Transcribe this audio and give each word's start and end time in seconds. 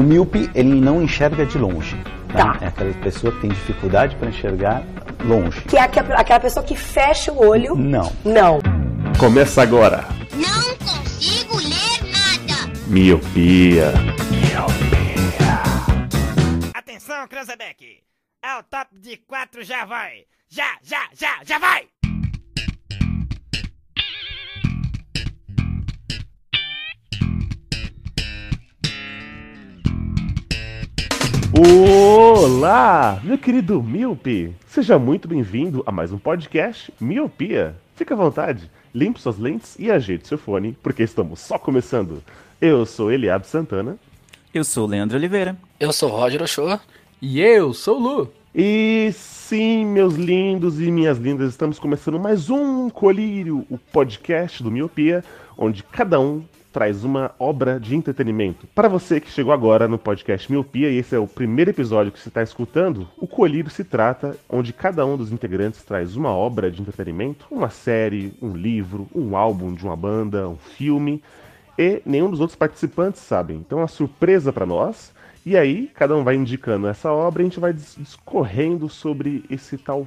O 0.00 0.02
míope, 0.02 0.50
ele 0.54 0.80
não 0.80 1.02
enxerga 1.02 1.44
de 1.44 1.58
longe. 1.58 1.94
Tá. 2.32 2.56
É 2.62 2.68
aquela 2.68 2.94
pessoa 2.94 3.30
que 3.34 3.42
tem 3.42 3.50
dificuldade 3.50 4.16
para 4.16 4.30
enxergar 4.30 4.82
longe. 5.22 5.60
Que 5.64 5.76
é 5.76 5.82
aquela 5.82 6.40
pessoa 6.40 6.64
que 6.64 6.74
fecha 6.74 7.30
o 7.30 7.46
olho. 7.46 7.76
Não. 7.76 8.10
Não. 8.24 8.60
Começa 9.18 9.60
agora. 9.60 10.06
Não 10.32 10.74
consigo 10.78 11.54
ler 11.58 12.10
nada. 12.10 12.72
Miopia. 12.86 13.92
Atenção, 16.72 17.28
Cranzebeck! 17.28 17.98
Ao 18.42 18.62
top 18.62 18.98
de 18.98 19.18
quatro 19.18 19.62
já 19.62 19.84
vai! 19.84 20.24
Já, 20.48 20.78
já, 20.82 21.10
já, 21.12 21.44
já 21.44 21.58
vai! 21.58 21.84
Olá, 31.62 33.20
meu 33.22 33.36
querido 33.36 33.82
Miope. 33.82 34.56
Seja 34.66 34.98
muito 34.98 35.28
bem-vindo 35.28 35.82
a 35.84 35.92
mais 35.92 36.10
um 36.10 36.18
podcast 36.18 36.90
Miopia. 36.98 37.76
Fique 37.94 38.14
à 38.14 38.16
vontade, 38.16 38.70
limpe 38.94 39.20
suas 39.20 39.36
lentes 39.36 39.76
e 39.78 39.90
ajeite 39.90 40.26
seu 40.26 40.38
fone, 40.38 40.74
porque 40.82 41.02
estamos 41.02 41.38
só 41.40 41.58
começando. 41.58 42.22
Eu 42.62 42.86
sou 42.86 43.12
Eliab 43.12 43.46
Santana. 43.46 43.98
Eu 44.54 44.64
sou 44.64 44.86
o 44.86 44.90
Leandro 44.90 45.18
Oliveira. 45.18 45.54
Eu 45.78 45.92
sou 45.92 46.08
Roger 46.08 46.42
Ochoa. 46.42 46.80
E 47.20 47.42
eu 47.42 47.74
sou 47.74 47.98
o 47.98 48.02
Lu. 48.02 48.32
E 48.54 49.10
sim, 49.12 49.84
meus 49.84 50.14
lindos 50.14 50.80
e 50.80 50.90
minhas 50.90 51.18
lindas, 51.18 51.50
estamos 51.50 51.78
começando 51.78 52.18
mais 52.18 52.48
um 52.48 52.88
Colírio, 52.88 53.66
o 53.68 53.76
podcast 53.76 54.62
do 54.62 54.70
Miopia, 54.70 55.22
onde 55.58 55.82
cada 55.82 56.18
um 56.18 56.42
traz 56.72 57.04
uma 57.04 57.32
obra 57.38 57.80
de 57.80 57.94
entretenimento. 57.96 58.66
Para 58.74 58.88
você 58.88 59.20
que 59.20 59.30
chegou 59.30 59.52
agora 59.52 59.88
no 59.88 59.98
podcast 59.98 60.50
Miopia 60.50 60.90
e 60.90 60.98
esse 60.98 61.14
é 61.14 61.18
o 61.18 61.26
primeiro 61.26 61.70
episódio 61.70 62.12
que 62.12 62.18
você 62.18 62.28
está 62.28 62.42
escutando, 62.42 63.08
o 63.18 63.26
Colírio 63.26 63.70
se 63.70 63.84
trata 63.84 64.36
onde 64.48 64.72
cada 64.72 65.04
um 65.04 65.16
dos 65.16 65.32
integrantes 65.32 65.82
traz 65.82 66.16
uma 66.16 66.30
obra 66.30 66.70
de 66.70 66.80
entretenimento, 66.80 67.46
uma 67.50 67.70
série, 67.70 68.32
um 68.40 68.52
livro, 68.52 69.08
um 69.14 69.36
álbum 69.36 69.74
de 69.74 69.84
uma 69.84 69.96
banda, 69.96 70.48
um 70.48 70.56
filme, 70.56 71.22
e 71.76 72.02
nenhum 72.04 72.30
dos 72.30 72.40
outros 72.40 72.56
participantes 72.56 73.20
sabem. 73.20 73.56
Então 73.56 73.78
é 73.78 73.82
uma 73.82 73.88
surpresa 73.88 74.52
para 74.52 74.66
nós. 74.66 75.12
E 75.44 75.56
aí, 75.56 75.90
cada 75.94 76.14
um 76.14 76.22
vai 76.22 76.34
indicando 76.34 76.86
essa 76.86 77.10
obra 77.10 77.42
e 77.42 77.46
a 77.46 77.48
gente 77.48 77.58
vai 77.58 77.72
dis- 77.72 77.96
discorrendo 77.98 78.88
sobre 78.88 79.42
esse 79.48 79.78
tal. 79.78 80.06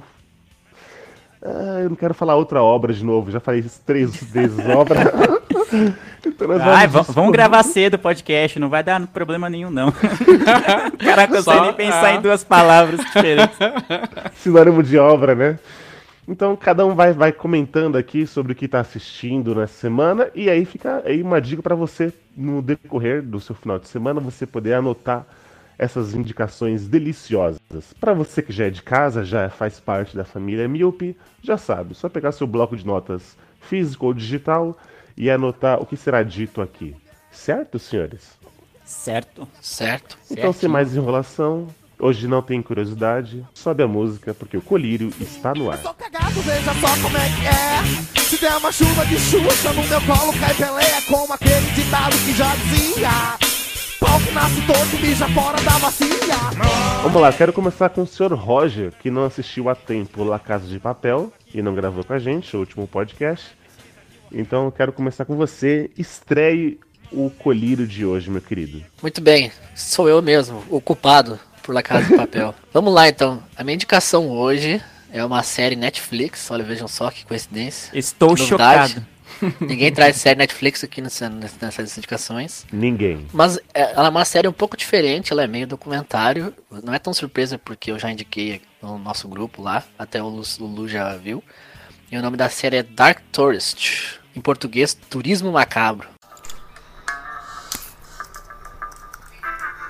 Ah, 1.42 1.80
eu 1.82 1.90
não 1.90 1.96
quero 1.96 2.14
falar 2.14 2.36
outra 2.36 2.62
obra 2.62 2.92
de 2.92 3.04
novo, 3.04 3.30
já 3.30 3.40
falei 3.40 3.62
três 3.84 4.22
vezes 4.22 4.58
obra. 4.66 5.12
Ai, 6.62 6.86
vamos 6.86 7.32
gravar 7.32 7.62
cedo 7.62 7.94
o 7.94 7.98
podcast, 7.98 8.58
não 8.58 8.68
vai 8.68 8.82
dar 8.82 9.04
problema 9.08 9.50
nenhum, 9.50 9.70
não. 9.70 9.88
o 9.88 11.04
cara 11.04 11.28
consegue 11.28 11.60
nem 11.60 11.72
pensar 11.72 12.06
ah. 12.06 12.14
em 12.14 12.20
duas 12.20 12.42
palavras 12.42 13.00
diferentes. 13.00 13.56
Sinônimo 14.36 14.82
de 14.82 14.98
obra, 14.98 15.34
né? 15.34 15.58
Então 16.26 16.56
cada 16.56 16.86
um 16.86 16.94
vai, 16.94 17.12
vai 17.12 17.32
comentando 17.32 17.96
aqui 17.96 18.26
sobre 18.26 18.52
o 18.52 18.54
que 18.54 18.64
está 18.64 18.80
assistindo 18.80 19.54
nessa 19.54 19.74
semana 19.74 20.30
e 20.34 20.48
aí 20.48 20.64
fica 20.64 21.02
aí 21.04 21.22
uma 21.22 21.40
dica 21.40 21.62
para 21.62 21.74
você 21.74 22.12
no 22.34 22.62
decorrer 22.62 23.22
do 23.22 23.40
seu 23.40 23.54
final 23.54 23.78
de 23.78 23.88
semana 23.88 24.20
você 24.20 24.46
poder 24.46 24.74
anotar 24.74 25.26
essas 25.78 26.14
indicações 26.14 26.86
deliciosas. 26.88 27.92
Para 28.00 28.14
você 28.14 28.40
que 28.40 28.52
já 28.52 28.66
é 28.66 28.70
de 28.70 28.82
casa, 28.82 29.24
já 29.24 29.50
faz 29.50 29.78
parte 29.80 30.16
da 30.16 30.24
família 30.24 30.68
Miope, 30.68 31.16
já 31.42 31.58
sabe, 31.58 31.94
só 31.94 32.08
pegar 32.08 32.32
seu 32.32 32.46
bloco 32.46 32.76
de 32.76 32.86
notas 32.86 33.36
físico 33.60 34.06
ou 34.06 34.14
digital 34.14 34.76
e 35.16 35.30
anotar 35.30 35.80
o 35.80 35.86
que 35.86 35.96
será 35.96 36.22
dito 36.22 36.60
aqui. 36.60 36.94
Certo, 37.30 37.78
senhores? 37.78 38.38
Certo. 38.84 39.48
Certo. 39.60 40.18
Então, 40.30 40.52
sem 40.52 40.68
mais 40.68 40.94
enrolação, 40.94 41.68
hoje 41.98 42.28
não 42.28 42.42
tem 42.42 42.60
curiosidade, 42.60 43.44
sobe 43.54 43.82
a 43.82 43.88
música 43.88 44.34
porque 44.34 44.56
o 44.56 44.62
colírio 44.62 45.12
está 45.20 45.54
no 45.54 45.70
ar. 45.70 45.78
Sou 45.78 45.94
cagado, 45.94 46.40
veja 46.42 46.74
só 46.74 47.02
como 47.02 47.16
é 47.16 47.28
que 47.28 47.46
é. 47.46 48.20
Se 48.20 48.36
der 48.38 48.56
uma 48.56 48.72
chuva 48.72 49.06
de 49.06 49.16
Xuxa 49.18 49.72
no 49.72 49.84
meu 49.84 50.00
colo, 50.02 50.32
cai 50.38 50.54
peleia 50.54 51.02
como 51.08 51.32
aquele 51.32 51.70
ditado 51.72 52.16
que 52.24 52.32
já 52.34 52.54
dizia. 52.56 53.10
Pau 54.00 54.20
que 54.20 54.32
nasce 54.32 54.66
torto, 54.66 54.96
mija 55.00 55.28
fora 55.30 55.60
da 55.62 55.78
bacia. 55.78 56.14
Vamos 57.02 57.22
lá, 57.22 57.32
quero 57.32 57.52
começar 57.52 57.88
com 57.90 58.02
o 58.02 58.06
Sr. 58.06 58.34
Roger, 58.34 58.92
que 59.00 59.10
não 59.10 59.24
assistiu 59.24 59.68
a 59.68 59.74
tempo 59.74 60.24
La 60.24 60.38
Casa 60.38 60.66
de 60.66 60.78
Papel 60.78 61.32
e 61.54 61.62
não 61.62 61.74
gravou 61.74 62.04
com 62.04 62.12
a 62.12 62.18
gente, 62.18 62.56
o 62.56 62.60
último 62.60 62.86
podcast. 62.86 63.56
Então, 64.32 64.64
eu 64.66 64.72
quero 64.72 64.92
começar 64.92 65.24
com 65.24 65.36
você. 65.36 65.90
Estreie 65.96 66.78
o 67.12 67.30
colírio 67.30 67.86
de 67.86 68.04
hoje, 68.04 68.30
meu 68.30 68.40
querido. 68.40 68.82
Muito 69.00 69.20
bem. 69.20 69.52
Sou 69.74 70.08
eu 70.08 70.20
mesmo, 70.20 70.62
o 70.68 70.80
culpado 70.80 71.38
por 71.62 71.74
La 71.74 71.82
Casa 71.82 72.08
de 72.08 72.16
Papel. 72.16 72.54
Vamos 72.72 72.92
lá 72.92 73.08
então. 73.08 73.42
A 73.56 73.62
minha 73.62 73.74
indicação 73.74 74.28
hoje 74.30 74.82
é 75.12 75.24
uma 75.24 75.42
série 75.42 75.76
Netflix. 75.76 76.50
Olha, 76.50 76.64
vejam 76.64 76.88
só 76.88 77.10
que 77.10 77.24
coincidência. 77.24 77.96
Estou 77.96 78.30
novidade. 78.36 78.94
chocado. 78.94 79.06
Ninguém 79.60 79.92
traz 79.92 80.16
série 80.16 80.38
Netflix 80.38 80.82
aqui 80.84 81.00
nessa- 81.00 81.28
nessas 81.28 81.96
indicações. 81.98 82.64
Ninguém. 82.72 83.26
Mas 83.32 83.58
é, 83.74 83.92
ela 83.92 84.06
é 84.06 84.10
uma 84.10 84.24
série 84.24 84.46
um 84.48 84.52
pouco 84.52 84.76
diferente, 84.76 85.32
ela 85.32 85.42
é 85.42 85.46
meio 85.46 85.66
documentário. 85.66 86.54
Não 86.82 86.94
é 86.94 86.98
tão 86.98 87.12
surpresa 87.12 87.58
porque 87.58 87.90
eu 87.90 87.98
já 87.98 88.10
indiquei 88.10 88.60
no 88.80 88.96
nosso 88.98 89.26
grupo 89.28 89.60
lá, 89.62 89.82
até 89.98 90.22
o 90.22 90.28
Lu, 90.28 90.42
o 90.60 90.64
Lu 90.66 90.88
já 90.88 91.16
viu. 91.16 91.42
E 92.14 92.16
o 92.16 92.22
nome 92.22 92.36
da 92.36 92.48
série 92.48 92.76
é 92.76 92.82
Dark 92.84 93.18
Tourist. 93.32 94.20
Em 94.36 94.40
português, 94.40 94.94
Turismo 94.94 95.50
Macabro. 95.50 96.08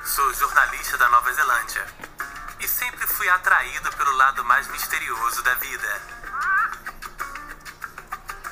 Sou 0.07 0.33
jornalista 0.33 0.97
da 0.97 1.07
Nova 1.11 1.31
Zelândia 1.35 1.85
e 2.61 2.67
sempre 2.67 3.07
fui 3.09 3.29
atraído 3.29 3.93
pelo 3.93 4.17
lado 4.17 4.43
mais 4.43 4.67
misterioso 4.69 5.43
da 5.43 5.53
vida. 5.57 6.01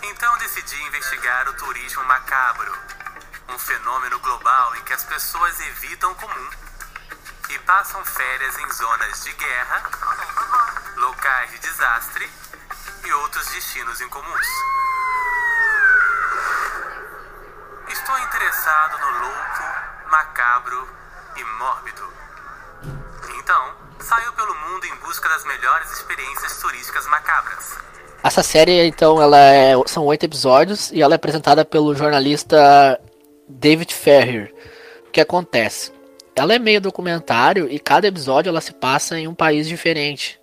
Então 0.02 0.36
decidi 0.36 0.76
investigar 0.82 1.48
o 1.48 1.54
turismo 1.54 2.04
macabro, 2.04 2.76
um 3.48 3.58
fenômeno 3.58 4.18
global 4.18 4.76
em 4.76 4.82
que 4.82 4.92
as 4.92 5.04
pessoas 5.04 5.58
evitam 5.60 6.12
o 6.12 6.14
comum 6.16 6.50
e 7.48 7.58
passam 7.60 8.04
férias 8.04 8.58
em 8.58 8.70
zonas 8.70 9.24
de 9.24 9.32
guerra, 9.32 9.82
locais 10.98 11.50
de 11.52 11.58
desastre 11.60 12.41
e 13.04 13.12
outros 13.12 13.46
destinos 13.48 14.00
incomuns. 14.00 14.46
Estou 17.88 18.18
interessado 18.18 18.98
no 18.98 19.18
louco, 19.20 20.10
macabro 20.10 20.88
e 21.36 21.44
mórbido. 21.58 22.12
Então, 23.38 23.74
saio 24.00 24.32
pelo 24.32 24.54
mundo 24.54 24.86
em 24.86 24.96
busca 24.96 25.28
das 25.28 25.44
melhores 25.44 25.90
experiências 25.92 26.58
turísticas 26.60 27.06
macabras. 27.06 27.78
Essa 28.22 28.42
série, 28.42 28.86
então, 28.86 29.20
ela 29.20 29.38
é, 29.38 29.74
são 29.86 30.04
oito 30.06 30.24
episódios 30.24 30.90
e 30.92 31.02
ela 31.02 31.14
é 31.14 31.16
apresentada 31.16 31.64
pelo 31.64 31.94
jornalista 31.94 33.00
David 33.48 33.92
Ferrier. 33.92 34.54
O 35.08 35.10
que 35.10 35.20
acontece? 35.20 35.92
Ela 36.34 36.54
é 36.54 36.58
meio 36.58 36.80
documentário 36.80 37.68
e 37.68 37.78
cada 37.78 38.06
episódio 38.06 38.48
ela 38.48 38.60
se 38.60 38.72
passa 38.72 39.18
em 39.18 39.28
um 39.28 39.34
país 39.34 39.68
diferente. 39.68 40.40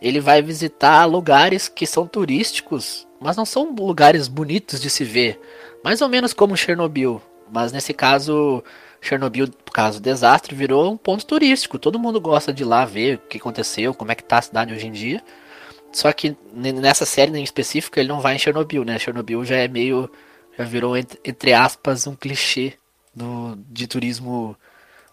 Ele 0.00 0.20
vai 0.20 0.40
visitar 0.42 1.04
lugares 1.04 1.68
que 1.68 1.86
são 1.86 2.06
turísticos, 2.06 3.06
mas 3.20 3.36
não 3.36 3.44
são 3.44 3.74
lugares 3.74 4.28
bonitos 4.28 4.80
de 4.80 4.88
se 4.88 5.04
ver. 5.04 5.40
Mais 5.82 6.00
ou 6.00 6.08
menos 6.08 6.32
como 6.32 6.56
Chernobyl. 6.56 7.20
Mas 7.50 7.72
nesse 7.72 7.92
caso, 7.92 8.62
Chernobyl, 9.00 9.48
por 9.64 9.72
causa 9.72 9.98
do 9.98 10.02
desastre, 10.02 10.54
virou 10.54 10.92
um 10.92 10.96
ponto 10.96 11.24
turístico. 11.26 11.78
Todo 11.78 11.98
mundo 11.98 12.20
gosta 12.20 12.52
de 12.52 12.62
ir 12.62 12.66
lá 12.66 12.84
ver 12.84 13.16
o 13.16 13.28
que 13.28 13.38
aconteceu, 13.38 13.94
como 13.94 14.12
é 14.12 14.14
que 14.14 14.24
tá 14.24 14.38
a 14.38 14.42
cidade 14.42 14.74
hoje 14.74 14.86
em 14.86 14.92
dia. 14.92 15.22
Só 15.92 16.12
que 16.12 16.36
nessa 16.52 17.06
série 17.06 17.36
em 17.36 17.42
específico 17.42 17.98
ele 17.98 18.08
não 18.08 18.20
vai 18.20 18.34
em 18.34 18.38
Chernobyl, 18.38 18.84
né? 18.84 18.98
Chernobyl 18.98 19.44
já 19.44 19.56
é 19.56 19.68
meio. 19.68 20.10
Já 20.56 20.64
virou, 20.64 20.96
entre 20.96 21.52
aspas, 21.52 22.06
um 22.06 22.16
clichê 22.16 22.74
do, 23.14 23.56
de 23.68 23.86
turismo. 23.86 24.56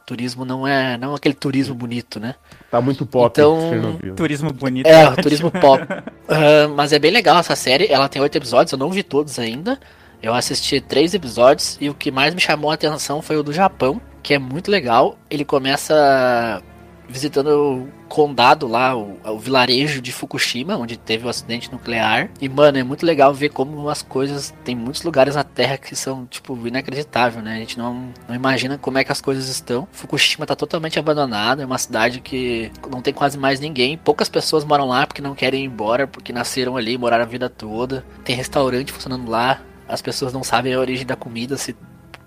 Turismo 0.06 0.46
não 0.46 0.68
é. 0.68 0.98
Não 0.98 1.16
aquele 1.16 1.34
turismo 1.34 1.74
bonito, 1.74 2.20
né? 2.20 2.36
Tá 2.70 2.80
muito 2.80 3.06
pop, 3.06 3.32
Então. 3.32 3.98
Turismo 4.16 4.54
bonito. 4.54 4.86
É, 4.86 5.06
o 5.06 5.08
ótimo. 5.10 5.24
turismo 5.24 5.52
pop. 5.52 5.84
Ah, 6.28 6.68
mas 6.76 6.94
é 6.94 7.00
bem 7.00 7.12
legal 7.12 7.38
essa 7.40 7.56
série. 7.56 7.88
Ela 7.88 8.08
tem 8.08 8.22
oito 8.22 8.36
episódios, 8.38 8.72
eu 8.72 8.78
não 8.78 8.92
vi 8.92 9.02
todos 9.02 9.40
ainda. 9.40 9.80
Eu 10.22 10.34
assisti 10.34 10.80
três 10.80 11.14
episódios 11.14 11.78
e 11.82 11.90
o 11.90 11.94
que 11.94 12.12
mais 12.12 12.34
me 12.34 12.42
chamou 12.42 12.72
a 12.72 12.76
atenção 12.76 13.22
foi 13.22 13.38
o 13.38 13.44
do 13.44 13.52
Japão, 13.54 14.00
que 14.24 14.34
é 14.34 14.40
muito 14.40 14.70
legal. 14.72 15.18
Ele 15.30 15.44
começa 15.46 16.62
visitando 17.08 17.48
o 17.48 17.88
condado 18.08 18.68
lá, 18.68 18.96
o, 18.96 19.18
o 19.26 19.40
vilarejo 19.40 20.02
de 20.02 20.12
Fukushima, 20.12 20.78
onde 20.78 20.98
teve 20.98 21.26
o 21.26 21.30
acidente 21.30 21.72
nuclear. 21.72 22.30
E, 22.40 22.48
mano, 22.48 22.78
é 22.78 22.84
muito 22.84 23.06
legal 23.06 23.34
ver 23.34 23.50
como 23.50 23.90
as 23.90 24.02
coisas. 24.02 24.54
Tem 24.64 24.76
muitos 24.76 25.04
lugares 25.04 25.36
na 25.36 25.44
Terra 25.44 25.78
que 25.78 25.96
são, 25.96 26.26
tipo, 26.26 26.68
inacreditável, 26.68 27.42
né? 27.42 27.56
A 27.56 27.60
gente 27.60 27.78
não, 27.78 28.10
não 28.28 28.36
imagina 28.36 28.78
como 28.78 28.98
é 28.98 29.04
que 29.04 29.12
as 29.12 29.22
coisas 29.22 29.50
estão. 29.50 29.88
Fukushima 29.92 30.46
tá 30.46 30.56
totalmente 30.56 31.00
abandonada, 31.00 31.64
é 31.64 31.66
uma 31.66 31.78
cidade 31.78 32.20
que 32.22 32.72
não 32.90 33.02
tem 33.02 33.14
quase 33.14 33.38
mais 33.38 33.60
ninguém. 33.60 33.98
Poucas 33.98 34.30
pessoas 34.30 34.64
moram 34.64 34.86
lá 34.86 35.06
porque 35.06 35.22
não 35.22 35.36
querem 35.36 35.64
ir 35.64 35.68
embora, 35.68 36.08
porque 36.08 36.34
nasceram 36.34 36.78
ali, 36.78 36.98
moraram 36.98 37.24
a 37.24 37.28
vida 37.28 37.50
toda. 37.50 38.06
Tem 38.24 38.36
restaurante 38.36 38.92
funcionando 38.92 39.30
lá. 39.30 39.62
As 39.88 40.02
pessoas 40.02 40.34
não 40.34 40.44
sabem 40.44 40.74
a 40.74 40.80
origem 40.80 41.06
da 41.06 41.16
comida, 41.16 41.58
se 41.58 41.76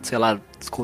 sei 0.02 0.18
lá, 0.18 0.40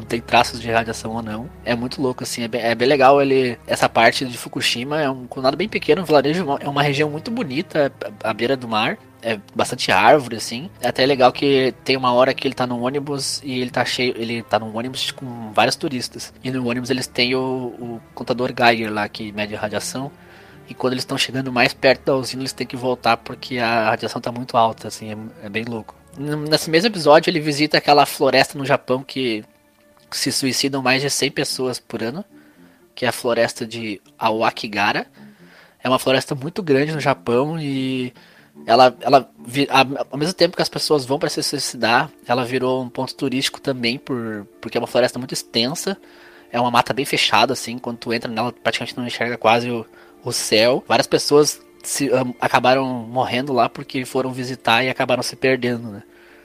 tem 0.08 0.20
traços 0.20 0.60
de 0.60 0.70
radiação 0.70 1.12
ou 1.12 1.22
não. 1.22 1.48
É 1.64 1.74
muito 1.74 2.00
louco, 2.00 2.22
assim, 2.22 2.42
é 2.42 2.48
bem, 2.48 2.60
é 2.60 2.74
bem 2.74 2.88
legal 2.88 3.20
ele. 3.20 3.58
Essa 3.66 3.88
parte 3.88 4.24
de 4.24 4.36
Fukushima 4.36 5.00
é 5.00 5.10
um 5.10 5.26
condado 5.26 5.56
bem 5.56 5.68
pequeno, 5.68 6.02
um 6.02 6.04
vilarejo, 6.04 6.44
é 6.60 6.68
uma 6.68 6.82
região 6.82 7.10
muito 7.10 7.30
bonita, 7.30 7.92
à 8.22 8.32
beira 8.32 8.56
do 8.56 8.68
mar. 8.68 8.98
É 9.22 9.40
bastante 9.54 9.90
árvore, 9.90 10.36
assim. 10.36 10.68
É 10.82 10.88
até 10.88 11.06
legal 11.06 11.32
que 11.32 11.74
tem 11.82 11.96
uma 11.96 12.12
hora 12.12 12.34
que 12.34 12.46
ele 12.46 12.54
tá 12.54 12.66
no 12.66 12.82
ônibus 12.82 13.40
e 13.42 13.58
ele 13.58 13.70
tá 13.70 13.82
cheio. 13.82 14.14
Ele 14.18 14.42
tá 14.42 14.58
num 14.58 14.76
ônibus 14.76 15.10
com 15.12 15.50
vários 15.50 15.76
turistas. 15.76 16.30
E 16.44 16.50
no 16.50 16.68
ônibus 16.68 16.90
eles 16.90 17.06
têm 17.06 17.34
o, 17.34 17.40
o 17.40 18.00
contador 18.14 18.52
Geiger 18.54 18.92
lá 18.92 19.08
que 19.08 19.32
mede 19.32 19.56
a 19.56 19.58
radiação. 19.58 20.12
E 20.68 20.74
quando 20.74 20.92
eles 20.92 21.02
estão 21.02 21.16
chegando 21.16 21.50
mais 21.50 21.72
perto 21.72 22.04
da 22.04 22.16
usina, 22.16 22.42
eles 22.42 22.52
têm 22.52 22.66
que 22.66 22.76
voltar 22.76 23.16
porque 23.16 23.58
a 23.58 23.90
radiação 23.90 24.20
tá 24.20 24.30
muito 24.30 24.56
alta, 24.58 24.88
assim, 24.88 25.10
é, 25.10 25.46
é 25.46 25.48
bem 25.48 25.64
louco. 25.64 25.94
Nesse 26.16 26.70
mesmo 26.70 26.88
episódio, 26.88 27.30
ele 27.30 27.40
visita 27.40 27.78
aquela 27.78 28.06
floresta 28.06 28.56
no 28.56 28.64
Japão 28.64 29.02
que 29.02 29.44
se 30.10 30.30
suicidam 30.30 30.80
mais 30.80 31.02
de 31.02 31.10
100 31.10 31.30
pessoas 31.32 31.80
por 31.80 32.02
ano, 32.02 32.24
que 32.94 33.04
é 33.04 33.08
a 33.08 33.12
floresta 33.12 33.66
de 33.66 34.00
Awakigara. 34.18 35.06
É 35.82 35.88
uma 35.88 35.98
floresta 35.98 36.34
muito 36.34 36.62
grande 36.62 36.92
no 36.92 37.00
Japão 37.00 37.58
e 37.60 38.12
ela, 38.66 38.96
ela 39.00 39.30
ao 40.10 40.18
mesmo 40.18 40.34
tempo 40.34 40.56
que 40.56 40.62
as 40.62 40.68
pessoas 40.68 41.04
vão 41.04 41.18
para 41.18 41.28
se 41.28 41.42
suicidar, 41.42 42.08
ela 42.26 42.44
virou 42.44 42.82
um 42.82 42.88
ponto 42.88 43.14
turístico 43.14 43.60
também 43.60 43.98
por 43.98 44.46
porque 44.60 44.78
é 44.78 44.80
uma 44.80 44.86
floresta 44.86 45.18
muito 45.18 45.34
extensa. 45.34 45.96
É 46.52 46.60
uma 46.60 46.70
mata 46.70 46.94
bem 46.94 47.04
fechada 47.04 47.52
assim, 47.52 47.78
quando 47.78 47.98
tu 47.98 48.12
entra 48.12 48.30
nela 48.30 48.52
praticamente 48.52 48.96
não 48.96 49.04
enxerga 49.04 49.36
quase 49.36 49.68
o, 49.68 49.84
o 50.24 50.32
céu. 50.32 50.84
Várias 50.86 51.08
pessoas 51.08 51.60
se, 51.84 52.10
um, 52.12 52.34
acabaram 52.40 52.84
morrendo 52.86 53.52
lá 53.52 53.68
porque 53.68 54.04
foram 54.04 54.32
visitar 54.32 54.82
e 54.82 54.88
acabaram 54.88 55.22
se 55.22 55.36
perdendo, 55.36 55.90
né? 55.90 56.02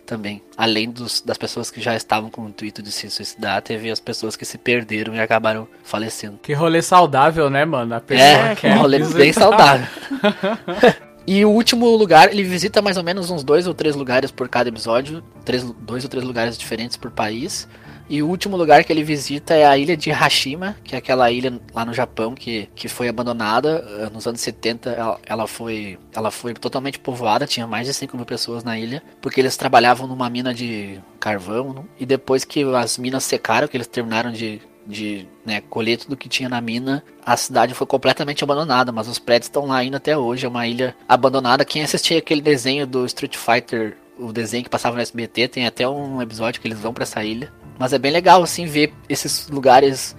também. 0.10 0.42
Além 0.58 0.90
dos, 0.90 1.22
das 1.22 1.38
pessoas 1.38 1.70
que 1.70 1.80
já 1.80 1.96
estavam 1.96 2.32
com 2.32 2.42
o 2.42 2.50
intuito 2.50 2.82
de 2.82 2.92
se 2.92 3.12
suicidar, 3.12 3.62
teve 3.62 3.92
as 3.92 4.00
pessoas 4.00 4.36
que 4.36 4.44
se 4.44 4.58
perderam 4.58 5.14
e 5.14 5.20
acabaram 5.20 5.68
falecendo. 5.84 6.40
Que 6.42 6.52
rolê 6.52 6.82
saudável, 6.82 7.48
né, 7.48 7.64
mano? 7.64 7.94
A 7.94 8.02
pessoa 8.02 8.50
é, 8.50 8.56
que 8.56 8.66
um 8.66 8.80
rolê 8.80 8.98
visitar. 8.98 9.20
bem 9.20 9.34
saudável. 9.34 9.88
E 11.28 11.46
o 11.46 11.52
último 11.52 11.86
lugar, 11.96 12.32
ele 12.32 12.42
visita 12.44 12.82
mais 12.82 12.98
ou 12.98 13.04
menos 13.04 13.30
uns 13.30 13.44
dois 13.44 13.68
ou 13.68 13.74
três 13.76 13.96
lugares 13.96 14.32
por 14.32 14.50
cada 14.50 14.68
episódio, 14.68 15.24
três, 15.46 15.64
dois 15.64 16.04
ou 16.04 16.10
três 16.10 16.26
lugares 16.26 16.58
diferentes 16.58 16.98
por 16.98 17.12
país. 17.12 17.68
E 18.10 18.24
o 18.24 18.28
último 18.28 18.58
lugar 18.58 18.84
que 18.84 18.92
ele 18.92 19.04
visita 19.04 19.54
é 19.54 19.66
a 19.66 19.78
ilha 19.78 19.96
de 19.96 20.10
Hashima, 20.10 20.76
que 20.84 20.96
é 20.96 20.98
aquela 20.98 21.32
ilha 21.32 21.62
lá 21.74 21.86
no 21.86 21.94
Japão 21.94 22.34
que, 22.34 22.68
que 22.74 22.88
foi 22.88 23.08
abandonada. 23.08 23.86
Eh, 24.00 24.10
nos 24.12 24.26
anos 24.26 24.42
70 24.42 24.90
ela, 24.90 25.20
ela, 25.24 25.48
foi, 25.48 26.00
ela 26.16 26.32
foi 26.32 26.56
totalmente 26.56 26.98
povoada, 26.98 27.46
tinha 27.46 27.68
mais 27.68 27.86
de 27.86 27.94
5 27.94 28.18
mil 28.18 28.26
pessoas 28.26 28.64
na 28.64 28.80
ilha, 28.80 29.04
porque 29.22 29.40
eles 29.40 29.56
trabalhavam 29.56 30.08
numa 30.08 30.28
mina 30.28 30.52
de 30.54 31.00
carvão. 31.20 31.72
Né? 31.72 31.84
E 32.00 32.06
depois 32.06 32.44
que 32.44 32.64
as 32.76 32.98
minas 32.98 33.24
secaram, 33.24 33.68
que 33.68 33.78
eles 33.78 33.86
terminaram 33.86 34.32
de, 34.32 34.60
de 34.88 35.28
né, 35.46 35.62
colher 35.70 35.98
tudo 35.98 36.18
que 36.18 36.28
tinha 36.28 36.50
na 36.50 36.60
mina, 36.60 37.04
a 37.24 37.38
cidade 37.38 37.76
foi 37.76 37.86
completamente 37.86 38.44
abandonada, 38.44 38.92
mas 38.92 39.08
os 39.08 39.20
prédios 39.20 39.46
estão 39.46 39.68
lá 39.68 39.78
ainda 39.78 39.98
até 39.98 40.18
hoje. 40.18 40.48
É 40.48 40.50
uma 40.50 40.66
ilha 40.66 40.96
abandonada. 41.08 41.64
Quem 41.64 41.84
assistia 41.84 42.18
aquele 42.18 42.42
desenho 42.42 42.88
do 42.88 43.06
Street 43.06 43.38
Fighter, 43.38 43.98
o 44.20 44.34
desenho 44.34 44.64
que 44.64 44.70
passava 44.70 44.96
no 44.96 45.02
SBT, 45.02 45.48
tem 45.48 45.66
até 45.66 45.88
um 45.88 46.22
episódio 46.22 46.60
que 46.62 46.68
eles 46.68 46.80
vão 46.80 46.94
para 46.94 47.04
essa 47.04 47.24
ilha. 47.24 47.52
Mas 47.78 47.94
é 47.94 47.98
bem 47.98 48.12
legal, 48.12 48.44
assim, 48.44 48.66
ver 48.66 48.94
esses 49.08 49.48
lugares. 49.48 50.16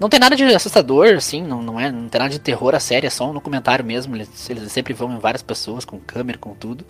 Não 0.00 0.08
tem 0.08 0.18
nada 0.18 0.34
de 0.34 0.42
assustador, 0.44 1.14
assim, 1.14 1.42
não, 1.42 1.62
não, 1.62 1.78
é, 1.78 1.92
não 1.92 2.08
tem 2.08 2.18
nada 2.18 2.32
de 2.32 2.38
terror 2.38 2.74
a 2.74 2.80
série, 2.80 3.06
é 3.06 3.10
só 3.10 3.30
um 3.30 3.34
documentário 3.34 3.84
mesmo. 3.84 4.16
Eles, 4.16 4.50
eles 4.50 4.72
sempre 4.72 4.94
vão 4.94 5.14
em 5.14 5.18
várias 5.18 5.42
pessoas, 5.42 5.84
com 5.84 5.98
câmera, 6.00 6.38
com 6.38 6.54
tudo. 6.54 6.84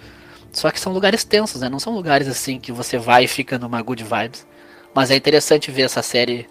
Só 0.53 0.71
que 0.71 0.79
são 0.79 0.93
lugares 0.93 1.25
tensos, 1.25 1.61
né? 1.61 1.69
Não 1.69 1.81
são 1.81 1.95
lugares 1.95 2.29
assim 2.29 2.61
que 2.61 2.71
você 2.71 2.99
vai 2.99 3.25
e 3.25 3.29
fica 3.29 3.59
numa 3.59 3.83
good 3.83 4.05
vibes. 4.05 4.47
Mas 4.95 5.11
é 5.11 5.17
interessante 5.17 5.71
ver 5.71 5.83
essa 5.83 6.03
série 6.03 6.47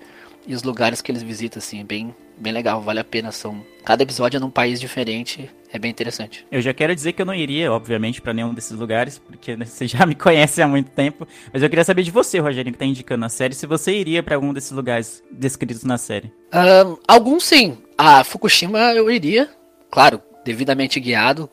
e 0.46 0.56
os 0.56 0.64
lugares 0.64 1.02
que 1.02 1.12
eles 1.12 1.22
visitam, 1.22 1.60
assim, 1.60 1.82
é 1.82 1.84
bem, 1.84 2.16
bem 2.38 2.52
legal, 2.52 2.82
vale 2.82 3.00
a 3.00 3.04
pena. 3.04 3.32
São 3.32 3.64
cada 3.86 4.04
episódio 4.04 4.38
é 4.38 4.40
num 4.40 4.50
país 4.50 4.80
diferente, 4.80 5.50
é 5.74 5.80
bem 5.80 5.90
interessante. 5.90 6.46
Eu 6.52 6.62
já 6.62 6.74
quero 6.74 6.94
dizer 6.94 7.14
que 7.14 7.22
eu 7.22 7.26
não 7.26 7.34
iria, 7.34 7.72
obviamente, 7.72 8.22
para 8.22 8.34
nenhum 8.34 8.54
desses 8.54 8.78
lugares, 8.78 9.18
porque 9.18 9.56
você 9.64 9.88
já 9.88 10.06
me 10.06 10.16
conhece 10.16 10.62
há 10.62 10.68
muito 10.68 10.92
tempo. 10.92 11.28
Mas 11.52 11.64
eu 11.64 11.70
queria 11.70 11.86
saber 11.86 12.04
de 12.04 12.12
você, 12.12 12.40
Rogério, 12.40 12.72
que 12.72 12.78
tá 12.78 12.86
indicando 12.86 13.26
a 13.26 13.30
série, 13.30 13.56
se 13.56 13.66
você 13.66 13.94
iria 13.94 14.22
para 14.22 14.36
algum 14.36 14.54
desses 14.54 14.72
lugares 14.72 15.24
descritos 15.32 15.84
na 15.84 15.98
série. 15.98 16.32
Um, 16.54 16.98
alguns 17.08 17.44
sim. 17.46 17.78
A 17.98 18.24
Fukushima 18.24 18.80
eu 18.94 19.10
iria, 19.10 19.50
claro, 19.90 20.22
devidamente 20.44 21.00
guiado, 21.00 21.50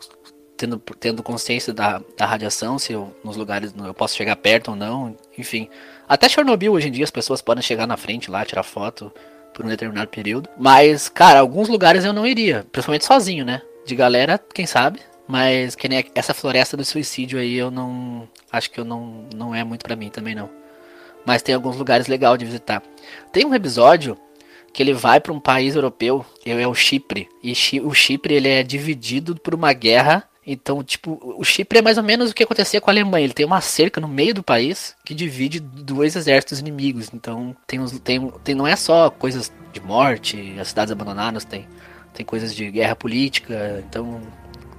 tendo, 0.56 0.78
tendo 0.98 1.22
consciência 1.22 1.72
da, 1.72 2.02
da 2.16 2.26
radiação, 2.26 2.78
se 2.78 2.92
eu, 2.92 3.14
nos 3.22 3.36
lugares 3.36 3.72
eu 3.76 3.94
posso 3.94 4.16
chegar 4.16 4.34
perto 4.36 4.72
ou 4.72 4.76
não, 4.76 5.16
enfim. 5.36 5.68
Até 6.08 6.28
Chernobyl 6.28 6.72
hoje 6.72 6.88
em 6.88 6.92
dia 6.92 7.04
as 7.04 7.10
pessoas 7.10 7.40
podem 7.40 7.62
chegar 7.62 7.86
na 7.86 7.96
frente 7.96 8.30
lá, 8.30 8.44
tirar 8.44 8.64
foto 8.64 9.12
por 9.54 9.64
um 9.64 9.68
determinado 9.68 10.08
período. 10.08 10.48
Mas, 10.58 11.08
cara, 11.08 11.40
alguns 11.40 11.68
lugares 11.68 12.04
eu 12.04 12.12
não 12.12 12.26
iria, 12.26 12.66
principalmente 12.72 13.04
sozinho, 13.04 13.44
né? 13.44 13.62
De 13.88 13.96
galera, 13.96 14.38
quem 14.52 14.66
sabe. 14.66 15.00
Mas 15.26 15.74
que 15.74 15.88
nem 15.88 16.04
essa 16.14 16.34
floresta 16.34 16.76
do 16.76 16.84
suicídio 16.84 17.38
aí 17.38 17.54
eu 17.54 17.70
não. 17.70 18.28
Acho 18.52 18.70
que 18.70 18.78
eu 18.78 18.84
não, 18.84 19.26
não 19.34 19.54
é 19.54 19.64
muito 19.64 19.82
para 19.82 19.96
mim 19.96 20.10
também 20.10 20.34
não. 20.34 20.50
Mas 21.24 21.40
tem 21.40 21.54
alguns 21.54 21.74
lugares 21.76 22.06
legais 22.06 22.38
de 22.38 22.44
visitar. 22.44 22.82
Tem 23.32 23.46
um 23.46 23.54
episódio 23.54 24.18
que 24.74 24.82
ele 24.82 24.92
vai 24.92 25.20
para 25.20 25.32
um 25.32 25.40
país 25.40 25.74
europeu, 25.74 26.24
é 26.44 26.66
o 26.66 26.74
Chipre. 26.74 27.30
E 27.42 27.54
o 27.80 27.94
Chipre 27.94 28.34
ele 28.34 28.48
é 28.48 28.62
dividido 28.62 29.36
por 29.36 29.54
uma 29.54 29.72
guerra 29.72 30.28
então, 30.50 30.82
tipo, 30.82 31.20
o 31.36 31.44
Chipre 31.44 31.78
é 31.78 31.82
mais 31.82 31.98
ou 31.98 32.02
menos 32.02 32.30
o 32.30 32.34
que 32.34 32.42
acontecia 32.42 32.80
com 32.80 32.88
a 32.88 32.92
Alemanha. 32.94 33.24
Ele 33.24 33.34
tem 33.34 33.44
uma 33.44 33.60
cerca 33.60 34.00
no 34.00 34.08
meio 34.08 34.32
do 34.32 34.42
país 34.42 34.96
que 35.04 35.14
divide 35.14 35.60
dois 35.60 36.16
exércitos 36.16 36.58
inimigos. 36.58 37.10
Então, 37.12 37.54
tem, 37.66 37.78
uns, 37.78 37.92
tem, 38.00 38.32
tem 38.42 38.54
não 38.54 38.66
é 38.66 38.74
só 38.74 39.10
coisas 39.10 39.52
de 39.74 39.80
morte, 39.82 40.56
as 40.58 40.68
cidades 40.68 40.90
abandonadas, 40.90 41.44
tem, 41.44 41.68
tem 42.18 42.26
coisas 42.26 42.54
de 42.54 42.68
guerra 42.70 42.96
política. 42.96 43.82
Então, 43.88 44.20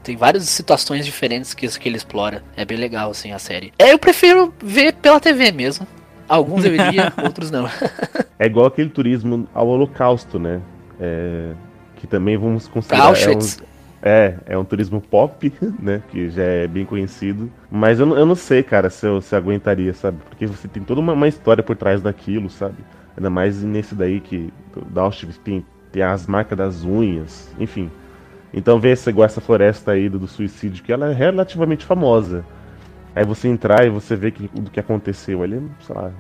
tem 0.04 0.18
várias 0.18 0.44
situações 0.44 1.06
diferentes 1.06 1.54
que, 1.54 1.68
que 1.68 1.90
ele 1.90 1.96
explora. 1.96 2.44
É 2.56 2.66
bem 2.66 2.78
legal, 2.78 3.12
assim, 3.12 3.32
a 3.32 3.40
série. 3.40 3.74
É, 3.80 3.94
eu 3.94 3.98
prefiro 3.98 4.54
ver 4.62 4.94
pela 4.96 5.20
TV 5.20 5.52
mesmo. 5.52 5.88
Alguns 6.28 6.66
eu 6.66 6.76
iria, 6.76 7.14
outros 7.24 7.50
não. 7.50 7.66
é 8.38 8.46
igual 8.46 8.66
aquele 8.66 8.90
turismo 8.90 9.48
ao 9.54 9.68
Holocausto, 9.68 10.38
né? 10.38 10.62
É, 11.00 11.54
que 11.96 12.06
também 12.06 12.38
vamos 12.38 12.68
considerar. 12.68 13.06
Auschwitz. 13.06 13.58
É 13.58 13.64
um, 13.64 13.70
é, 14.02 14.38
é 14.48 14.58
um 14.58 14.66
turismo 14.66 15.00
pop, 15.00 15.52
né? 15.82 16.04
Que 16.12 16.30
já 16.30 16.44
é 16.44 16.68
bem 16.68 16.86
conhecido. 16.86 17.50
Mas 17.72 18.02
eu, 18.02 18.06
não, 18.06 18.18
eu 18.18 18.26
não 18.26 18.36
sei, 18.36 18.62
cara, 18.64 18.90
se 18.90 19.08
eu, 19.08 19.22
se 19.22 19.34
eu 19.34 19.40
aguentaria, 19.40 19.94
sabe? 19.94 20.18
Porque 20.30 20.46
você 20.46 20.68
tem 20.68 20.84
toda 20.84 21.00
uma, 21.00 21.14
uma, 21.14 21.28
história 21.28 21.64
por 21.64 21.78
trás 21.78 22.02
daquilo, 22.02 22.50
sabe? 22.50 22.76
Ainda 23.16 23.30
mais 23.30 23.64
nesse 23.64 23.96
daí 23.96 24.20
que 24.20 24.52
da 24.92 25.02
Auschwitz 25.02 25.38
tem, 25.38 25.66
tem 25.92 26.04
as 26.04 26.28
marcas 26.28 26.58
das 26.58 26.84
unhas, 26.84 27.50
enfim. 27.60 27.92
Então 28.54 28.80
ver 28.80 28.94
essa, 28.94 29.10
igual 29.10 29.26
essa 29.26 29.42
floresta 29.42 29.92
aí 29.92 30.10
do, 30.10 30.20
do, 30.20 30.28
suicídio, 30.28 30.84
que 30.84 30.92
ela 30.92 31.12
é 31.12 31.14
relativamente 31.14 31.86
famosa. 31.86 32.44
Aí 33.16 33.26
você 33.26 33.48
entrar 33.48 33.86
e 33.86 33.90
você 33.90 34.16
ver 34.16 34.32
que, 34.32 34.48
do 34.48 34.72
que 34.72 34.80
aconteceu 34.80 35.44
ali, 35.44 35.62
sei 35.86 35.96
lá, 35.96 36.12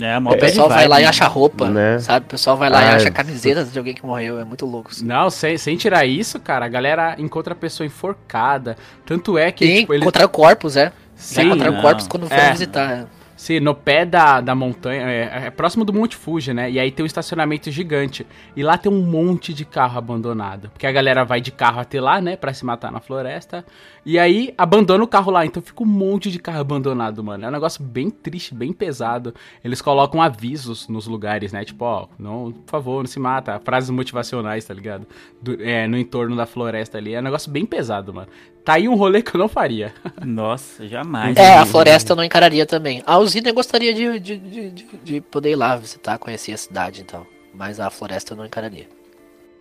é, 0.00 0.16
o 0.18 0.38
pessoal 0.38 0.68
vai 0.68 0.86
lá 0.86 1.00
e 1.00 1.04
acha 1.04 1.26
roupa, 1.26 1.68
né? 1.68 1.98
sabe? 1.98 2.26
O 2.26 2.28
pessoal 2.28 2.56
vai 2.56 2.70
lá 2.70 2.78
ah, 2.78 2.84
e 2.84 2.94
acha 2.94 3.10
camisetas 3.10 3.72
de 3.72 3.78
alguém 3.78 3.92
que 3.92 4.06
morreu, 4.06 4.38
é 4.38 4.44
muito 4.44 4.64
louco. 4.64 4.90
Assim. 4.92 5.04
Não, 5.04 5.28
sem, 5.30 5.58
sem 5.58 5.76
tirar 5.76 6.06
isso, 6.06 6.38
cara, 6.38 6.64
a 6.64 6.68
galera 6.68 7.16
encontra 7.18 7.54
a 7.54 7.56
pessoa 7.56 7.84
enforcada. 7.84 8.76
Tanto 9.04 9.36
é 9.36 9.50
que. 9.50 9.66
Sim, 9.66 9.80
tipo, 9.80 9.92
ele... 9.92 10.02
encontrar 10.02 10.28
corpos, 10.28 10.76
é. 10.76 10.92
Sim, 11.16 11.42
encontrar 11.42 11.80
corpos 11.82 12.06
quando 12.06 12.28
foram 12.28 12.42
é. 12.42 12.52
visitar. 12.52 13.06
Sim, 13.40 13.58
no 13.58 13.74
pé 13.74 14.04
da, 14.04 14.38
da 14.42 14.54
montanha, 14.54 15.00
é, 15.10 15.46
é, 15.46 15.50
próximo 15.50 15.82
do 15.82 15.94
Monte 15.94 16.14
Fuji, 16.14 16.52
né? 16.52 16.70
E 16.70 16.78
aí 16.78 16.92
tem 16.92 17.02
um 17.02 17.06
estacionamento 17.06 17.70
gigante. 17.70 18.26
E 18.54 18.62
lá 18.62 18.76
tem 18.76 18.92
um 18.92 19.00
monte 19.00 19.54
de 19.54 19.64
carro 19.64 19.96
abandonado. 19.96 20.68
Porque 20.68 20.86
a 20.86 20.92
galera 20.92 21.24
vai 21.24 21.40
de 21.40 21.50
carro 21.50 21.80
até 21.80 21.98
lá, 22.02 22.20
né? 22.20 22.36
Pra 22.36 22.52
se 22.52 22.66
matar 22.66 22.92
na 22.92 23.00
floresta. 23.00 23.64
E 24.04 24.18
aí 24.18 24.52
abandona 24.58 25.02
o 25.02 25.08
carro 25.08 25.32
lá. 25.32 25.46
Então 25.46 25.62
fica 25.62 25.82
um 25.82 25.86
monte 25.86 26.30
de 26.30 26.38
carro 26.38 26.60
abandonado, 26.60 27.24
mano. 27.24 27.42
É 27.42 27.48
um 27.48 27.50
negócio 27.50 27.82
bem 27.82 28.10
triste, 28.10 28.54
bem 28.54 28.74
pesado. 28.74 29.34
Eles 29.64 29.80
colocam 29.80 30.20
avisos 30.20 30.86
nos 30.86 31.06
lugares, 31.06 31.50
né? 31.50 31.64
Tipo, 31.64 31.86
ó, 31.86 32.08
não, 32.18 32.52
por 32.52 32.70
favor, 32.70 32.98
não 32.98 33.08
se 33.08 33.18
mata. 33.18 33.58
Frases 33.64 33.88
motivacionais, 33.88 34.66
tá 34.66 34.74
ligado? 34.74 35.06
Do, 35.40 35.56
é, 35.62 35.88
no 35.88 35.96
entorno 35.96 36.36
da 36.36 36.44
floresta 36.44 36.98
ali. 36.98 37.14
É 37.14 37.20
um 37.20 37.24
negócio 37.24 37.50
bem 37.50 37.64
pesado, 37.64 38.12
mano. 38.12 38.28
Tá 38.64 38.74
aí 38.74 38.88
um 38.88 38.94
rolê 38.94 39.22
que 39.22 39.34
eu 39.34 39.38
não 39.38 39.48
faria. 39.48 39.94
Nossa, 40.24 40.86
jamais. 40.86 41.36
É, 41.36 41.56
a 41.56 41.64
floresta 41.64 42.12
eu 42.12 42.16
não 42.16 42.24
encararia 42.24 42.66
também. 42.66 43.02
A 43.06 43.18
usina 43.18 43.48
eu 43.48 43.54
gostaria 43.54 43.94
de, 43.94 44.20
de, 44.20 44.36
de, 44.36 44.70
de, 45.02 45.20
poder 45.20 45.52
ir 45.52 45.56
lá 45.56 45.76
visitar, 45.76 46.18
conhecer 46.18 46.52
a 46.52 46.56
cidade 46.58 47.00
e 47.00 47.02
então. 47.02 47.20
tal. 47.20 47.40
Mas 47.54 47.80
a 47.80 47.90
floresta 47.90 48.32
eu 48.32 48.36
não 48.36 48.46
encararia. 48.46 48.86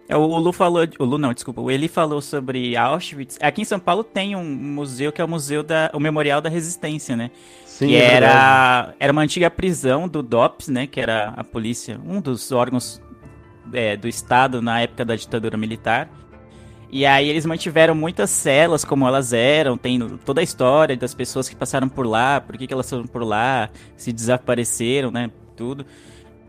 É, 0.10 0.18
o 0.18 0.26
Lu 0.26 0.52
falou. 0.52 0.88
O 0.98 1.06
Lu 1.06 1.18
não, 1.20 1.32
desculpa. 1.34 1.62
O 1.62 1.70
Eli 1.70 1.88
falou 1.88 2.20
sobre 2.20 2.76
Auschwitz. 2.76 3.38
Aqui 3.40 3.62
em 3.62 3.66
São 3.66 3.80
Paulo 3.80 4.04
tem 4.04 4.36
um 4.36 4.44
museu 4.44 5.12
que 5.12 5.22
é 5.22 5.24
o 5.24 5.28
museu 5.28 5.62
da. 5.62 5.92
o 5.94 6.00
Memorial 6.00 6.42
da 6.42 6.50
Resistência, 6.50 7.16
né? 7.16 7.30
Sim, 7.64 7.90
que 7.90 7.96
é 7.96 8.16
era, 8.16 8.96
era 9.00 9.14
uma 9.14 9.22
antiga 9.22 9.52
prisão 9.52 10.08
do 10.08 10.24
DOPS, 10.24 10.68
né? 10.68 10.88
Que 10.88 11.00
era 11.00 11.34
a 11.38 11.44
polícia, 11.44 12.00
um 12.04 12.20
dos 12.20 12.52
órgãos 12.52 13.00
é, 13.72 13.96
do 13.96 14.08
Estado 14.08 14.64
na 14.64 14.82
época 14.82 15.06
da 15.06 15.16
ditadura 15.16 15.56
militar. 15.56 16.10
E 16.92 17.06
aí 17.06 17.30
eles 17.30 17.46
mantiveram 17.46 17.94
muitas 17.94 18.30
celas 18.32 18.84
como 18.84 19.08
elas 19.08 19.32
eram, 19.32 19.78
tem 19.78 20.00
toda 20.26 20.42
a 20.42 20.44
história 20.44 20.98
das 20.98 21.14
pessoas 21.14 21.48
que 21.48 21.56
passaram 21.56 21.88
por 21.88 22.06
lá, 22.06 22.42
por 22.42 22.58
que, 22.58 22.66
que 22.66 22.74
elas 22.74 22.90
foram 22.90 23.06
por 23.06 23.24
lá, 23.24 23.70
se 23.96 24.12
desapareceram, 24.12 25.12
né, 25.12 25.30
tudo. 25.56 25.86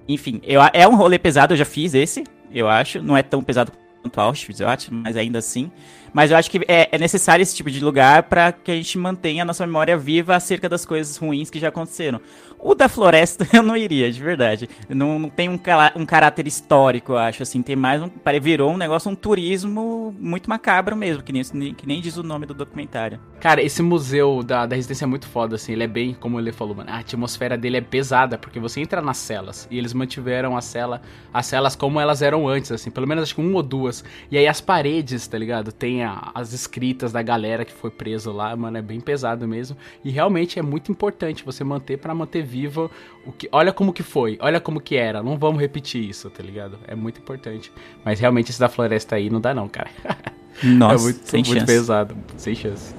Enfim, 0.09 0.41
eu, 0.45 0.61
é 0.73 0.89
um 0.89 0.97
rolê 0.97 1.19
pesado, 1.19 1.53
eu 1.53 1.59
já 1.59 1.65
fiz 1.65 1.95
esse, 1.95 2.25
eu 2.53 2.69
acho. 2.69 3.03
Não 3.03 3.17
é 3.17 3.23
tão 3.23 3.43
pesado 3.43 3.71
quanto 4.03 4.21
Auschwitz, 4.21 4.61
eu 4.61 4.69
acho, 4.69 4.93
mas 4.93 5.17
ainda 5.17 5.39
assim. 5.39 5.71
Mas 6.13 6.31
eu 6.31 6.37
acho 6.37 6.51
que 6.51 6.59
é, 6.67 6.89
é 6.91 6.99
necessário 6.99 7.43
esse 7.43 7.55
tipo 7.55 7.71
de 7.71 7.81
lugar 7.81 8.25
para 8.25 8.53
que 8.53 8.71
a 8.71 8.75
gente 8.75 8.99
mantenha 8.99 9.43
a 9.43 9.47
nossa 9.47 9.65
memória 9.67 9.97
viva 9.97 10.35
acerca 10.35 10.69
das 10.69 10.85
coisas 10.85 11.17
ruins 11.17 11.51
que 11.51 11.59
já 11.59 11.69
aconteceram. 11.69 12.21
O 12.63 12.75
da 12.75 12.89
floresta 12.89 13.47
eu 13.57 13.63
não 13.63 13.77
iria, 13.77 14.11
de 14.13 14.21
verdade. 14.21 14.69
Não, 14.89 15.19
não 15.19 15.31
tem 15.31 15.49
um, 15.49 15.59
um 15.97 16.05
caráter 16.05 16.47
histórico, 16.47 17.13
eu 17.13 17.19
acho, 17.19 17.43
assim. 17.43 17.63
Tem 17.63 17.75
mais 17.75 18.03
um. 18.03 18.11
Virou 18.43 18.73
um 18.73 18.77
negócio, 18.77 19.11
um 19.11 19.15
turismo 19.15 20.15
muito 20.19 20.49
macabro 20.49 20.95
mesmo, 20.97 21.23
que 21.23 21.33
nem, 21.33 21.43
que 21.75 21.87
nem 21.87 22.01
diz 22.01 22.17
o 22.17 22.23
nome 22.23 22.47
do 22.47 22.55
documentário. 22.55 23.19
Cara, 23.41 23.63
esse 23.63 23.83
museu 23.83 24.43
da, 24.43 24.67
da 24.67 24.77
Resistência 24.77 25.05
é 25.05 25.09
muito 25.09 25.27
foda, 25.27 25.57
assim. 25.57 25.73
Ele 25.73 25.85
é 25.85 25.87
bem, 25.87 26.15
como 26.15 26.39
ele 26.39 26.53
falou, 26.53 26.75
mano. 26.75 26.91
A 26.91 26.99
atmosfera 26.99 27.57
dele 27.57 27.79
é 27.79 27.81
pesada, 27.81 28.37
porque 28.37 28.61
você 28.61 28.81
entra 28.81 29.01
nas 29.01 29.17
celas 29.17 29.67
e 29.71 29.79
eles 29.79 29.95
mantiveram 29.95 30.57
a 30.57 30.61
cela, 30.61 31.01
as 31.33 31.47
celas 31.47 31.75
como 31.75 31.99
elas 31.99 32.21
eram 32.21 32.47
antes, 32.47 32.71
assim. 32.73 32.91
Pelo 32.91 33.07
menos 33.07 33.25
acho 33.25 33.35
que 33.35 33.41
uma 33.41 33.57
ou 33.57 33.63
duas. 33.63 33.90
E 34.31 34.39
aí 34.39 34.47
as 34.47 34.61
paredes, 34.61 35.27
tá 35.27 35.37
ligado? 35.37 35.73
Tem 35.73 36.05
a, 36.05 36.31
as 36.35 36.53
escritas 36.53 37.13
da 37.13 37.23
galera 37.23 37.65
que 37.65 37.73
foi 37.73 37.91
preso 37.91 38.33
lá, 38.33 38.55
mano. 38.57 38.79
É 38.79 38.83
bem 38.83 39.01
pesado 39.01 39.47
mesmo. 39.47 39.77
E 40.05 40.11
realmente 40.11 40.59
é 40.59 40.63
muito 40.63 40.91
importante 40.91 41.45
você 41.45 41.65
manter 41.65 41.99
para 41.99 42.15
manter 42.15 42.43
viva 42.43 42.91
o 43.27 43.33
que. 43.33 43.49
Olha 43.53 43.73
como 43.73 43.93
que 43.93 44.03
foi, 44.03 44.39
olha 44.41 44.61
como 44.61 44.81
que 44.81 44.97
era. 44.97 45.23
Não 45.23 45.37
vamos 45.37 45.61
repetir 45.61 46.09
isso, 46.09 46.31
tá 46.31 46.43
ligado? 46.43 46.79
É 46.87 46.95
muito 46.95 47.21
importante. 47.21 47.73
Mas 48.05 48.21
realmente 48.21 48.51
esse 48.51 48.61
da 48.61 48.69
floresta 48.69 49.17
aí 49.17 49.29
não 49.29 49.41
dá, 49.41 49.53
não, 49.53 49.69
cara. 49.69 49.91
Nossa, 50.63 50.95
é 50.95 50.99
muito, 50.99 51.29
sem 51.29 51.43
muito 51.43 51.55
chance. 51.55 51.67
pesado, 51.67 52.17
sem 52.37 52.55
chance. 52.55 52.95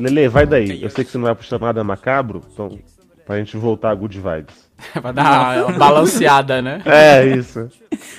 Lele, 0.00 0.28
vai 0.28 0.46
daí. 0.46 0.82
Eu 0.82 0.88
sei 0.88 1.04
que 1.04 1.10
você 1.10 1.18
não 1.18 1.26
vai 1.26 1.34
puxar 1.34 1.58
nada 1.58 1.84
macabro, 1.84 2.42
então 2.52 2.78
pra 3.30 3.38
gente 3.38 3.56
voltar 3.56 3.90
a 3.90 3.94
good 3.94 4.18
vibes. 4.18 4.68
pra 5.00 5.12
dar 5.12 5.68
uma 5.68 5.78
balanceada, 5.78 6.60
né? 6.60 6.82
É, 6.84 7.24
isso. 7.24 7.70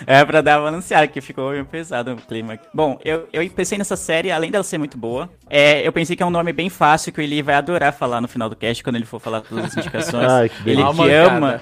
É, 0.08 0.24
pra 0.24 0.40
dar 0.40 0.58
uma 0.58 0.72
balanceada, 0.72 1.06
que 1.06 1.20
ficou 1.20 1.52
meio 1.52 1.66
pesado 1.66 2.14
o 2.14 2.16
clima. 2.16 2.58
Bom, 2.74 2.98
eu, 3.04 3.28
eu 3.34 3.50
pensei 3.50 3.78
nessa 3.78 3.98
série, 3.98 4.32
além 4.32 4.50
dela 4.50 4.64
ser 4.64 4.78
muito 4.78 4.98
boa, 4.98 5.30
é, 5.50 5.86
eu 5.86 5.92
pensei 5.92 6.16
que 6.16 6.24
é 6.24 6.26
um 6.26 6.30
nome 6.30 6.54
bem 6.54 6.70
fácil, 6.70 7.12
que 7.12 7.20
o 7.20 7.22
Eli 7.22 7.42
vai 7.42 7.56
adorar 7.56 7.92
falar 7.92 8.22
no 8.22 8.28
final 8.30 8.48
do 8.48 8.56
cast, 8.56 8.82
quando 8.82 8.96
ele 8.96 9.06
for 9.06 9.20
falar 9.20 9.42
todas 9.42 9.66
as 9.66 9.76
indicações. 9.76 10.32
Ai, 10.32 10.48
que 10.48 10.70
ele 10.70 10.82
delícia. 10.82 11.04
que 11.04 11.12
ama, 11.12 11.62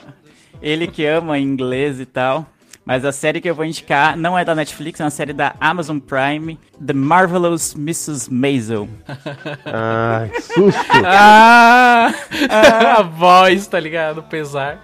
ele 0.61 0.85
que 0.87 1.05
ama 1.07 1.39
inglês 1.39 1.99
e 1.99 2.05
tal. 2.05 2.45
Mas 2.89 3.05
a 3.05 3.11
série 3.11 3.39
que 3.39 3.47
eu 3.47 3.53
vou 3.53 3.63
indicar 3.63 4.17
não 4.17 4.35
é 4.35 4.43
da 4.43 4.55
Netflix, 4.55 4.99
é 4.99 5.03
uma 5.03 5.11
série 5.11 5.31
da 5.31 5.53
Amazon 5.61 5.99
Prime, 5.99 6.57
The 6.83 6.93
Marvelous 6.93 7.75
Mrs. 7.75 8.33
Maisel. 8.33 8.89
Ai, 9.71 10.29
que 10.29 10.41
susto! 10.41 10.81
ah, 11.05 12.11
a 12.97 13.03
voz, 13.03 13.67
tá 13.67 13.79
ligado? 13.79 14.23
Pesar. 14.23 14.79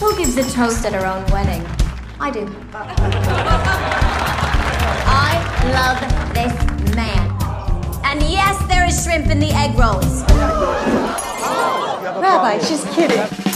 Who 0.00 0.14
gives 0.16 0.38
a 0.38 0.44
toast 0.44 0.86
at 0.86 0.94
her 0.94 1.04
own 1.04 1.24
wedding? 1.32 1.64
I 2.20 2.30
do. 2.30 2.46
I 5.04 5.42
love 5.74 5.98
this 6.32 6.54
man. 6.94 7.28
And 8.04 8.22
yes, 8.22 8.56
there 8.68 8.86
is 8.86 9.02
shrimp 9.02 9.32
in 9.32 9.40
the 9.40 9.50
egg 9.50 9.76
rolls. 9.76 10.22
Rabbi, 12.22 12.60
she's 12.60 12.84
kidding. 12.94 13.55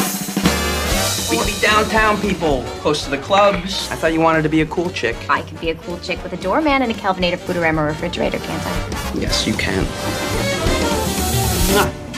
Be 1.31 1.39
downtown 1.61 2.21
people, 2.21 2.63
close 2.83 3.05
to 3.05 3.11
the 3.11 3.19
clubs. 3.19 3.89
I 3.91 3.97
thought 3.97 4.13
you 4.13 4.21
wanted 4.21 4.43
to 4.43 4.49
be 4.49 4.63
a 4.63 4.67
cool 4.67 4.91
chick. 4.91 5.17
I 5.29 5.43
could 5.43 5.61
be 5.61 5.71
a 5.71 5.75
cool 5.77 5.99
chick 6.01 6.19
with 6.25 6.33
a 6.33 6.37
doorman 6.37 6.83
and 6.83 6.91
a 6.91 6.95
Kelvinator 6.95 7.39
Foodorama 7.39 7.87
refrigerator, 7.87 8.39
can't 8.39 8.63
I? 8.67 9.21
Yes, 9.21 9.47
you 9.47 9.55
can. 9.55 9.85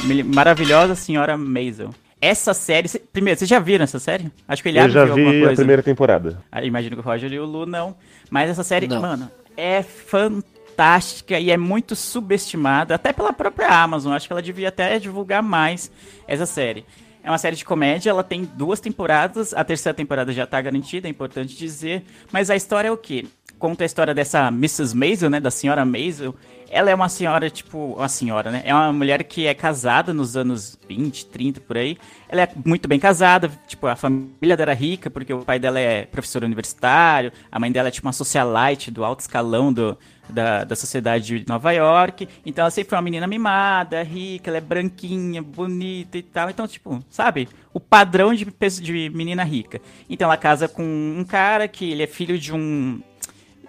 Mil- 0.07 0.25
Maravilhosa 0.25 0.95
Senhora 0.95 1.37
Maisel. 1.37 1.91
Essa 2.21 2.55
série. 2.55 2.89
cê- 2.89 3.01
primeiro, 3.13 3.39
vocês 3.39 3.49
já 3.51 3.59
viram 3.59 3.85
essa 3.85 3.99
série? 3.99 4.31
Acho 4.49 4.63
que 4.63 4.69
ele 4.71 4.79
Eu 4.81 4.89
já 4.89 5.05
vi 5.05 5.45
a 5.45 5.53
primeira 5.55 5.83
temporada. 5.83 6.43
Ah, 6.51 6.65
imagino 6.65 6.97
que 6.97 7.03
o 7.03 7.05
Roger 7.05 7.31
e 7.33 7.39
o 7.39 7.45
Lu 7.45 7.67
não. 7.67 7.95
Mas 8.31 8.49
essa 8.51 8.63
série, 8.65 8.87
Não. 8.89 9.01
mano, 9.01 9.31
é 9.57 9.83
fantástica 9.83 11.39
e 11.39 11.51
é 11.51 11.57
muito 11.57 11.95
subestimada, 11.95 12.95
até 12.95 13.13
pela 13.13 13.33
própria 13.33 13.69
Amazon. 13.69 14.13
Acho 14.15 14.27
que 14.27 14.33
ela 14.33 14.43
devia 14.43 14.69
até 14.69 14.99
divulgar 14.99 15.43
mais 15.43 15.91
essa 16.27 16.47
série. 16.47 16.87
É 17.25 17.31
uma 17.31 17.39
série 17.39 17.55
de 17.55 17.65
comédia, 17.65 18.11
ela 18.11 18.25
tem 18.25 18.45
duas 18.45 18.81
temporadas, 18.81 19.55
a 19.55 19.63
terceira 19.63 19.95
temporada 19.95 20.33
já 20.33 20.45
tá 20.45 20.61
garantida, 20.61 21.07
é 21.07 21.11
importante 21.11 21.57
dizer. 21.57 22.05
Mas 22.33 22.51
a 22.51 22.57
história 22.57 22.89
é 22.89 22.91
o 22.91 22.97
quê? 22.97 23.27
Conta 23.61 23.85
a 23.85 23.87
história 23.87 24.13
dessa 24.13 24.49
Mrs. 24.49 24.97
Maisel, 24.97 25.31
né, 25.31 25.39
da 25.39 25.51
senhora 25.51 25.85
Maisel. 25.85 26.35
Ela 26.69 26.91
é 26.91 26.95
uma 26.95 27.09
senhora, 27.09 27.49
tipo, 27.49 27.95
uma 27.95 28.09
senhora, 28.09 28.51
né? 28.51 28.63
É 28.65 28.75
uma 28.75 28.93
mulher 28.93 29.23
que 29.23 29.47
é 29.47 29.55
casada 29.55 30.13
nos 30.13 30.37
anos 30.37 30.77
20, 30.89 31.27
30, 31.27 31.61
por 31.61 31.77
aí. 31.77 31.97
Ela 32.29 32.43
é 32.43 32.49
muito 32.65 32.89
bem 32.89 32.99
casada, 32.99 33.51
tipo, 33.69 33.87
a 33.87 33.95
família 33.95 34.57
dela 34.57 34.73
era 34.73 34.75
rica, 34.75 35.11
porque 35.11 35.33
o 35.33 35.45
pai 35.45 35.61
dela 35.61 35.79
é 35.79 36.07
professor 36.07 36.43
universitário, 36.43 37.31
a 37.53 37.61
mãe 37.61 37.71
dela 37.71 37.89
é 37.89 37.91
tipo 37.91 38.07
uma 38.07 38.13
socialite 38.13 38.91
do 38.91 39.05
alto 39.05 39.21
escalão 39.21 39.73
do, 39.73 39.97
da, 40.29 40.65
da 40.65 40.77
sociedade 40.77 41.41
de 41.41 41.49
Nova 41.49 41.73
York. 41.73 42.29
Então 42.45 42.63
ela 42.63 42.71
sempre 42.71 42.91
foi 42.91 42.97
uma 42.97 43.03
menina 43.03 43.27
mimada, 43.27 44.03
rica, 44.03 44.51
ela 44.51 44.59
é 44.59 44.61
branquinha, 44.61 45.43
bonita 45.43 46.19
e 46.19 46.23
tal. 46.23 46.51
Então, 46.51 46.67
tipo, 46.67 47.03
sabe? 47.11 47.49
O 47.73 47.81
padrão 47.81 48.35
de, 48.35 48.47
de 48.81 49.11
menina 49.11 49.45
rica. 49.45 49.81
Então 50.09 50.27
ela 50.27 50.37
casa 50.37 50.69
com 50.69 50.83
um 50.83 51.25
cara 51.25 51.69
que 51.69 51.91
ele 51.91 52.03
é 52.03 52.07
filho 52.07 52.39
de 52.39 52.53
um 52.53 53.01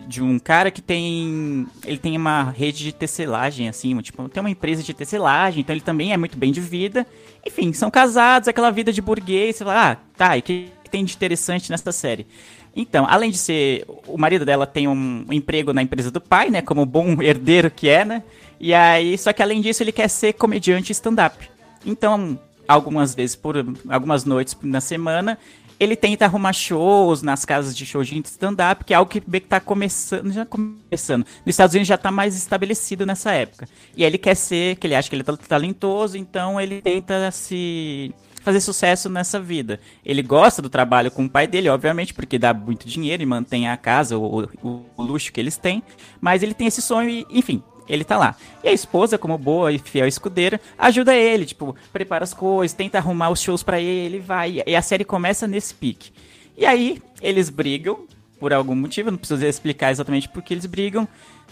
de 0.05 0.21
um 0.21 0.37
cara 0.37 0.69
que 0.69 0.81
tem 0.81 1.65
ele 1.85 1.97
tem 1.97 2.17
uma 2.17 2.51
rede 2.51 2.83
de 2.83 2.91
tecelagem 2.91 3.69
assim, 3.69 3.97
tipo, 4.01 4.27
tem 4.27 4.41
uma 4.41 4.49
empresa 4.49 4.83
de 4.83 4.93
tecelagem, 4.93 5.61
então 5.61 5.73
ele 5.73 5.81
também 5.81 6.11
é 6.11 6.17
muito 6.17 6.37
bem 6.37 6.51
de 6.51 6.59
vida. 6.59 7.07
Enfim, 7.45 7.71
são 7.71 7.89
casados, 7.89 8.49
aquela 8.49 8.71
vida 8.71 8.91
de 8.91 9.01
burguês, 9.01 9.55
você 9.55 9.63
fala, 9.63 9.91
ah, 9.91 9.95
tá, 10.17 10.37
e 10.37 10.41
que 10.41 10.71
tem 10.93 11.03
de 11.03 11.15
interessante 11.15 11.71
nessa 11.71 11.91
série? 11.91 12.27
Então, 12.75 13.07
além 13.09 13.31
de 13.31 13.37
ser. 13.39 13.83
O 14.07 14.15
marido 14.15 14.45
dela 14.45 14.67
tem 14.67 14.87
um 14.87 15.25
emprego 15.31 15.73
na 15.73 15.81
empresa 15.81 16.11
do 16.11 16.21
pai, 16.21 16.51
né? 16.51 16.61
Como 16.61 16.85
bom 16.85 17.17
herdeiro 17.21 17.71
que 17.71 17.89
é, 17.89 18.05
né? 18.05 18.23
E 18.59 18.75
aí, 18.75 19.17
só 19.17 19.33
que 19.33 19.41
além 19.41 19.59
disso, 19.59 19.81
ele 19.81 19.91
quer 19.91 20.07
ser 20.07 20.33
comediante 20.33 20.91
stand-up. 20.91 21.49
Então, 21.83 22.39
algumas 22.67 23.15
vezes 23.15 23.35
por. 23.35 23.55
algumas 23.89 24.23
noites 24.23 24.55
na 24.61 24.79
semana, 24.79 25.37
ele 25.79 25.95
tenta 25.95 26.25
arrumar 26.25 26.53
shows 26.53 27.23
nas 27.23 27.43
casas 27.43 27.75
de 27.75 27.87
shows 27.87 28.07
de 28.07 28.19
stand-up, 28.25 28.85
que 28.85 28.93
é 28.93 28.97
algo 28.97 29.09
que 29.09 29.21
meio 29.25 29.41
que 29.41 29.47
tá 29.47 29.59
começando. 29.59 30.31
Já 30.31 30.45
começando. 30.45 31.25
Nos 31.43 31.53
Estados 31.53 31.73
Unidos 31.73 31.87
já 31.87 31.97
tá 31.97 32.11
mais 32.11 32.35
estabelecido 32.35 33.03
nessa 33.03 33.31
época. 33.31 33.67
E 33.97 34.03
aí 34.03 34.11
ele 34.11 34.19
quer 34.19 34.35
ser, 34.35 34.75
que 34.75 34.85
ele 34.85 34.93
acha 34.93 35.09
que 35.09 35.15
ele 35.15 35.23
é 35.27 35.47
talentoso, 35.47 36.19
então 36.19 36.61
ele 36.61 36.83
tenta 36.83 37.31
se 37.31 38.13
fazer 38.43 38.59
sucesso 38.61 39.09
nessa 39.09 39.39
vida. 39.39 39.79
Ele 40.05 40.21
gosta 40.21 40.61
do 40.61 40.69
trabalho 40.69 41.09
com 41.09 41.25
o 41.25 41.29
pai 41.29 41.47
dele, 41.47 41.69
obviamente, 41.69 42.13
porque 42.13 42.37
dá 42.37 42.53
muito 42.53 42.87
dinheiro 42.87 43.23
e 43.23 43.25
mantém 43.25 43.67
a 43.69 43.77
casa, 43.77 44.17
o, 44.17 44.43
o- 44.61 44.85
o 44.97 45.01
luxo 45.03 45.31
que 45.31 45.39
eles 45.39 45.57
têm. 45.57 45.81
Mas 46.19 46.43
ele 46.43 46.53
tem 46.53 46.67
esse 46.67 46.81
sonho 46.81 47.09
e, 47.09 47.25
enfim, 47.29 47.63
ele 47.87 48.03
tá 48.03 48.17
lá. 48.17 48.35
E 48.63 48.67
a 48.67 48.73
esposa, 48.73 49.17
como 49.17 49.37
boa 49.37 49.71
e 49.71 49.79
fiel 49.79 50.07
escudeira, 50.07 50.59
ajuda 50.77 51.15
ele, 51.15 51.45
tipo, 51.45 51.75
prepara 51.91 52.23
as 52.23 52.33
coisas, 52.33 52.75
tenta 52.75 52.97
arrumar 52.97 53.29
os 53.29 53.41
shows 53.41 53.63
pra 53.63 53.79
ele, 53.79 54.19
vai. 54.19 54.61
E 54.65 54.75
a 54.75 54.81
série 54.81 55.03
começa 55.05 55.47
nesse 55.47 55.73
pique. 55.73 56.11
E 56.57 56.65
aí, 56.65 57.01
eles 57.21 57.49
brigam, 57.49 57.99
por 58.39 58.53
algum 58.53 58.75
motivo, 58.75 59.09
não 59.09 59.17
preciso 59.17 59.45
explicar 59.45 59.91
exatamente 59.91 60.29
por 60.29 60.43
que 60.43 60.53
eles 60.53 60.65
brigam. 60.65 61.07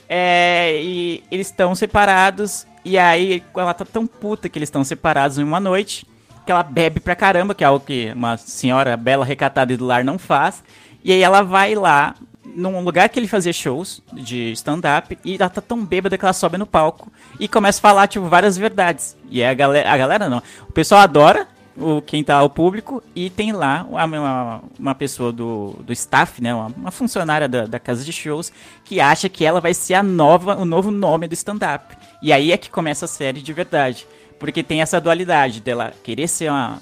É, 0.08 0.78
e 0.84 1.24
eles 1.32 1.48
estão 1.48 1.74
separados, 1.74 2.68
e 2.84 2.98
aí 2.98 3.42
ela 3.56 3.74
tá 3.74 3.86
tão 3.86 4.06
puta 4.06 4.50
que 4.50 4.60
eles 4.60 4.68
estão 4.68 4.84
separados 4.84 5.38
em 5.38 5.44
uma 5.44 5.60
noite, 5.60 6.06
que 6.52 6.54
ela 6.54 6.64
bebe 6.64 7.00
pra 7.00 7.16
caramba, 7.16 7.56
que 7.56 7.64
é 7.64 7.68
algo 7.68 7.86
que 7.86 8.12
uma 8.14 8.36
senhora 8.36 8.98
bela, 8.98 9.24
recatada 9.24 9.76
do 9.78 9.86
lar 9.86 10.04
não 10.04 10.20
faz. 10.20 10.62
E 11.04 11.12
aí 11.12 11.22
ela 11.22 11.42
vai 11.42 11.74
lá, 11.76 12.14
num 12.44 12.82
lugar 12.84 13.08
que 13.08 13.18
ele 13.18 13.28
fazia 13.28 13.54
shows 13.54 14.02
de 14.12 14.52
stand-up, 14.52 15.18
e 15.24 15.36
ela 15.36 15.50
tá 15.50 15.62
tão 15.62 15.84
bêbada 15.84 16.18
que 16.18 16.26
ela 16.26 16.34
sobe 16.34 16.58
no 16.58 16.68
palco 16.68 17.12
e 17.40 17.48
começa 17.48 17.80
a 17.80 17.82
falar, 17.82 18.08
tipo, 18.08 18.26
várias 18.28 18.58
verdades. 18.58 19.16
E 19.30 19.42
a 19.42 19.54
galera, 19.54 19.90
a 19.90 19.98
galera 19.98 20.30
não. 20.30 20.44
O 20.68 20.74
pessoal 20.74 21.00
adora, 21.00 21.48
o, 21.78 22.02
quem 22.02 22.22
tá 22.22 22.36
ao 22.36 22.50
público, 22.50 23.02
e 23.16 23.30
tem 23.30 23.54
lá 23.54 23.88
uma, 23.90 24.06
uma, 24.06 24.64
uma 24.78 24.96
pessoa 24.96 25.32
do, 25.32 25.78
do 25.80 25.94
staff, 25.94 26.44
né, 26.44 26.54
uma, 26.54 26.68
uma 26.68 26.92
funcionária 26.92 27.48
da, 27.48 27.66
da 27.66 27.80
casa 27.80 28.04
de 28.04 28.12
shows, 28.12 28.52
que 28.84 29.00
acha 29.00 29.30
que 29.30 29.46
ela 29.46 29.62
vai 29.62 29.74
ser 29.74 29.94
a 29.94 30.04
nova, 30.04 30.58
o 30.58 30.66
novo 30.66 30.92
nome 30.92 31.30
do 31.30 31.34
stand-up. 31.34 31.96
E 32.22 32.34
aí 32.34 32.52
é 32.52 32.58
que 32.58 32.70
começa 32.70 33.06
a 33.06 33.08
série 33.08 33.42
de 33.42 33.54
verdade. 33.54 34.06
Porque 34.42 34.64
tem 34.64 34.82
essa 34.82 35.00
dualidade 35.00 35.62
dela 35.62 35.94
querer 36.04 36.28
ser 36.28 36.50
uma, 36.50 36.82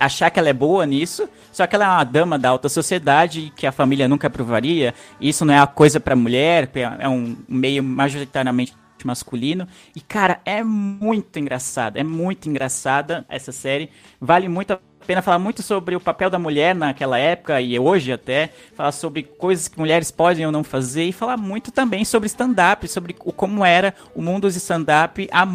achar 0.00 0.30
que 0.30 0.38
ela 0.40 0.48
é 0.48 0.52
boa 0.52 0.84
nisso, 0.84 1.28
só 1.52 1.64
que 1.64 1.76
ela 1.76 1.84
é 1.84 1.88
uma 1.88 2.02
dama 2.02 2.36
da 2.36 2.48
alta 2.48 2.68
sociedade 2.68 3.52
que 3.54 3.68
a 3.68 3.70
família 3.70 4.08
nunca 4.08 4.26
aprovaria. 4.26 4.92
Isso 5.20 5.44
não 5.44 5.54
é 5.54 5.58
uma 5.58 5.66
coisa 5.68 6.00
pra 6.00 6.16
mulher, 6.16 6.68
é 6.74 7.04
é 7.04 7.08
um 7.08 7.36
meio 7.48 7.84
majoritariamente 7.84 8.74
masculino. 9.04 9.68
E 9.94 10.00
cara, 10.00 10.40
é 10.44 10.64
muito 10.64 11.38
engraçada, 11.38 12.00
é 12.00 12.02
muito 12.02 12.48
engraçada 12.48 13.24
essa 13.28 13.52
série. 13.52 13.90
Vale 14.20 14.48
muito 14.48 14.72
a 14.72 14.80
pena, 15.06 15.22
fala 15.22 15.38
muito 15.38 15.62
sobre 15.62 15.94
o 15.94 16.00
papel 16.00 16.28
da 16.28 16.38
mulher 16.38 16.74
naquela 16.74 17.16
época 17.16 17.60
e 17.60 17.78
hoje 17.78 18.12
até, 18.12 18.50
fala 18.74 18.90
sobre 18.90 19.22
coisas 19.22 19.68
que 19.68 19.78
mulheres 19.78 20.10
podem 20.10 20.44
ou 20.44 20.50
não 20.50 20.64
fazer 20.64 21.04
e 21.04 21.12
fala 21.12 21.36
muito 21.36 21.70
também 21.70 22.04
sobre 22.04 22.26
stand-up, 22.26 22.88
sobre 22.88 23.14
o, 23.20 23.32
como 23.32 23.64
era 23.64 23.94
o 24.16 24.20
mundo 24.20 24.42
dos 24.42 24.56
stand-up 24.56 25.28
há 25.30 25.46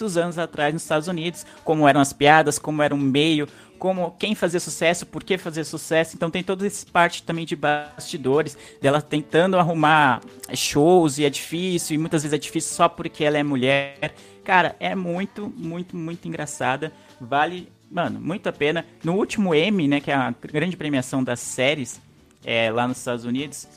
muitos 0.00 0.16
anos 0.16 0.38
atrás 0.38 0.72
nos 0.72 0.82
Estados 0.82 1.08
Unidos, 1.08 1.44
como 1.62 1.86
eram 1.86 2.00
as 2.00 2.12
piadas, 2.12 2.58
como 2.58 2.82
era 2.82 2.94
o 2.94 2.98
meio, 2.98 3.46
como 3.78 4.14
quem 4.18 4.34
fazia 4.34 4.58
sucesso, 4.58 5.06
por 5.06 5.22
que 5.22 5.36
fazer 5.36 5.64
sucesso. 5.64 6.16
Então 6.16 6.30
tem 6.30 6.42
toda 6.42 6.66
essa 6.66 6.86
parte 6.90 7.22
também 7.22 7.44
de 7.44 7.54
bastidores, 7.54 8.56
dela 8.80 9.02
tentando 9.02 9.58
arrumar 9.58 10.20
shows 10.54 11.18
e 11.18 11.24
é 11.24 11.30
difícil, 11.30 11.94
e 11.94 11.98
muitas 11.98 12.22
vezes 12.22 12.34
é 12.34 12.38
difícil 12.38 12.74
só 12.74 12.88
porque 12.88 13.24
ela 13.24 13.38
é 13.38 13.42
mulher. 13.42 14.14
Cara, 14.42 14.74
é 14.80 14.94
muito, 14.94 15.52
muito, 15.54 15.94
muito 15.94 16.26
engraçada. 16.26 16.92
Vale, 17.20 17.70
mano, 17.90 18.18
muito 18.18 18.48
a 18.48 18.52
pena. 18.52 18.86
No 19.04 19.14
último 19.14 19.54
Emmy, 19.54 19.86
né, 19.86 20.00
que 20.00 20.10
é 20.10 20.14
a 20.14 20.34
grande 20.50 20.76
premiação 20.76 21.22
das 21.22 21.40
séries 21.40 22.00
é, 22.44 22.70
lá 22.70 22.88
nos 22.88 22.98
Estados 22.98 23.26
Unidos, 23.26 23.68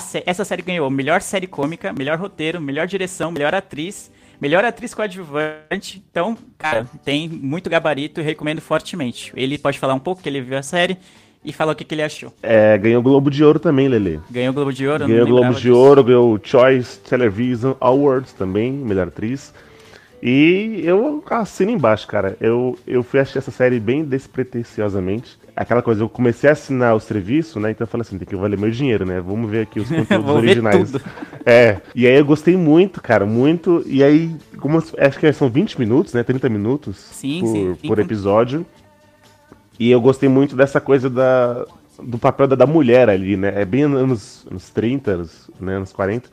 sé 0.00 0.22
essa 0.24 0.44
série 0.44 0.62
ganhou 0.62 0.90
melhor 0.90 1.20
série 1.20 1.46
cômica, 1.46 1.92
melhor 1.92 2.18
roteiro, 2.18 2.60
melhor 2.60 2.86
direção, 2.86 3.30
melhor 3.30 3.54
atriz 3.54 4.10
Melhor 4.40 4.64
atriz 4.64 4.94
coadjuvante. 4.94 6.02
Então, 6.10 6.36
cara, 6.58 6.86
tem 7.04 7.28
muito 7.28 7.70
gabarito 7.70 8.20
e 8.20 8.24
recomendo 8.24 8.60
fortemente. 8.60 9.32
Ele 9.34 9.58
pode 9.58 9.78
falar 9.78 9.94
um 9.94 9.98
pouco 9.98 10.22
que 10.22 10.28
ele 10.28 10.40
viu 10.40 10.58
a 10.58 10.62
série 10.62 10.98
e 11.44 11.52
falar 11.52 11.72
o 11.72 11.74
que, 11.76 11.84
que 11.84 11.94
ele 11.94 12.02
achou. 12.02 12.32
É, 12.42 12.76
ganhou 12.76 13.00
o 13.00 13.02
Globo 13.02 13.30
de 13.30 13.44
Ouro 13.44 13.60
também, 13.60 13.88
Lele. 13.88 14.20
Ganhou 14.30 14.50
o 14.50 14.54
Globo 14.54 14.72
de 14.72 14.86
Ouro? 14.86 15.06
Ganhou 15.06 15.24
o 15.24 15.28
Globo 15.28 15.54
de 15.54 15.62
disso. 15.62 15.76
Ouro, 15.76 16.04
ganhou 16.04 16.34
o 16.34 16.40
Choice 16.42 16.98
Television 16.98 17.74
Awards 17.80 18.32
também, 18.32 18.72
melhor 18.72 19.08
atriz. 19.08 19.54
E 20.20 20.80
eu 20.82 21.22
assino 21.30 21.70
embaixo, 21.70 22.06
cara. 22.06 22.36
Eu, 22.40 22.76
eu 22.86 23.02
fui 23.02 23.20
assistir 23.20 23.38
essa 23.38 23.52
série 23.52 23.78
bem 23.78 24.04
despretensiosamente. 24.04 25.38
Aquela 25.56 25.80
coisa, 25.80 26.02
eu 26.02 26.08
comecei 26.08 26.50
a 26.50 26.52
assinar 26.52 26.94
o 26.94 27.00
serviço, 27.00 27.58
né? 27.58 27.70
Então 27.70 27.86
eu 27.86 27.88
falei 27.88 28.02
assim, 28.02 28.18
tem 28.18 28.28
que 28.28 28.36
valer 28.36 28.58
meu 28.58 28.70
dinheiro, 28.70 29.06
né? 29.06 29.20
Vamos 29.20 29.50
ver 29.50 29.62
aqui 29.62 29.80
os 29.80 29.88
conteúdos 29.90 30.30
originais. 30.30 30.92
É. 31.48 31.80
E 31.94 32.08
aí 32.08 32.16
eu 32.16 32.24
gostei 32.24 32.56
muito, 32.56 33.00
cara, 33.00 33.24
muito. 33.24 33.80
E 33.86 34.02
aí, 34.02 34.34
como 34.58 34.78
acho 34.78 35.18
que 35.18 35.32
são 35.32 35.48
20 35.48 35.78
minutos, 35.78 36.12
né? 36.12 36.24
30 36.24 36.48
minutos 36.48 36.96
sim, 36.96 37.38
por, 37.40 37.52
sim, 37.52 37.74
por 37.86 37.98
episódio. 38.00 38.66
E 39.78 39.88
eu 39.88 40.00
gostei 40.00 40.28
muito 40.28 40.56
dessa 40.56 40.80
coisa 40.80 41.08
da, 41.08 41.64
do 42.02 42.18
papel 42.18 42.48
da, 42.48 42.56
da 42.56 42.66
mulher 42.66 43.08
ali, 43.08 43.36
né? 43.36 43.52
É 43.54 43.64
bem 43.64 43.82
anos, 43.82 44.44
anos 44.50 44.70
30, 44.70 45.10
anos, 45.12 45.50
né? 45.60 45.76
anos 45.76 45.92
40. 45.92 46.28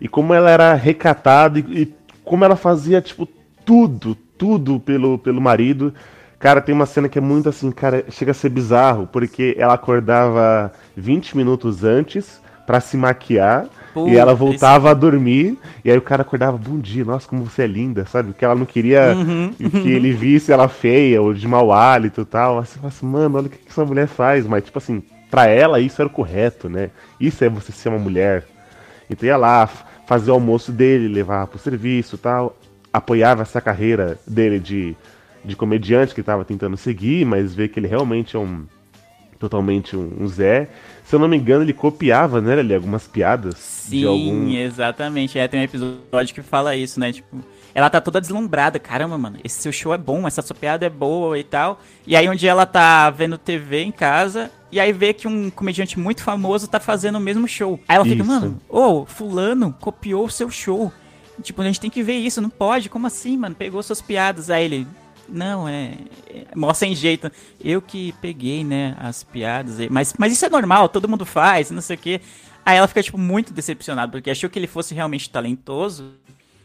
E 0.00 0.08
como 0.08 0.32
ela 0.32 0.50
era 0.50 0.72
recatada 0.72 1.58
e, 1.58 1.62
e 1.82 1.94
como 2.24 2.42
ela 2.42 2.56
fazia, 2.56 3.02
tipo, 3.02 3.28
tudo, 3.64 4.16
tudo 4.38 4.80
pelo, 4.80 5.18
pelo 5.18 5.40
marido. 5.40 5.92
Cara, 6.38 6.60
tem 6.60 6.74
uma 6.74 6.86
cena 6.86 7.08
que 7.08 7.18
é 7.18 7.20
muito 7.20 7.48
assim, 7.48 7.70
cara, 7.70 8.04
chega 8.10 8.32
a 8.32 8.34
ser 8.34 8.48
bizarro, 8.48 9.06
porque 9.06 9.54
ela 9.58 9.74
acordava 9.74 10.72
20 10.96 11.36
minutos 11.36 11.84
antes 11.84 12.40
para 12.66 12.80
se 12.80 12.96
maquiar 12.96 13.66
e 14.06 14.16
ela 14.16 14.34
voltava 14.34 14.90
a 14.90 14.94
dormir, 14.94 15.56
e 15.84 15.90
aí 15.90 15.96
o 15.96 16.02
cara 16.02 16.22
acordava, 16.22 16.58
bom 16.58 16.78
dia, 16.78 17.04
nossa, 17.04 17.28
como 17.28 17.44
você 17.44 17.62
é 17.62 17.66
linda, 17.66 18.04
sabe? 18.06 18.32
Porque 18.32 18.44
ela 18.44 18.54
não 18.54 18.66
queria 18.66 19.14
uhum, 19.14 19.52
que 19.70 19.90
ele 19.90 20.12
visse 20.12 20.52
ela 20.52 20.68
feia 20.68 21.22
ou 21.22 21.32
de 21.32 21.46
mau 21.46 21.72
hálito 21.72 22.22
e 22.22 22.24
tal. 22.24 22.58
Assim, 22.58 22.80
assim, 22.82 23.06
mano, 23.06 23.38
olha 23.38 23.46
o 23.46 23.50
que 23.50 23.58
essa 23.68 23.84
mulher 23.84 24.08
faz, 24.08 24.46
mas 24.46 24.64
tipo 24.64 24.78
assim, 24.78 25.02
pra 25.30 25.46
ela 25.46 25.78
isso 25.78 26.02
era 26.02 26.08
o 26.08 26.12
correto, 26.12 26.68
né? 26.68 26.90
Isso 27.20 27.44
é 27.44 27.48
você 27.48 27.70
ser 27.70 27.88
uma 27.88 27.98
mulher. 27.98 28.44
Então 29.08 29.26
ia 29.26 29.36
lá, 29.36 29.68
fazer 30.06 30.30
o 30.30 30.34
almoço 30.34 30.72
dele, 30.72 31.06
levar 31.06 31.46
pro 31.46 31.58
serviço 31.58 32.18
tal. 32.18 32.56
Apoiava 32.92 33.42
essa 33.42 33.60
carreira 33.60 34.18
dele 34.26 34.58
de, 34.58 34.96
de 35.44 35.56
comediante 35.56 36.14
que 36.14 36.20
estava 36.20 36.44
tentando 36.44 36.76
seguir, 36.76 37.24
mas 37.24 37.54
vê 37.54 37.68
que 37.68 37.78
ele 37.78 37.88
realmente 37.88 38.36
é 38.36 38.38
um. 38.38 38.64
Totalmente 39.38 39.94
um, 39.96 40.26
Zé. 40.26 40.70
Se 41.04 41.14
eu 41.14 41.18
não 41.18 41.28
me 41.28 41.36
engano, 41.36 41.64
ele 41.64 41.74
copiava, 41.74 42.40
né, 42.40 42.54
ali, 42.54 42.74
algumas 42.74 43.06
piadas. 43.06 43.56
Sim, 43.56 44.04
algum... 44.04 44.48
exatamente. 44.48 45.38
É, 45.38 45.46
tem 45.46 45.60
um 45.60 45.64
episódio 45.64 46.34
que 46.34 46.40
fala 46.40 46.74
isso, 46.74 46.98
né? 46.98 47.12
Tipo, 47.12 47.44
ela 47.74 47.90
tá 47.90 48.00
toda 48.00 48.20
deslumbrada. 48.20 48.78
Caramba, 48.78 49.18
mano, 49.18 49.38
esse 49.44 49.60
seu 49.60 49.72
show 49.72 49.92
é 49.92 49.98
bom, 49.98 50.26
essa 50.26 50.40
sua 50.40 50.56
piada 50.56 50.86
é 50.86 50.88
boa 50.88 51.38
e 51.38 51.44
tal. 51.44 51.80
E 52.06 52.16
aí 52.16 52.28
um 52.28 52.34
dia 52.34 52.52
ela 52.52 52.64
tá 52.64 53.10
vendo 53.10 53.36
TV 53.36 53.82
em 53.82 53.90
casa 53.90 54.50
e 54.70 54.80
aí 54.80 54.92
vê 54.92 55.12
que 55.12 55.28
um 55.28 55.50
comediante 55.50 55.98
muito 55.98 56.22
famoso 56.22 56.68
tá 56.68 56.80
fazendo 56.80 57.16
o 57.16 57.20
mesmo 57.20 57.46
show. 57.46 57.78
Aí 57.88 57.96
ela 57.96 58.04
fica, 58.04 58.22
isso. 58.22 58.26
mano, 58.26 58.60
ô, 58.68 58.80
oh, 58.80 59.06
fulano 59.06 59.76
copiou 59.80 60.24
o 60.24 60.30
seu 60.30 60.48
show. 60.48 60.92
Tipo, 61.42 61.62
a 61.62 61.64
gente 61.64 61.80
tem 61.80 61.90
que 61.90 62.02
ver 62.02 62.14
isso, 62.14 62.40
não 62.40 62.50
pode, 62.50 62.88
como 62.88 63.06
assim, 63.06 63.36
mano? 63.36 63.54
Pegou 63.54 63.82
suas 63.82 64.00
piadas. 64.00 64.50
Aí 64.50 64.64
ele, 64.64 64.86
não, 65.28 65.68
é, 65.68 65.94
é. 66.28 66.46
Mó 66.54 66.72
sem 66.74 66.94
jeito. 66.94 67.30
Eu 67.62 67.80
que 67.80 68.12
peguei, 68.20 68.64
né, 68.64 68.96
as 68.98 69.22
piadas. 69.22 69.78
Mas, 69.90 70.14
mas 70.18 70.32
isso 70.32 70.44
é 70.44 70.48
normal, 70.48 70.88
todo 70.88 71.08
mundo 71.08 71.24
faz, 71.24 71.70
não 71.70 71.80
sei 71.80 71.96
o 71.96 71.98
quê. 71.98 72.20
Aí 72.64 72.78
ela 72.78 72.88
fica, 72.88 73.02
tipo, 73.02 73.18
muito 73.18 73.52
decepcionada, 73.52 74.10
porque 74.10 74.30
achou 74.30 74.48
que 74.48 74.58
ele 74.58 74.66
fosse 74.66 74.94
realmente 74.94 75.28
talentoso. 75.28 76.14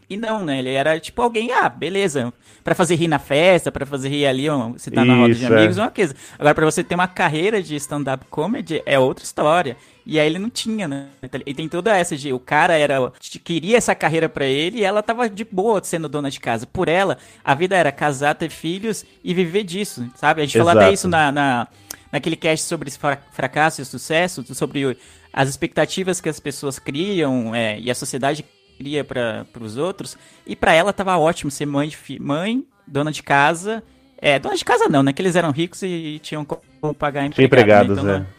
E 0.10 0.18
não, 0.18 0.44
né? 0.44 0.58
Ele 0.58 0.74
era 0.74 1.00
tipo 1.00 1.22
alguém, 1.22 1.52
ah, 1.52 1.70
beleza, 1.70 2.34
para 2.64 2.74
fazer 2.74 2.96
rir 2.96 3.08
na 3.08 3.20
festa, 3.20 3.72
para 3.72 3.86
fazer 3.86 4.10
rir 4.10 4.26
ali, 4.26 4.48
você 4.74 4.90
tá 4.90 5.06
na 5.06 5.16
roda 5.16 5.36
de 5.36 5.46
amigos, 5.46 5.78
é 5.78 5.82
uma 5.82 5.92
coisa. 5.92 6.16
Agora, 6.38 6.56
para 6.56 6.66
você 6.66 6.84
ter 6.84 6.96
uma 6.96 7.08
carreira 7.08 7.62
de 7.62 7.76
stand-up 7.76 8.26
comedy, 8.28 8.82
é 8.88 8.98
outra 8.98 9.24
história. 9.24 9.78
E 10.12 10.20
aí 10.20 10.26
ele 10.26 10.40
não 10.40 10.50
tinha, 10.50 10.88
né? 10.88 11.06
E 11.46 11.54
tem 11.54 11.70
toda 11.70 11.96
essa 11.96 12.18
de 12.18 12.34
o 12.34 12.40
cara 12.40 12.76
era 12.76 13.14
queria 13.44 13.78
essa 13.78 13.94
carreira 13.94 14.28
para 14.28 14.44
ele 14.44 14.80
e 14.80 14.84
ela 14.84 15.04
tava 15.04 15.30
de 15.30 15.46
boa 15.46 15.84
sendo 15.84 16.10
dona 16.10 16.32
de 16.32 16.40
casa. 16.40 16.66
Por 16.66 16.88
ela, 16.88 17.20
a 17.46 17.54
vida 17.54 17.78
era 17.78 17.92
casar, 17.92 18.34
ter 18.34 18.50
filhos 18.50 19.06
e 19.24 19.36
viver 19.36 19.64
disso, 19.64 20.10
sabe? 20.16 20.42
A 20.42 20.46
gente 20.46 20.58
falou 20.58 20.72
até 20.72 20.92
isso 20.92 21.08
na, 21.08 21.32
na, 21.32 21.68
naquele 22.12 22.36
cast 22.36 22.66
sobre 22.66 22.90
fracasso 23.32 23.84
e 23.84 23.86
sucesso, 23.86 24.44
sobre 24.56 24.98
as 25.32 25.48
expectativas 25.48 26.20
que 26.20 26.28
as 26.28 26.40
pessoas 26.40 26.80
criam 26.80 27.54
é, 27.54 27.80
e 27.80 27.92
a 27.92 27.94
sociedade 27.94 28.44
cria 28.80 29.04
para 29.04 29.46
os 29.62 29.78
outros. 29.78 30.18
E 30.44 30.56
para 30.56 30.74
ela 30.74 30.92
tava 30.92 31.16
ótimo 31.20 31.52
ser 31.52 31.68
mãe, 31.68 31.94
mãe, 32.20 32.66
dona 32.88 33.12
de 33.12 33.22
casa. 33.22 33.84
É, 34.20 34.40
dona 34.40 34.56
de 34.56 34.66
casa 34.66 34.90
não, 34.90 35.04
né? 35.04 35.14
Que 35.14 35.22
eles 35.22 35.36
eram 35.36 35.52
ricos 35.52 35.84
e 35.84 36.20
tinham 36.24 36.44
como 36.44 36.96
pagar 36.96 37.28
empregado, 37.28 37.94
empregados, 37.94 38.04
né? 38.04 38.16
então, 38.16 38.36
é. 38.36 38.39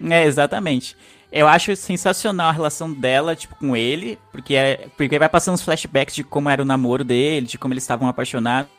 É. 0.00 0.24
exatamente. 0.24 0.96
Eu 1.30 1.48
acho 1.48 1.74
sensacional 1.74 2.48
a 2.48 2.52
relação 2.52 2.92
dela, 2.92 3.34
tipo, 3.34 3.56
com 3.56 3.76
ele, 3.76 4.16
porque, 4.30 4.54
é, 4.54 4.86
porque 4.96 5.18
vai 5.18 5.28
passando 5.28 5.56
os 5.56 5.62
flashbacks 5.62 6.14
de 6.14 6.22
como 6.22 6.48
era 6.48 6.62
o 6.62 6.64
namoro 6.64 7.02
dele, 7.02 7.46
de 7.46 7.58
como 7.58 7.74
eles 7.74 7.82
estavam 7.82 8.06
apaixonados. 8.06 8.70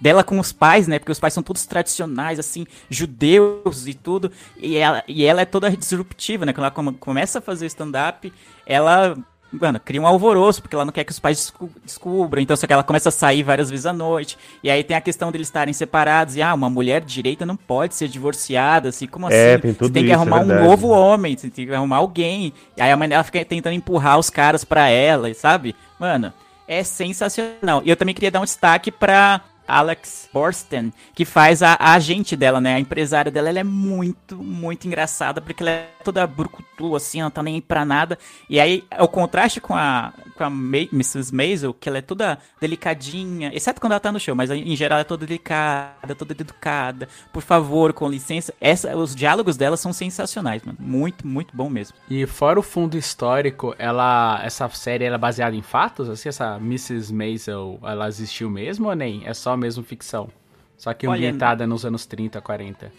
Dela 0.00 0.22
com 0.22 0.38
os 0.38 0.52
pais, 0.52 0.86
né? 0.86 1.00
Porque 1.00 1.10
os 1.10 1.18
pais 1.18 1.34
são 1.34 1.42
todos 1.42 1.66
tradicionais, 1.66 2.38
assim, 2.38 2.64
judeus 2.88 3.88
e 3.88 3.94
tudo. 3.94 4.30
E 4.56 4.76
ela, 4.76 5.02
e 5.08 5.24
ela 5.24 5.40
é 5.40 5.44
toda 5.44 5.68
disruptiva, 5.76 6.46
né? 6.46 6.52
Quando 6.52 6.66
ela 6.66 6.94
começa 6.94 7.40
a 7.40 7.42
fazer 7.42 7.66
stand-up, 7.66 8.32
ela 8.64 9.16
mano, 9.60 9.80
cria 9.80 10.00
um 10.00 10.06
alvoroço, 10.06 10.62
porque 10.62 10.74
ela 10.74 10.84
não 10.84 10.92
quer 10.92 11.04
que 11.04 11.12
os 11.12 11.18
pais 11.18 11.38
descu 11.38 11.70
descubram. 11.84 12.42
Então, 12.42 12.56
só 12.56 12.66
que 12.66 12.72
ela 12.72 12.82
começa 12.82 13.08
a 13.08 13.12
sair 13.12 13.42
várias 13.42 13.70
vezes 13.70 13.86
à 13.86 13.92
noite. 13.92 14.38
E 14.62 14.70
aí 14.70 14.82
tem 14.84 14.96
a 14.96 15.00
questão 15.00 15.32
deles 15.32 15.48
estarem 15.48 15.72
separados. 15.72 16.36
E, 16.36 16.42
ah, 16.42 16.54
uma 16.54 16.70
mulher 16.70 17.02
direita 17.02 17.46
não 17.46 17.56
pode 17.56 17.94
ser 17.94 18.08
divorciada, 18.08 18.90
assim, 18.90 19.06
como 19.06 19.30
é, 19.30 19.54
assim? 19.54 19.62
Tem 19.62 19.74
tudo 19.74 19.88
você 19.88 19.92
tem 19.92 20.02
que 20.04 20.10
isso, 20.10 20.18
é 20.18 20.22
arrumar 20.22 20.40
é 20.40 20.44
um 20.44 20.64
novo 20.68 20.88
homem, 20.88 21.36
você 21.36 21.50
tem 21.50 21.66
que 21.66 21.72
arrumar 21.72 21.96
alguém. 21.96 22.52
E 22.76 22.82
aí 22.82 22.90
a 22.90 22.96
mãe 22.96 23.08
dela 23.08 23.24
fica 23.24 23.44
tentando 23.44 23.74
empurrar 23.74 24.18
os 24.18 24.30
caras 24.30 24.64
pra 24.64 24.88
ela, 24.88 25.32
sabe? 25.34 25.74
Mano, 25.98 26.32
é 26.68 26.82
sensacional. 26.82 27.82
E 27.84 27.90
eu 27.90 27.96
também 27.96 28.14
queria 28.14 28.30
dar 28.30 28.40
um 28.40 28.44
destaque 28.44 28.90
pra 28.90 29.40
Alex 29.66 30.28
Borsten, 30.32 30.92
que 31.14 31.24
faz 31.24 31.62
a, 31.62 31.74
a, 31.74 31.94
agente 31.94 32.36
dela, 32.36 32.60
né? 32.60 32.74
A 32.74 32.80
empresária 32.80 33.30
dela, 33.30 33.48
ela 33.48 33.60
é 33.60 33.64
muito, 33.64 34.36
muito 34.36 34.86
engraçada, 34.86 35.40
porque 35.40 35.62
ela 35.62 35.70
é 35.70 35.88
toda 36.04 36.26
brucutu, 36.26 36.94
assim, 36.94 37.20
ela 37.20 37.30
tá 37.30 37.42
nem 37.42 37.60
pra 37.60 37.84
nada. 37.84 38.18
E 38.48 38.60
aí, 38.60 38.84
o 38.98 39.08
contraste 39.08 39.60
com 39.60 39.74
a, 39.74 40.12
com 40.36 40.44
a 40.44 40.46
Mrs. 40.46 41.34
Maisel, 41.34 41.74
que 41.74 41.88
ela 41.88 41.98
é 41.98 42.02
toda 42.02 42.38
delicadinha, 42.60 43.50
exceto 43.52 43.80
quando 43.80 43.92
ela 43.92 44.00
tá 44.00 44.12
no 44.12 44.20
show, 44.20 44.34
mas 44.34 44.50
em 44.50 44.76
geral 44.76 44.96
ela 44.96 45.00
é 45.00 45.04
toda 45.04 45.26
delicada, 45.26 46.14
toda 46.14 46.32
educada. 46.32 47.08
Por 47.32 47.42
favor, 47.42 47.92
com 47.92 48.08
licença. 48.08 48.54
Essa, 48.60 48.96
os 48.96 49.14
diálogos 49.14 49.56
dela 49.56 49.76
são 49.76 49.92
sensacionais, 49.92 50.62
mano. 50.62 50.78
Muito, 50.80 51.26
muito 51.26 51.56
bom 51.56 51.68
mesmo. 51.68 51.96
E 52.08 52.24
fora 52.26 52.60
o 52.60 52.62
fundo 52.62 52.96
histórico, 52.96 53.74
ela, 53.78 54.40
essa 54.44 54.68
série 54.68 55.04
é 55.04 55.18
baseada 55.18 55.56
em 55.56 55.62
fatos? 55.62 56.08
Assim, 56.08 56.28
essa 56.28 56.56
Mrs. 56.56 57.12
Maisel, 57.12 57.80
ela 57.82 58.06
existiu 58.06 58.48
mesmo 58.48 58.88
ou 58.88 58.94
nem? 58.94 59.26
É 59.26 59.34
só 59.34 59.55
mesmo 59.56 59.82
ficção. 59.82 60.28
Só 60.76 60.92
que 60.92 61.06
Olha, 61.06 61.16
ambientada 61.16 61.66
nos 61.66 61.84
anos 61.84 62.06
30, 62.06 62.40
40. 62.40 62.92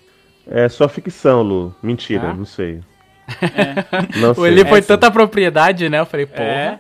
É 0.48 0.68
só 0.70 0.88
ficção, 0.88 1.42
Lu. 1.42 1.76
Mentira, 1.82 2.30
ah? 2.30 2.34
não 2.34 2.46
sei. 2.46 2.82
É. 3.28 4.18
Não 4.20 4.34
sei. 4.34 4.46
Ele 4.46 4.64
foi 4.64 4.80
é, 4.80 4.82
tanta 4.82 5.12
propriedade, 5.12 5.90
né? 5.90 6.00
Eu 6.00 6.06
falei, 6.06 6.26
porra. 6.26 6.44
É, 6.44 6.80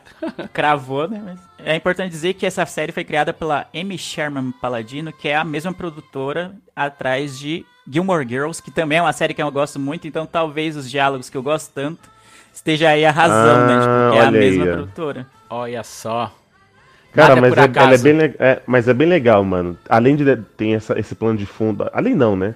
cravou, 0.54 1.06
né? 1.06 1.22
Mas 1.24 1.40
é 1.60 1.76
importante 1.76 2.10
dizer 2.10 2.36
que 2.36 2.46
essa 2.46 2.66
série 2.66 2.94
foi 2.94 3.04
criada 3.04 3.34
pela 3.34 3.68
Amy 3.76 3.98
Sherman 3.98 4.54
Paladino, 4.62 5.12
que 5.12 5.28
é 5.28 5.36
a 5.36 5.44
mesma 5.44 5.74
produtora 5.74 6.56
atrás 6.74 7.38
de 7.38 7.66
Gilmore 7.90 8.28
Girls, 8.28 8.63
que 8.63 8.72
também 8.72 8.98
é 8.98 9.02
uma 9.02 9.12
série 9.12 9.34
que 9.34 9.42
eu 9.42 9.52
gosto 9.52 9.78
muito, 9.78 10.08
então 10.08 10.26
talvez 10.26 10.78
os 10.78 10.90
diálogos 10.90 11.30
que 11.30 11.36
eu 11.36 11.44
gosto 11.44 11.74
tanto 11.74 12.10
esteja 12.54 12.90
aí 12.90 13.06
a 13.06 13.12
razão, 13.12 13.63
ah, 13.63 13.68
né? 13.68 13.80
Tipo, 13.80 14.22
é 14.22 14.26
a 14.26 14.32
mesma 14.32 14.63
aí. 14.63 14.72
produtora. 14.72 15.28
Olha 15.50 15.84
só. 15.84 16.34
Cara, 17.17 17.41
mas 17.41 17.58
é, 17.58 17.63
é, 17.63 17.97
bem, 17.97 18.36
é, 18.38 18.62
mas 18.67 18.88
é 18.88 18.93
bem 18.93 19.08
legal, 19.08 19.43
mano. 19.43 19.75
Além 19.89 20.15
de 20.15 20.36
ter 20.56 20.69
essa, 20.69 20.99
esse 20.99 21.15
plano 21.15 21.38
de 21.38 21.47
fundo. 21.47 21.89
Além 21.91 22.13
não, 22.13 22.36
né? 22.36 22.53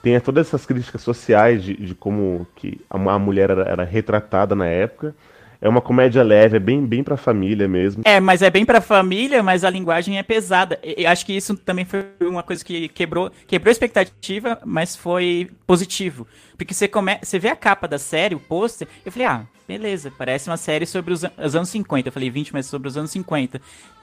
Tem 0.00 0.18
todas 0.20 0.46
essas 0.46 0.64
críticas 0.64 1.02
sociais 1.02 1.64
de, 1.64 1.74
de 1.74 1.94
como 1.94 2.46
que 2.54 2.80
a, 2.88 2.96
a 2.96 3.18
mulher 3.18 3.50
era, 3.50 3.62
era 3.62 3.84
retratada 3.84 4.54
na 4.54 4.66
época. 4.66 5.14
É 5.60 5.68
uma 5.68 5.80
comédia 5.80 6.22
leve, 6.22 6.58
é 6.58 6.60
bem, 6.60 6.84
bem 6.84 7.02
pra 7.02 7.16
família 7.16 7.66
mesmo. 7.66 8.02
É, 8.04 8.20
mas 8.20 8.42
é 8.42 8.50
bem 8.50 8.66
pra 8.66 8.82
família, 8.82 9.42
mas 9.42 9.64
a 9.64 9.70
linguagem 9.70 10.18
é 10.18 10.22
pesada. 10.22 10.78
Eu 10.82 11.08
acho 11.08 11.24
que 11.24 11.32
isso 11.32 11.56
também 11.56 11.86
foi 11.86 12.04
uma 12.20 12.42
coisa 12.42 12.62
que 12.62 12.86
quebrou, 12.88 13.32
quebrou 13.46 13.70
a 13.70 13.72
expectativa, 13.72 14.58
mas 14.64 14.94
foi 14.94 15.50
positivo. 15.66 16.26
Porque 16.56 16.74
você, 16.74 16.86
come... 16.86 17.18
você 17.22 17.38
vê 17.38 17.48
a 17.48 17.56
capa 17.56 17.88
da 17.88 17.98
série, 17.98 18.34
o 18.34 18.40
pôster, 18.40 18.86
eu 19.06 19.10
falei, 19.10 19.26
ah, 19.26 19.42
beleza, 19.66 20.12
parece 20.16 20.50
uma 20.50 20.58
série 20.58 20.84
sobre 20.84 21.14
os, 21.14 21.24
os 21.24 21.56
anos 21.56 21.70
50. 21.70 22.08
Eu 22.08 22.12
falei 22.12 22.28
20, 22.28 22.52
mas 22.52 22.66
sobre 22.66 22.86
os 22.86 22.98
anos 22.98 23.10
50. 23.10 23.58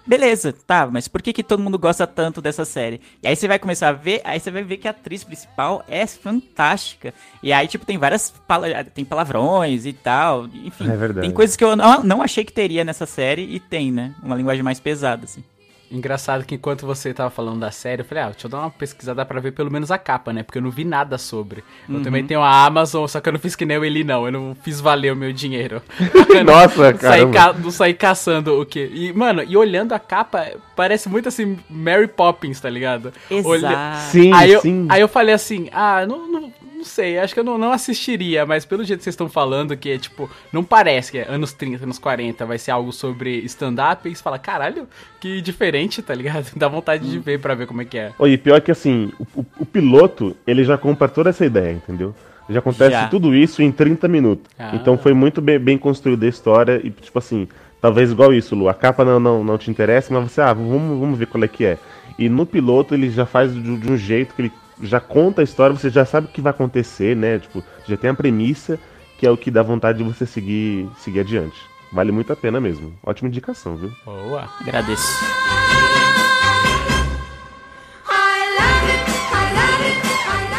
Beleza, 0.05 0.53
tá, 0.53 0.87
mas 0.87 1.07
por 1.07 1.21
que, 1.21 1.31
que 1.31 1.43
todo 1.43 1.61
mundo 1.61 1.77
gosta 1.77 2.07
tanto 2.07 2.41
dessa 2.41 2.65
série? 2.65 3.01
E 3.21 3.27
aí 3.27 3.35
você 3.35 3.47
vai 3.47 3.59
começar 3.59 3.89
a 3.89 3.93
ver, 3.93 4.21
aí 4.23 4.39
você 4.39 4.49
vai 4.49 4.63
ver 4.63 4.77
que 4.77 4.87
a 4.87 4.91
atriz 4.91 5.23
principal 5.23 5.83
é 5.87 6.05
fantástica. 6.07 7.13
E 7.43 7.53
aí, 7.53 7.67
tipo, 7.67 7.85
tem 7.85 7.97
várias 7.97 8.33
tem 8.93 9.05
palavrões 9.05 9.85
e 9.85 9.93
tal. 9.93 10.47
Enfim, 10.47 10.85
é 10.89 11.21
tem 11.21 11.31
coisas 11.31 11.55
que 11.55 11.63
eu 11.63 11.75
não, 11.75 12.03
não 12.03 12.21
achei 12.21 12.43
que 12.43 12.53
teria 12.53 12.83
nessa 12.83 13.05
série 13.05 13.43
e 13.43 13.59
tem, 13.59 13.91
né? 13.91 14.15
Uma 14.23 14.35
linguagem 14.35 14.63
mais 14.63 14.79
pesada, 14.79 15.25
assim. 15.25 15.43
Engraçado 15.91 16.45
que 16.45 16.55
enquanto 16.55 16.85
você 16.85 17.13
tava 17.13 17.29
falando 17.29 17.59
da 17.59 17.69
série, 17.71 18.01
eu 18.01 18.05
falei, 18.05 18.23
ah, 18.23 18.29
deixa 18.29 18.47
eu 18.47 18.51
dar 18.51 18.59
uma 18.59 18.69
pesquisada 18.71 19.25
pra 19.25 19.39
ver 19.39 19.51
pelo 19.51 19.69
menos 19.71 19.91
a 19.91 19.97
capa, 19.97 20.31
né? 20.31 20.41
Porque 20.43 20.57
eu 20.57 20.61
não 20.61 20.71
vi 20.71 20.85
nada 20.85 21.17
sobre. 21.17 21.63
Eu 21.89 21.95
Uhum. 21.95 22.03
também 22.03 22.25
tenho 22.25 22.41
a 22.41 22.65
Amazon, 22.65 23.05
só 23.07 23.19
que 23.19 23.27
eu 23.29 23.33
não 23.33 23.39
fiz 23.39 23.55
que 23.55 23.65
nem 23.65 23.77
o 23.77 23.83
Eli, 23.83 24.03
não. 24.03 24.25
Eu 24.25 24.31
não 24.31 24.55
fiz 24.63 24.79
valer 24.79 25.11
o 25.11 25.15
meu 25.15 25.33
dinheiro. 25.33 25.81
Nossa, 26.45 26.93
caramba. 26.93 27.33
ca... 27.33 27.53
não 27.53 27.71
saí 27.71 27.93
caçando 27.93 28.59
o 28.59 28.65
quê? 28.65 28.89
E, 28.93 29.11
mano, 29.13 29.43
e 29.45 29.55
olhando 29.57 29.93
a 29.93 29.99
capa, 29.99 30.45
parece 30.75 31.09
muito 31.09 31.27
assim, 31.27 31.59
Mary 31.69 32.07
Poppins, 32.07 32.59
tá 32.59 32.69
ligado? 32.69 33.11
Exato. 33.29 33.97
Sim, 34.11 34.31
aí 34.33 34.51
eu, 34.51 34.61
sim. 34.61 34.87
Aí 34.89 35.01
eu 35.01 35.07
falei 35.07 35.33
assim, 35.35 35.69
ah, 35.73 36.05
não, 36.07 36.27
não, 36.31 36.53
não 36.81 36.85
sei, 36.85 37.19
acho 37.19 37.33
que 37.33 37.39
eu 37.39 37.43
não, 37.43 37.57
não 37.59 37.71
assistiria, 37.71 38.43
mas 38.45 38.65
pelo 38.65 38.83
jeito 38.83 38.99
que 38.99 39.03
vocês 39.03 39.13
estão 39.13 39.29
falando, 39.29 39.77
que 39.77 39.89
é 39.91 39.97
tipo, 39.99 40.27
não 40.51 40.63
parece 40.63 41.11
que 41.11 41.19
é 41.19 41.27
anos 41.29 41.53
30, 41.53 41.83
anos 41.83 41.99
40, 41.99 42.43
vai 42.45 42.57
ser 42.57 42.71
algo 42.71 42.91
sobre 42.91 43.37
stand-up, 43.45 44.09
e 44.09 44.15
você 44.15 44.21
fala, 44.23 44.39
caralho, 44.39 44.87
que 45.19 45.41
diferente, 45.41 46.01
tá 46.01 46.15
ligado? 46.15 46.47
Dá 46.57 46.67
vontade 46.67 47.07
de 47.09 47.19
ver 47.19 47.39
pra 47.39 47.53
ver 47.53 47.67
como 47.67 47.81
é 47.83 47.85
que 47.85 47.97
é. 47.99 48.11
Oi, 48.17 48.35
pior 48.37 48.59
que 48.61 48.71
assim, 48.71 49.11
o, 49.19 49.41
o- 49.41 49.45
o 49.59 49.65
piloto, 49.65 50.35
ele 50.47 50.63
já 50.63 50.77
compra 50.77 51.07
toda 51.07 51.29
essa 51.29 51.45
ideia, 51.45 51.71
entendeu? 51.71 52.15
Já 52.49 52.59
acontece 52.59 52.91
Já. 52.91 53.07
tudo 53.07 53.33
isso 53.35 53.61
em 53.61 53.71
30 53.71 54.07
minutos. 54.07 54.51
Ah. 54.57 54.71
Então 54.73 54.97
foi 54.97 55.13
muito 55.13 55.39
bem, 55.39 55.59
bem 55.59 55.77
construída 55.77 56.25
a 56.25 56.29
história 56.29 56.81
e, 56.83 56.89
tipo 56.89 57.17
assim, 57.19 57.47
talvez 57.79 58.11
igual 58.11 58.33
isso, 58.33 58.55
Lu, 58.55 58.67
a 58.67 58.73
capa 58.73 59.05
não, 59.05 59.19
não, 59.19 59.43
não 59.43 59.57
te 59.57 59.69
interessa, 59.69 60.11
mas 60.13 60.31
você, 60.31 60.41
ah, 60.41 60.51
vamos, 60.51 60.99
vamos 60.99 61.17
ver 61.19 61.27
qual 61.27 61.43
é 61.43 61.47
que 61.47 61.63
é. 61.63 61.77
E 62.19 62.27
no 62.27 62.45
piloto 62.45 62.93
ele 62.93 63.09
já 63.09 63.25
faz 63.25 63.53
de, 63.53 63.77
de 63.77 63.91
um 63.91 63.95
jeito 63.95 64.33
que 64.35 64.41
ele 64.41 64.51
já 64.81 64.99
conta 64.99 65.41
a 65.41 65.43
história, 65.43 65.75
você 65.75 65.89
já 65.89 66.05
sabe 66.05 66.27
o 66.27 66.29
que 66.29 66.41
vai 66.41 66.51
acontecer, 66.51 67.15
né? 67.15 67.39
Tipo, 67.39 67.63
já 67.87 67.97
tem 67.97 68.09
a 68.09 68.13
premissa, 68.13 68.79
que 69.17 69.25
é 69.25 69.31
o 69.31 69.37
que 69.37 69.51
dá 69.51 69.61
vontade 69.61 69.99
de 69.99 70.03
você 70.03 70.25
seguir, 70.25 70.89
seguir 70.97 71.21
adiante. 71.21 71.59
Vale 71.91 72.11
muito 72.11 72.31
a 72.31 72.35
pena 72.35 72.59
mesmo. 72.61 72.93
Ótima 73.03 73.27
indicação, 73.27 73.75
viu? 73.75 73.91
Boa. 74.05 74.49
Agradeço. 74.61 75.03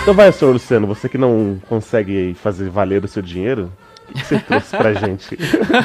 Então 0.03 0.15
vai, 0.15 0.33
senhor 0.33 0.53
Luciano, 0.53 0.87
você 0.87 1.09
que 1.09 1.17
não 1.17 1.63
consegue 1.69 2.35
fazer 2.35 2.69
valer 2.69 3.05
o 3.05 3.09
seu 3.09 3.23
dinheiro, 3.23 3.73
que 4.13 4.25
você 4.25 4.39
trouxe 4.39 4.77
pra 4.77 4.95
gente? 4.95 5.37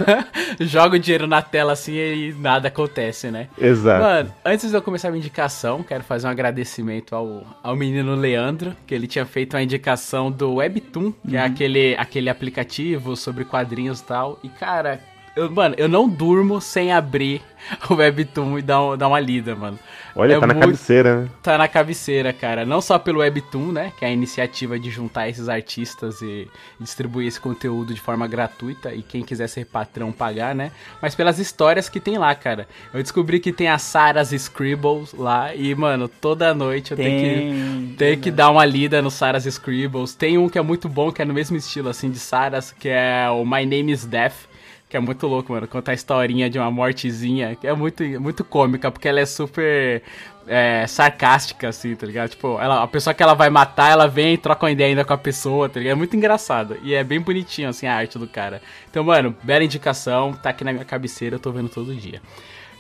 Joga 0.62 0.96
o 0.96 1.00
dinheiro 1.00 1.28
na 1.28 1.42
tela 1.42 1.74
assim 1.74 1.94
e 1.94 2.34
nada 2.34 2.68
acontece, 2.68 3.32
né? 3.32 3.48
Exato. 3.58 4.04
Mano, 4.04 4.34
antes 4.46 4.70
de 4.70 4.76
eu 4.76 4.82
começar 4.82 5.08
a 5.08 5.12
minha 5.12 5.20
indicação, 5.20 5.84
quero 5.84 6.04
fazer 6.04 6.28
um 6.28 6.30
agradecimento 6.30 7.16
ao, 7.16 7.44
ao 7.64 7.76
menino 7.76 8.16
Leandro, 8.16 8.76
que 8.86 8.94
ele 8.94 9.08
tinha 9.08 9.26
feito 9.26 9.56
uma 9.56 9.64
indicação 9.64 10.32
do 10.32 10.56
Webtoon, 10.56 11.14
que 11.28 11.36
é 11.36 11.44
aquele, 11.44 11.96
aquele 11.98 12.30
aplicativo 12.30 13.16
sobre 13.16 13.46
quadrinhos 13.46 14.00
e 14.00 14.04
tal. 14.04 14.40
E, 14.44 14.50
cara, 14.50 15.00
eu, 15.38 15.52
mano, 15.52 15.76
eu 15.78 15.88
não 15.88 16.08
durmo 16.10 16.60
sem 16.60 16.92
abrir 16.92 17.42
o 17.90 17.96
Webtoon 17.96 18.60
e 18.60 18.62
dar, 18.62 18.82
um- 18.82 18.98
dar 18.98 19.08
uma 19.08 19.20
lida, 19.20 19.56
mano. 19.56 19.78
Olha, 20.16 20.34
É 20.36 20.40
tá 20.40 20.48
na 20.48 20.54
muito- 20.54 20.66
cabeceira, 20.66 21.22
né? 21.22 21.30
Tá 21.44 21.58
na 21.60 21.68
cabeceira, 21.68 22.34
cara. 22.34 22.66
Não 22.66 22.82
só 22.82 22.98
pelo 22.98 23.20
Webtoon, 23.20 23.72
né? 23.72 23.92
Que 24.00 24.06
é 24.06 24.08
a 24.08 24.12
iniciativa 24.12 24.80
de 24.80 24.90
juntar 24.90 25.30
esses 25.30 25.48
artistas 25.48 26.22
e 26.24 26.48
distribuir 26.80 27.28
esse 27.28 27.40
conteúdo 27.40 27.94
de 27.94 28.02
forma 28.02 28.26
gratuita 28.28 28.94
e 28.96 29.04
quem 29.04 29.22
quiser 29.24 29.48
ser 29.48 29.66
patrão 29.66 30.12
pagar, 30.12 30.56
né? 30.56 30.72
Mas 31.02 31.14
pelas 31.14 31.38
histórias 31.38 31.88
que 31.88 32.00
tem 32.00 32.18
lá, 32.18 32.34
cara. 32.34 32.68
Eu 32.94 33.02
descobri 33.04 33.40
que 33.40 33.52
tem 33.52 33.68
a 33.68 33.78
Sarah's 33.78 34.32
Scribbles 34.32 35.14
lá 35.14 35.54
e, 35.54 35.76
mano, 35.76 36.08
toda 36.08 36.54
noite 36.54 36.92
eu 36.92 36.98
tenho 36.98 37.22
Tem. 37.22 37.88
que, 37.90 37.96
tenho 37.98 38.18
que 38.20 38.32
dar 38.32 38.50
uma 38.50 38.66
lida 38.66 39.02
no 39.04 39.12
Sarah's 39.12 39.46
Scribbles. 39.46 40.16
Tem 40.16 40.36
um 40.38 40.50
que 40.50 40.58
é 40.58 40.62
muito 40.64 40.90
bom, 40.90 41.12
que 41.12 41.22
é 41.22 41.26
no 41.26 41.34
mesmo 41.34 41.56
estilo, 41.58 41.90
assim, 41.90 42.10
de 42.10 42.18
Sarah's, 42.20 42.72
que 42.72 42.90
é 42.90 43.30
o 43.30 43.46
My 43.46 43.66
Name 43.66 43.92
is 43.92 44.04
Death. 44.06 44.48
Que 44.90 44.96
é 44.96 45.00
muito 45.00 45.28
louco, 45.28 45.52
mano. 45.52 45.68
Contar 45.68 45.92
a 45.92 45.96
historinha 45.96 46.50
de 46.50 46.58
uma 46.58 46.72
mortezinha. 46.72 47.56
Que 47.56 47.68
é 47.68 47.74
muito, 47.74 48.04
muito 48.22 48.44
cômica, 48.44 48.90
porque 48.90 49.08
ela 49.08 49.20
é 49.20 49.26
super 49.26 50.02
é, 50.48 50.88
sarcástica, 50.88 51.68
assim, 51.68 51.96
tá 51.96 52.08
ligado? 52.08 52.30
Tipo, 52.30 52.60
ela, 52.60 52.84
a 52.84 52.88
pessoa 52.88 53.14
que 53.14 53.22
ela 53.22 53.34
vai 53.34 53.50
matar, 53.50 53.92
ela 53.92 54.08
vem 54.08 54.36
e 54.36 54.38
troca 54.38 54.66
uma 54.66 54.72
ideia 54.72 54.90
ainda 54.90 55.04
com 55.04 55.14
a 55.14 55.18
pessoa, 55.18 55.68
tá 55.68 55.80
ligado? 55.80 55.94
É 55.94 55.96
muito 55.96 56.16
engraçado. 56.16 56.78
E 56.82 56.94
é 56.94 57.04
bem 57.04 57.20
bonitinho, 57.20 57.70
assim, 57.70 57.86
a 57.86 57.96
arte 57.96 58.18
do 58.18 58.28
cara. 58.28 58.62
Então, 58.90 59.04
mano, 59.04 59.36
bela 59.44 59.64
indicação. 59.64 60.34
Tá 60.34 60.52
aqui 60.52 60.64
na 60.64 60.72
minha 60.72 60.86
cabeceira, 60.86 61.36
eu 61.36 61.40
tô 61.40 61.52
vendo 61.52 61.70
todo 61.70 61.94
dia. 61.94 62.22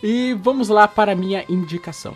E 0.01 0.33
vamos 0.41 0.69
lá 0.69 0.87
para 0.87 1.11
a 1.11 1.15
minha 1.15 1.43
indicação. 1.49 2.15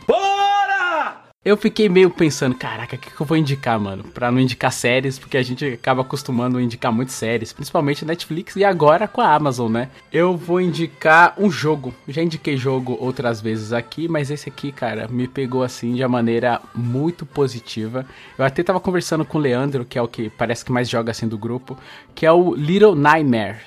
Eu 1.44 1.58
fiquei 1.58 1.90
meio 1.90 2.12
pensando, 2.12 2.54
caraca, 2.54 2.96
o 2.96 3.00
que, 3.00 3.10
que 3.10 3.20
eu 3.20 3.26
vou 3.26 3.36
indicar, 3.36 3.80
mano? 3.80 4.04
Pra 4.04 4.32
não 4.32 4.40
indicar 4.40 4.72
séries, 4.72 5.18
porque 5.18 5.36
a 5.36 5.42
gente 5.42 5.66
acaba 5.66 6.04
acostumando 6.04 6.60
a 6.60 6.62
indicar 6.62 6.92
muito 6.92 7.12
séries, 7.12 7.52
principalmente 7.52 8.06
Netflix 8.06 8.56
e 8.56 8.64
agora 8.64 9.08
com 9.08 9.22
a 9.22 9.34
Amazon, 9.34 9.72
né? 9.72 9.90
Eu 10.14 10.38
vou 10.38 10.62
indicar 10.62 11.34
um 11.40 11.50
jogo. 11.50 11.96
Já 12.08 12.22
indiquei 12.22 12.56
jogo 12.56 12.96
outras 13.00 13.42
vezes 13.42 13.74
aqui, 13.74 14.08
mas 14.08 14.30
esse 14.30 14.48
aqui, 14.50 14.72
cara, 14.72 15.08
me 15.08 15.28
pegou 15.28 15.64
assim 15.64 15.96
de 15.96 16.04
uma 16.04 16.10
maneira 16.10 16.62
muito 16.76 17.26
positiva. 17.26 18.06
Eu 18.38 18.46
até 18.46 18.62
tava 18.62 18.80
conversando 18.80 19.26
com 19.26 19.40
o 19.40 19.42
Leandro, 19.42 19.84
que 19.84 19.98
é 19.98 20.02
o 20.02 20.08
que 20.08 20.30
parece 20.30 20.64
que 20.64 20.72
mais 20.72 20.88
joga 20.88 21.10
assim 21.10 21.28
do 21.28 21.40
grupo, 21.40 21.76
que 22.14 22.24
é 22.24 22.32
o 22.32 22.54
Little 22.54 22.94
Nightmare. 22.94 23.62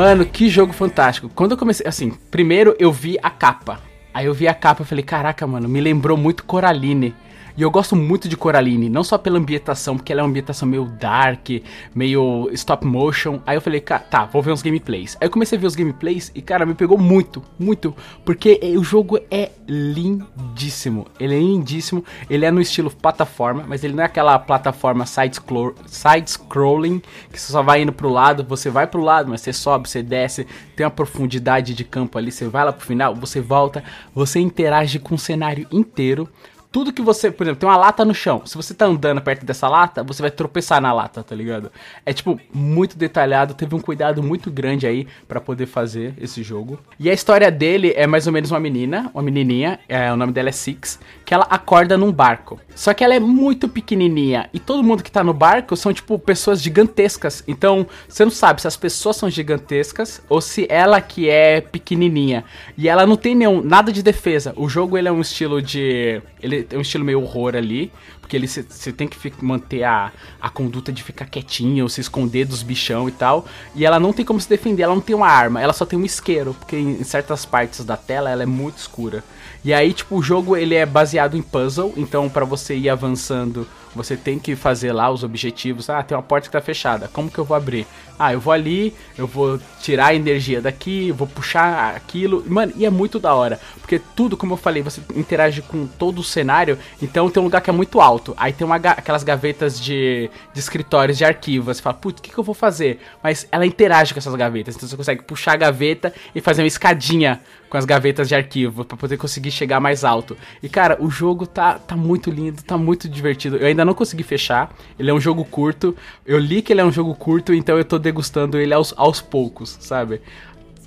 Mano, 0.00 0.24
que 0.24 0.48
jogo 0.48 0.72
fantástico. 0.72 1.28
Quando 1.28 1.50
eu 1.50 1.58
comecei, 1.58 1.86
assim, 1.86 2.12
primeiro 2.30 2.74
eu 2.78 2.90
vi 2.90 3.18
a 3.22 3.28
capa. 3.28 3.82
Aí 4.14 4.24
eu 4.24 4.32
vi 4.32 4.48
a 4.48 4.54
capa 4.54 4.82
e 4.82 4.86
falei, 4.86 5.04
caraca, 5.04 5.46
mano, 5.46 5.68
me 5.68 5.78
lembrou 5.78 6.16
muito 6.16 6.42
Coraline. 6.42 7.14
E 7.56 7.62
eu 7.62 7.70
gosto 7.70 7.94
muito 7.96 8.28
de 8.28 8.36
Coraline, 8.36 8.88
não 8.88 9.02
só 9.04 9.18
pela 9.18 9.38
ambientação, 9.38 9.96
porque 9.96 10.12
ela 10.12 10.20
é 10.20 10.24
uma 10.24 10.30
ambientação 10.30 10.68
meio 10.68 10.84
dark, 10.86 11.48
meio 11.94 12.48
stop 12.52 12.86
motion. 12.86 13.40
Aí 13.46 13.56
eu 13.56 13.60
falei, 13.60 13.80
"Ca- 13.80 13.98
tá, 13.98 14.24
vou 14.24 14.40
ver 14.42 14.52
uns 14.52 14.62
gameplays. 14.62 15.16
Aí 15.20 15.26
eu 15.26 15.30
comecei 15.30 15.58
a 15.58 15.60
ver 15.60 15.66
os 15.66 15.74
gameplays 15.74 16.30
e, 16.34 16.40
cara, 16.42 16.64
me 16.64 16.74
pegou 16.74 16.96
muito, 16.98 17.42
muito. 17.58 17.94
Porque 18.24 18.58
eh, 18.62 18.78
o 18.78 18.84
jogo 18.84 19.18
é 19.30 19.50
lindíssimo. 19.68 21.06
Ele 21.18 21.34
é 21.34 21.38
lindíssimo. 21.38 22.04
Ele 22.28 22.44
é 22.44 22.50
no 22.50 22.60
estilo 22.60 22.90
plataforma, 22.90 23.64
mas 23.66 23.82
ele 23.84 23.94
não 23.94 24.02
é 24.02 24.06
aquela 24.06 24.38
plataforma 24.38 25.06
side-scroll- 25.06 25.74
side-scrolling, 25.86 27.00
que 27.32 27.40
você 27.40 27.52
só 27.52 27.62
vai 27.62 27.82
indo 27.82 27.92
pro 27.92 28.08
lado, 28.10 28.44
você 28.44 28.70
vai 28.70 28.86
pro 28.86 29.00
lado, 29.02 29.28
mas 29.30 29.40
você 29.40 29.52
sobe, 29.52 29.88
você 29.88 30.02
desce, 30.02 30.46
tem 30.76 30.84
uma 30.84 30.90
profundidade 30.90 31.74
de 31.74 31.84
campo 31.84 32.18
ali, 32.18 32.30
você 32.30 32.46
vai 32.48 32.64
lá 32.64 32.72
pro 32.72 32.86
final, 32.86 33.14
você 33.14 33.40
volta, 33.40 33.82
você 34.14 34.40
interage 34.40 34.98
com 34.98 35.14
o 35.14 35.18
cenário 35.18 35.66
inteiro. 35.70 36.28
Tudo 36.72 36.92
que 36.92 37.02
você, 37.02 37.30
por 37.30 37.44
exemplo, 37.44 37.60
tem 37.60 37.68
uma 37.68 37.76
lata 37.76 38.04
no 38.04 38.14
chão. 38.14 38.42
Se 38.44 38.56
você 38.56 38.72
tá 38.72 38.86
andando 38.86 39.20
perto 39.20 39.44
dessa 39.44 39.68
lata, 39.68 40.04
você 40.04 40.22
vai 40.22 40.30
tropeçar 40.30 40.80
na 40.80 40.92
lata, 40.92 41.22
tá 41.22 41.34
ligado? 41.34 41.72
É 42.06 42.12
tipo 42.12 42.40
muito 42.52 42.96
detalhado, 42.96 43.54
teve 43.54 43.74
um 43.74 43.80
cuidado 43.80 44.22
muito 44.22 44.50
grande 44.50 44.86
aí 44.86 45.06
pra 45.26 45.40
poder 45.40 45.66
fazer 45.66 46.14
esse 46.20 46.42
jogo. 46.42 46.78
E 46.98 47.10
a 47.10 47.12
história 47.12 47.50
dele 47.50 47.92
é 47.96 48.06
mais 48.06 48.26
ou 48.26 48.32
menos 48.32 48.50
uma 48.52 48.60
menina, 48.60 49.10
uma 49.12 49.22
menininha, 49.22 49.80
é, 49.88 50.12
o 50.12 50.16
nome 50.16 50.32
dela 50.32 50.48
é 50.48 50.52
Six, 50.52 51.00
que 51.30 51.34
ela 51.34 51.46
acorda 51.48 51.96
num 51.96 52.10
barco. 52.10 52.58
Só 52.74 52.92
que 52.92 53.04
ela 53.04 53.14
é 53.14 53.20
muito 53.20 53.68
pequenininha 53.68 54.50
e 54.52 54.58
todo 54.58 54.82
mundo 54.82 55.00
que 55.00 55.12
tá 55.12 55.22
no 55.22 55.32
barco 55.32 55.76
são 55.76 55.92
tipo 55.92 56.18
pessoas 56.18 56.60
gigantescas. 56.60 57.44
Então, 57.46 57.86
você 58.08 58.24
não 58.24 58.32
sabe 58.32 58.60
se 58.60 58.66
as 58.66 58.76
pessoas 58.76 59.14
são 59.14 59.30
gigantescas 59.30 60.20
ou 60.28 60.40
se 60.40 60.66
ela 60.68 61.00
que 61.00 61.30
é 61.30 61.60
pequenininha. 61.60 62.42
E 62.76 62.88
ela 62.88 63.06
não 63.06 63.14
tem 63.16 63.36
nenhum 63.36 63.62
nada 63.62 63.92
de 63.92 64.02
defesa. 64.02 64.52
O 64.56 64.68
jogo 64.68 64.98
ele 64.98 65.06
é 65.06 65.12
um 65.12 65.20
estilo 65.20 65.62
de 65.62 66.20
ele 66.42 66.64
tem 66.64 66.76
um 66.76 66.82
estilo 66.82 67.04
meio 67.04 67.22
horror 67.22 67.54
ali, 67.54 67.92
porque 68.20 68.36
ele 68.36 68.48
você 68.48 68.92
tem 68.92 69.06
que 69.06 69.32
manter 69.40 69.84
a, 69.84 70.10
a 70.40 70.50
conduta 70.50 70.90
de 70.90 71.00
ficar 71.00 71.26
quietinho, 71.26 71.88
se 71.88 72.00
esconder 72.00 72.44
dos 72.44 72.64
bichão 72.64 73.08
e 73.08 73.12
tal. 73.12 73.46
E 73.72 73.86
ela 73.86 74.00
não 74.00 74.12
tem 74.12 74.24
como 74.24 74.40
se 74.40 74.48
defender, 74.48 74.82
ela 74.82 74.96
não 74.96 75.00
tem 75.00 75.14
uma 75.14 75.28
arma, 75.28 75.62
ela 75.62 75.72
só 75.72 75.86
tem 75.86 75.96
um 75.96 76.04
isqueiro, 76.04 76.54
porque 76.54 76.74
em, 76.74 77.00
em 77.00 77.04
certas 77.04 77.44
partes 77.44 77.84
da 77.84 77.96
tela 77.96 78.30
ela 78.30 78.42
é 78.42 78.46
muito 78.46 78.78
escura. 78.78 79.22
E 79.62 79.74
aí, 79.74 79.92
tipo, 79.92 80.16
o 80.16 80.22
jogo 80.22 80.56
ele 80.56 80.74
é 80.74 80.86
baseado 80.86 81.36
em 81.36 81.42
puzzle, 81.42 81.92
então 81.96 82.28
pra 82.28 82.44
você 82.46 82.74
ir 82.76 82.88
avançando, 82.88 83.66
você 83.94 84.16
tem 84.16 84.38
que 84.38 84.56
fazer 84.56 84.92
lá 84.92 85.10
os 85.10 85.22
objetivos. 85.22 85.90
Ah, 85.90 86.02
tem 86.02 86.16
uma 86.16 86.22
porta 86.22 86.46
que 86.46 86.52
tá 86.52 86.60
fechada, 86.60 87.08
como 87.12 87.30
que 87.30 87.38
eu 87.38 87.44
vou 87.44 87.56
abrir? 87.56 87.86
Ah, 88.22 88.34
eu 88.34 88.38
vou 88.38 88.52
ali, 88.52 88.94
eu 89.16 89.26
vou 89.26 89.58
tirar 89.80 90.08
a 90.08 90.14
energia 90.14 90.60
daqui, 90.60 91.10
vou 91.10 91.26
puxar 91.26 91.96
aquilo. 91.96 92.44
Mano, 92.46 92.70
e 92.76 92.84
é 92.84 92.90
muito 92.90 93.18
da 93.18 93.32
hora, 93.32 93.58
porque 93.80 93.98
tudo, 94.14 94.36
como 94.36 94.52
eu 94.52 94.58
falei, 94.58 94.82
você 94.82 95.00
interage 95.16 95.62
com 95.62 95.86
todo 95.86 96.18
o 96.18 96.22
cenário, 96.22 96.78
então 97.00 97.30
tem 97.30 97.40
um 97.40 97.44
lugar 97.44 97.62
que 97.62 97.70
é 97.70 97.72
muito 97.72 97.98
alto. 97.98 98.34
Aí 98.36 98.52
tem 98.52 98.66
uma, 98.66 98.76
aquelas 98.76 99.24
gavetas 99.24 99.80
de, 99.80 100.28
de 100.52 100.60
escritórios 100.60 101.16
de 101.16 101.24
arquivo. 101.24 101.72
Você 101.72 101.80
fala, 101.80 101.94
putz, 101.94 102.20
o 102.20 102.22
que, 102.22 102.30
que 102.30 102.36
eu 102.36 102.44
vou 102.44 102.54
fazer? 102.54 103.00
Mas 103.22 103.48
ela 103.50 103.64
interage 103.64 104.12
com 104.12 104.18
essas 104.18 104.34
gavetas, 104.34 104.76
então 104.76 104.86
você 104.86 104.98
consegue 104.98 105.22
puxar 105.22 105.52
a 105.52 105.56
gaveta 105.56 106.12
e 106.34 106.42
fazer 106.42 106.60
uma 106.60 106.68
escadinha 106.68 107.40
com 107.70 107.78
as 107.78 107.84
gavetas 107.84 108.28
de 108.28 108.34
arquivo 108.34 108.84
pra 108.84 108.96
poder 108.96 109.16
conseguir 109.16 109.52
chegar 109.52 109.80
mais 109.80 110.04
alto. 110.04 110.36
E 110.60 110.68
cara, 110.68 110.98
o 111.00 111.08
jogo 111.08 111.46
tá, 111.46 111.78
tá 111.78 111.96
muito 111.96 112.28
lindo, 112.28 112.62
tá 112.62 112.76
muito 112.76 113.08
divertido. 113.08 113.56
Eu 113.56 113.68
ainda 113.68 113.84
não 113.84 113.94
consegui 113.94 114.24
fechar. 114.24 114.74
Ele 114.98 115.08
é 115.08 115.14
um 115.14 115.20
jogo 115.20 115.44
curto. 115.44 115.96
Eu 116.26 116.38
li 116.38 116.60
que 116.60 116.72
ele 116.72 116.80
é 116.80 116.84
um 116.84 116.90
jogo 116.90 117.14
curto, 117.14 117.54
então 117.54 117.78
eu 117.78 117.84
tô 117.84 117.96
degustando 118.10 118.58
ele 118.58 118.74
aos, 118.74 118.92
aos 118.96 119.20
poucos, 119.20 119.76
sabe? 119.80 120.20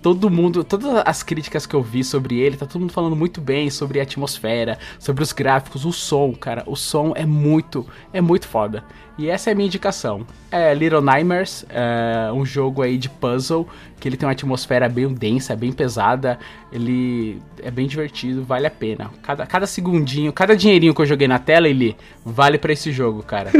Todo 0.01 0.29
mundo, 0.29 0.65
todas 0.65 1.01
as 1.05 1.23
críticas 1.23 1.65
que 1.65 1.73
eu 1.73 1.81
vi 1.81 2.03
sobre 2.03 2.37
ele, 2.37 2.57
tá 2.57 2.65
todo 2.65 2.81
mundo 2.81 2.91
falando 2.91 3.15
muito 3.15 3.39
bem 3.39 3.69
sobre 3.69 4.01
a 4.01 4.03
atmosfera, 4.03 4.77
sobre 4.99 5.23
os 5.23 5.31
gráficos, 5.31 5.85
o 5.85 5.93
som, 5.93 6.33
cara. 6.33 6.61
O 6.67 6.75
som 6.75 7.13
é 7.15 7.25
muito, 7.25 7.87
é 8.11 8.19
muito 8.19 8.45
foda. 8.45 8.83
E 9.17 9.29
essa 9.29 9.51
é 9.51 9.53
a 9.53 9.55
minha 9.55 9.67
indicação. 9.67 10.25
É 10.51 10.73
Little 10.73 11.01
Nightmares, 11.01 11.65
é 11.69 12.31
um 12.33 12.43
jogo 12.43 12.81
aí 12.81 12.97
de 12.97 13.09
puzzle, 13.09 13.67
que 13.99 14.09
ele 14.09 14.17
tem 14.17 14.27
uma 14.27 14.33
atmosfera 14.33 14.89
bem 14.89 15.07
densa, 15.13 15.55
bem 15.55 15.71
pesada. 15.71 16.39
Ele 16.71 17.39
é 17.61 17.69
bem 17.69 17.85
divertido, 17.85 18.43
vale 18.43 18.65
a 18.65 18.71
pena. 18.71 19.11
Cada, 19.21 19.45
cada 19.45 19.67
segundinho, 19.67 20.33
cada 20.33 20.55
dinheirinho 20.55 20.95
que 20.95 21.01
eu 21.01 21.05
joguei 21.05 21.27
na 21.27 21.37
tela, 21.37 21.67
ele 21.67 21.95
vale 22.25 22.57
pra 22.57 22.73
esse 22.73 22.91
jogo, 22.91 23.21
cara. 23.21 23.51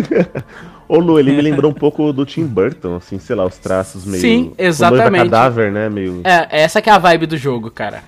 Ô 0.90 0.98
Lu, 0.98 1.20
ele 1.20 1.32
me 1.32 1.42
lembrou 1.42 1.72
um 1.72 1.74
pouco 1.74 2.12
do 2.12 2.26
Tim 2.26 2.46
Burton, 2.46 2.96
assim, 2.96 3.20
sei 3.20 3.36
lá, 3.36 3.46
os 3.46 3.58
traços 3.58 4.06
meio. 4.06 4.22
Sim, 4.22 4.54
exatamente. 4.58 5.24
cadáver, 5.24 5.72
né? 5.72 5.90
Meio. 5.90 6.22
É, 6.24 6.62
essa 6.62 6.82
que 6.82 6.90
é 6.90 6.94
a 6.94 6.98
vibe 6.98 7.28
do 7.28 7.38
jogo, 7.38 7.70
cara. 7.70 8.04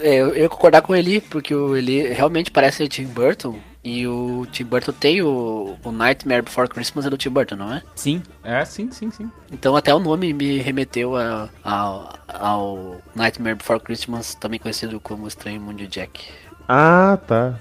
É, 0.00 0.16
eu, 0.16 0.36
ia 0.36 0.48
concordar 0.48 0.82
com 0.82 0.94
ele, 0.94 1.20
porque 1.20 1.54
o, 1.54 1.76
ele 1.76 2.08
realmente 2.12 2.50
parece 2.50 2.82
o 2.82 2.88
Tim 2.88 3.06
Burton. 3.06 3.56
E 3.82 4.06
o 4.06 4.46
Tim 4.50 4.64
Burton 4.64 4.92
tem 4.92 5.22
o, 5.22 5.76
o 5.82 5.92
Nightmare 5.92 6.42
Before 6.42 6.68
Christmas 6.68 7.06
é 7.06 7.10
do 7.10 7.16
Tim 7.16 7.30
Burton, 7.30 7.56
não 7.56 7.72
é? 7.72 7.82
Sim. 7.94 8.22
É, 8.42 8.64
sim, 8.64 8.90
sim, 8.90 9.10
sim. 9.10 9.30
Então 9.50 9.76
até 9.76 9.94
o 9.94 9.98
nome 9.98 10.32
me 10.32 10.58
remeteu 10.58 11.16
a, 11.16 11.48
ao, 11.62 12.12
ao 12.28 12.96
Nightmare 13.14 13.54
Before 13.56 13.80
Christmas, 13.80 14.34
também 14.34 14.58
conhecido 14.58 15.00
como 15.00 15.26
Estranho 15.26 15.60
Mundo 15.60 15.78
de 15.78 15.86
Jack. 15.86 16.26
Ah, 16.68 17.18
tá. 17.26 17.54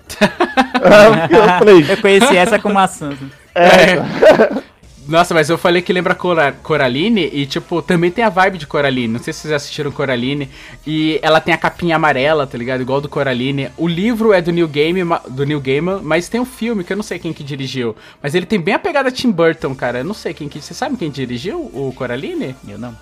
ah, 0.83 1.27
eu 1.31 1.47
falei. 1.59 1.91
Eu 1.91 2.01
conheci 2.01 2.35
essa 2.35 2.59
com 2.59 2.73
maçã. 2.73 3.15
É. 3.55 3.97
Nossa, 5.07 5.33
mas 5.33 5.49
eu 5.49 5.57
falei 5.57 5.81
que 5.81 5.93
lembra 5.93 6.13
Cora 6.13 6.51
Coraline 6.51 7.29
e, 7.31 7.45
tipo, 7.45 7.81
também 7.81 8.11
tem 8.11 8.25
a 8.25 8.29
vibe 8.29 8.57
de 8.57 8.67
Coraline. 8.67 9.13
Não 9.13 9.19
sei 9.19 9.31
se 9.31 9.41
vocês 9.41 9.53
assistiram 9.53 9.89
Coraline. 9.89 10.49
E 10.85 11.17
ela 11.21 11.39
tem 11.39 11.53
a 11.53 11.57
capinha 11.57 11.95
amarela, 11.95 12.45
tá 12.45 12.57
ligado? 12.57 12.81
Igual 12.81 12.99
do 12.99 13.07
Coraline. 13.07 13.69
O 13.77 13.87
livro 13.87 14.33
é 14.33 14.41
do 14.41 14.51
Neil, 14.51 14.67
Game, 14.67 15.01
do 15.29 15.45
Neil 15.45 15.61
Gaiman, 15.61 16.01
mas 16.03 16.27
tem 16.27 16.41
um 16.41 16.45
filme 16.45 16.83
que 16.83 16.91
eu 16.91 16.97
não 16.97 17.03
sei 17.03 17.19
quem 17.19 17.31
que 17.31 17.43
dirigiu. 17.43 17.95
Mas 18.21 18.35
ele 18.35 18.45
tem 18.45 18.59
bem 18.59 18.73
a 18.73 18.79
pegada 18.79 19.09
Tim 19.09 19.31
Burton, 19.31 19.73
cara. 19.73 19.99
Eu 19.99 20.03
não 20.03 20.13
sei 20.13 20.33
quem 20.33 20.49
que... 20.49 20.61
Você 20.61 20.73
sabe 20.73 20.97
quem 20.97 21.09
dirigiu 21.09 21.57
o 21.57 21.93
Coraline? 21.95 22.53
Eu 22.67 22.77
não. 22.77 22.93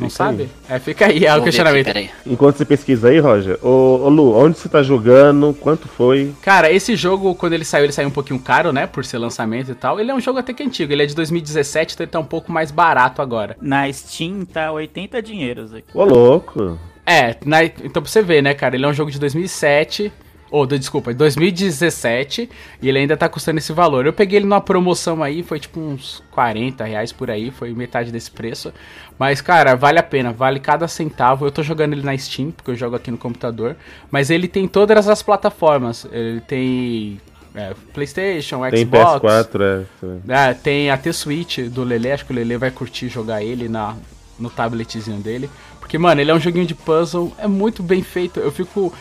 Não 0.00 0.08
Fica 0.10 0.24
sabe? 0.24 0.42
aí. 0.68 0.76
É, 0.76 0.78
fica 0.78 1.06
aí, 1.06 1.24
é 1.26 1.30
o 1.30 1.34
Vou 1.34 1.40
ver 1.40 1.44
questionamento. 1.44 1.86
aqui, 1.88 1.92
peraí. 1.92 2.10
Enquanto 2.26 2.56
você 2.56 2.64
pesquisa 2.64 3.08
aí, 3.08 3.18
Roger, 3.18 3.58
ô, 3.64 4.00
ô 4.04 4.08
Lu, 4.08 4.36
onde 4.36 4.58
você 4.58 4.68
tá 4.68 4.82
jogando? 4.82 5.54
Quanto 5.60 5.88
foi? 5.88 6.32
Cara, 6.42 6.70
esse 6.70 6.96
jogo, 6.96 7.34
quando 7.34 7.52
ele 7.52 7.64
saiu, 7.64 7.84
ele 7.84 7.92
saiu 7.92 8.08
um 8.08 8.12
pouquinho 8.12 8.40
caro, 8.40 8.72
né? 8.72 8.86
Por 8.86 9.04
ser 9.04 9.18
lançamento 9.18 9.70
e 9.70 9.74
tal. 9.74 9.98
Ele 10.00 10.10
é 10.10 10.14
um 10.14 10.20
jogo 10.20 10.38
até 10.38 10.52
que 10.52 10.62
antigo. 10.62 10.92
Ele 10.92 11.02
é 11.02 11.06
de 11.06 11.14
2017, 11.14 11.94
então 11.94 12.04
ele 12.04 12.10
tá 12.10 12.18
um 12.18 12.24
pouco 12.24 12.50
mais 12.52 12.70
barato 12.70 13.20
agora. 13.22 13.56
Na 13.60 13.90
Steam 13.92 14.44
tá 14.44 14.70
80 14.72 15.20
dinheiros 15.22 15.72
aqui. 15.74 15.88
Ô, 15.94 16.04
louco. 16.04 16.78
É, 17.06 17.36
na- 17.44 17.64
então 17.64 18.02
pra 18.02 18.10
você 18.10 18.22
ver, 18.22 18.42
né, 18.42 18.54
cara? 18.54 18.76
Ele 18.76 18.84
é 18.84 18.88
um 18.88 18.94
jogo 18.94 19.10
de 19.10 19.18
2007. 19.18 20.12
Ou, 20.50 20.66
do- 20.66 20.78
desculpa, 20.78 21.12
2017. 21.14 22.50
E 22.82 22.88
ele 22.88 22.98
ainda 22.98 23.16
tá 23.16 23.28
custando 23.28 23.58
esse 23.58 23.72
valor. 23.72 24.04
Eu 24.06 24.12
peguei 24.12 24.38
ele 24.38 24.46
numa 24.46 24.60
promoção 24.60 25.22
aí, 25.22 25.42
foi 25.42 25.60
tipo 25.60 25.78
uns 25.80 26.22
40 26.30 26.84
reais 26.84 27.12
por 27.12 27.30
aí. 27.30 27.50
Foi 27.50 27.72
metade 27.72 28.10
desse 28.10 28.30
preço. 28.30 28.72
Mas, 29.18 29.40
cara, 29.40 29.74
vale 29.76 29.98
a 29.98 30.02
pena, 30.02 30.32
vale 30.32 30.58
cada 30.58 30.88
centavo. 30.88 31.46
Eu 31.46 31.52
tô 31.52 31.62
jogando 31.62 31.92
ele 31.92 32.02
na 32.02 32.16
Steam, 32.16 32.50
porque 32.50 32.70
eu 32.70 32.76
jogo 32.76 32.96
aqui 32.96 33.10
no 33.10 33.18
computador. 33.18 33.76
Mas 34.10 34.30
ele 34.30 34.48
tem 34.48 34.66
todas 34.66 35.08
as 35.08 35.22
plataformas. 35.22 36.06
Ele 36.10 36.40
tem. 36.40 37.20
é, 37.54 37.72
PlayStation, 37.92 38.68
Tem 38.70 38.84
Xbox. 38.84 39.20
PS4, 39.22 39.86
é. 40.28 40.50
É, 40.50 40.54
tem 40.54 40.90
a 40.90 40.96
T-Switch 40.96 41.58
do 41.68 41.84
Lele, 41.84 42.10
acho 42.12 42.24
que 42.26 42.32
o 42.32 42.34
Lele 42.36 42.56
vai 42.56 42.70
curtir 42.70 43.08
jogar 43.08 43.42
ele 43.42 43.68
na, 43.68 43.94
no 44.38 44.48
tabletzinho 44.50 45.18
dele. 45.18 45.48
Porque, 45.78 45.98
mano, 45.98 46.20
ele 46.20 46.30
é 46.30 46.34
um 46.34 46.38
joguinho 46.40 46.66
de 46.66 46.74
puzzle, 46.74 47.32
é 47.38 47.46
muito 47.48 47.82
bem 47.82 48.02
feito. 48.02 48.38
Eu 48.40 48.50
fico. 48.52 48.92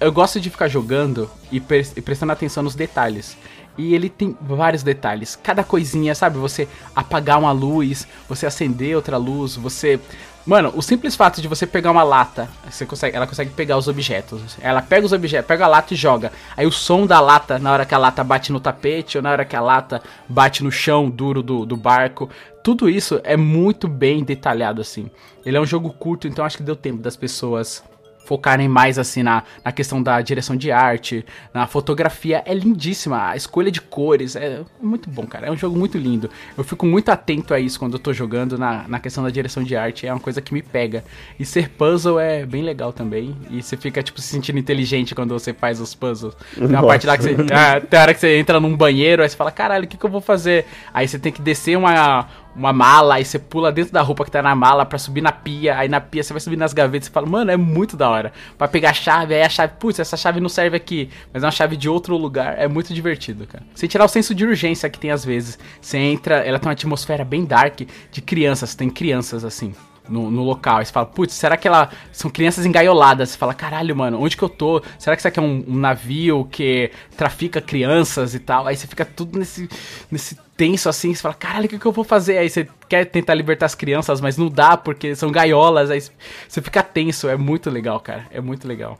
Eu 0.00 0.12
gosto 0.12 0.40
de 0.40 0.48
ficar 0.48 0.68
jogando 0.68 1.28
e, 1.50 1.58
pre- 1.58 1.86
e 1.96 2.00
prestando 2.00 2.32
atenção 2.32 2.62
nos 2.62 2.74
detalhes. 2.76 3.36
E 3.76 3.94
ele 3.94 4.08
tem 4.08 4.36
vários 4.40 4.82
detalhes. 4.82 5.36
Cada 5.40 5.64
coisinha, 5.64 6.14
sabe? 6.14 6.38
Você 6.38 6.68
apagar 6.94 7.38
uma 7.38 7.52
luz, 7.52 8.06
você 8.28 8.46
acender 8.46 8.94
outra 8.94 9.16
luz, 9.16 9.56
você. 9.56 10.00
Mano, 10.46 10.72
o 10.74 10.80
simples 10.82 11.14
fato 11.14 11.42
de 11.42 11.48
você 11.48 11.66
pegar 11.66 11.90
uma 11.90 12.02
lata, 12.02 12.48
você 12.68 12.86
consegue, 12.86 13.16
ela 13.16 13.26
consegue 13.26 13.50
pegar 13.50 13.76
os 13.76 13.86
objetos. 13.86 14.56
Ela 14.60 14.80
pega 14.80 15.04
os 15.04 15.12
objetos, 15.12 15.46
pega 15.46 15.64
a 15.64 15.68
lata 15.68 15.94
e 15.94 15.96
joga. 15.96 16.32
Aí 16.56 16.66
o 16.66 16.72
som 16.72 17.06
da 17.06 17.20
lata, 17.20 17.58
na 17.58 17.72
hora 17.72 17.84
que 17.84 17.94
a 17.94 17.98
lata 17.98 18.24
bate 18.24 18.50
no 18.50 18.58
tapete, 18.58 19.18
ou 19.18 19.22
na 19.22 19.30
hora 19.30 19.44
que 19.44 19.54
a 19.54 19.60
lata 19.60 20.02
bate 20.28 20.64
no 20.64 20.72
chão 20.72 21.10
duro 21.10 21.42
do, 21.42 21.66
do 21.66 21.76
barco. 21.76 22.30
Tudo 22.64 22.88
isso 22.88 23.20
é 23.24 23.36
muito 23.36 23.86
bem 23.86 24.24
detalhado, 24.24 24.80
assim. 24.80 25.10
Ele 25.44 25.56
é 25.56 25.60
um 25.60 25.66
jogo 25.66 25.90
curto, 25.90 26.26
então 26.26 26.44
acho 26.44 26.56
que 26.56 26.62
deu 26.62 26.76
tempo 26.76 27.02
das 27.02 27.16
pessoas 27.16 27.82
focarem 28.28 28.68
mais 28.68 28.98
assim 28.98 29.22
na, 29.22 29.42
na 29.64 29.72
questão 29.72 30.02
da 30.02 30.20
direção 30.20 30.54
de 30.54 30.70
arte, 30.70 31.24
na 31.54 31.66
fotografia 31.66 32.42
é 32.44 32.52
lindíssima, 32.52 33.30
a 33.30 33.36
escolha 33.36 33.70
de 33.70 33.80
cores 33.80 34.36
é 34.36 34.60
muito 34.82 35.08
bom, 35.08 35.26
cara. 35.26 35.46
É 35.46 35.50
um 35.50 35.56
jogo 35.56 35.78
muito 35.78 35.96
lindo. 35.96 36.28
Eu 36.56 36.62
fico 36.62 36.84
muito 36.84 37.08
atento 37.08 37.54
a 37.54 37.58
isso 37.58 37.78
quando 37.78 37.94
eu 37.94 37.98
tô 37.98 38.12
jogando 38.12 38.58
na, 38.58 38.86
na 38.86 39.00
questão 39.00 39.24
da 39.24 39.30
direção 39.30 39.62
de 39.62 39.74
arte, 39.74 40.06
é 40.06 40.12
uma 40.12 40.20
coisa 40.20 40.42
que 40.42 40.52
me 40.52 40.60
pega. 40.60 41.02
E 41.40 41.44
ser 41.46 41.70
puzzle 41.70 42.20
é 42.20 42.44
bem 42.44 42.62
legal 42.62 42.92
também. 42.92 43.34
E 43.50 43.62
você 43.62 43.78
fica 43.78 44.02
tipo 44.02 44.20
se 44.20 44.28
sentindo 44.28 44.58
inteligente 44.58 45.14
quando 45.14 45.32
você 45.32 45.54
faz 45.54 45.80
os 45.80 45.94
puzzles. 45.94 46.34
Tem 46.54 46.66
uma 46.66 46.72
Nossa. 46.72 46.86
parte 46.86 47.06
lá 47.06 47.16
que 47.16 47.22
você, 47.22 47.36
ah, 47.50 47.80
tem 47.80 47.98
hora 47.98 48.12
que 48.12 48.20
você 48.20 48.36
entra 48.36 48.60
num 48.60 48.76
banheiro, 48.76 49.22
aí 49.22 49.28
você 49.28 49.36
fala, 49.36 49.50
caralho, 49.50 49.86
o 49.86 49.88
que, 49.88 49.96
que 49.96 50.04
eu 50.04 50.10
vou 50.10 50.20
fazer? 50.20 50.66
Aí 50.92 51.08
você 51.08 51.18
tem 51.18 51.32
que 51.32 51.40
descer 51.40 51.78
uma 51.78 52.28
uma 52.58 52.72
mala, 52.72 53.14
aí 53.14 53.24
você 53.24 53.38
pula 53.38 53.70
dentro 53.70 53.92
da 53.92 54.02
roupa 54.02 54.24
que 54.24 54.30
tá 54.30 54.42
na 54.42 54.54
mala 54.54 54.84
pra 54.84 54.98
subir 54.98 55.20
na 55.20 55.30
pia, 55.30 55.78
aí 55.78 55.88
na 55.88 56.00
pia 56.00 56.22
você 56.22 56.32
vai 56.32 56.40
subir 56.40 56.56
nas 56.56 56.72
gavetas 56.72 57.08
e 57.08 57.10
fala, 57.10 57.26
mano, 57.26 57.50
é 57.50 57.56
muito 57.56 57.96
da 57.96 58.10
hora. 58.10 58.32
Pra 58.56 58.66
pegar 58.66 58.90
a 58.90 58.94
chave, 58.94 59.34
aí 59.34 59.42
a 59.42 59.48
chave, 59.48 59.74
putz, 59.78 60.00
essa 60.00 60.16
chave 60.16 60.40
não 60.40 60.48
serve 60.48 60.76
aqui, 60.76 61.08
mas 61.32 61.42
é 61.42 61.46
uma 61.46 61.52
chave 61.52 61.76
de 61.76 61.88
outro 61.88 62.16
lugar, 62.16 62.58
é 62.58 62.66
muito 62.66 62.92
divertido, 62.92 63.46
cara. 63.46 63.64
Sem 63.74 63.88
tirar 63.88 64.04
o 64.04 64.08
senso 64.08 64.34
de 64.34 64.44
urgência 64.44 64.90
que 64.90 64.98
tem 64.98 65.10
às 65.10 65.24
vezes. 65.24 65.58
Você 65.80 65.96
entra, 65.96 66.36
ela 66.36 66.58
tem 66.58 66.68
uma 66.68 66.72
atmosfera 66.72 67.24
bem 67.24 67.44
dark 67.44 67.80
de 68.10 68.20
crianças, 68.20 68.74
tem 68.74 68.90
crianças 68.90 69.44
assim. 69.44 69.72
No, 70.08 70.30
no 70.30 70.42
local, 70.42 70.78
aí 70.78 70.86
você 70.86 70.92
fala, 70.92 71.06
putz, 71.06 71.34
será 71.34 71.56
que 71.56 71.68
ela. 71.68 71.90
São 72.12 72.30
crianças 72.30 72.64
engaioladas? 72.64 73.30
Você 73.30 73.38
fala, 73.38 73.52
caralho, 73.52 73.94
mano, 73.94 74.20
onde 74.20 74.36
que 74.36 74.42
eu 74.42 74.48
tô? 74.48 74.82
Será 74.98 75.14
que 75.14 75.20
isso 75.20 75.28
aqui 75.28 75.38
é 75.38 75.42
um, 75.42 75.64
um 75.68 75.76
navio 75.76 76.48
que 76.50 76.90
trafica 77.16 77.60
crianças 77.60 78.34
e 78.34 78.38
tal? 78.38 78.66
Aí 78.66 78.76
você 78.76 78.86
fica 78.86 79.04
tudo 79.04 79.38
nesse, 79.38 79.68
nesse 80.10 80.36
tenso 80.56 80.88
assim, 80.88 81.14
você 81.14 81.22
fala, 81.22 81.34
caralho, 81.34 81.66
o 81.66 81.68
que, 81.68 81.78
que 81.78 81.86
eu 81.86 81.92
vou 81.92 82.04
fazer? 82.04 82.38
Aí 82.38 82.50
você 82.50 82.66
quer 82.88 83.04
tentar 83.04 83.34
libertar 83.34 83.66
as 83.66 83.74
crianças, 83.74 84.20
mas 84.20 84.36
não 84.36 84.48
dá 84.48 84.76
porque 84.76 85.14
são 85.14 85.30
gaiolas, 85.30 85.90
aí 85.90 86.00
você 86.48 86.60
fica 86.60 86.82
tenso, 86.82 87.28
é 87.28 87.36
muito 87.36 87.70
legal, 87.70 88.00
cara, 88.00 88.26
é 88.30 88.40
muito 88.40 88.66
legal. 88.66 88.98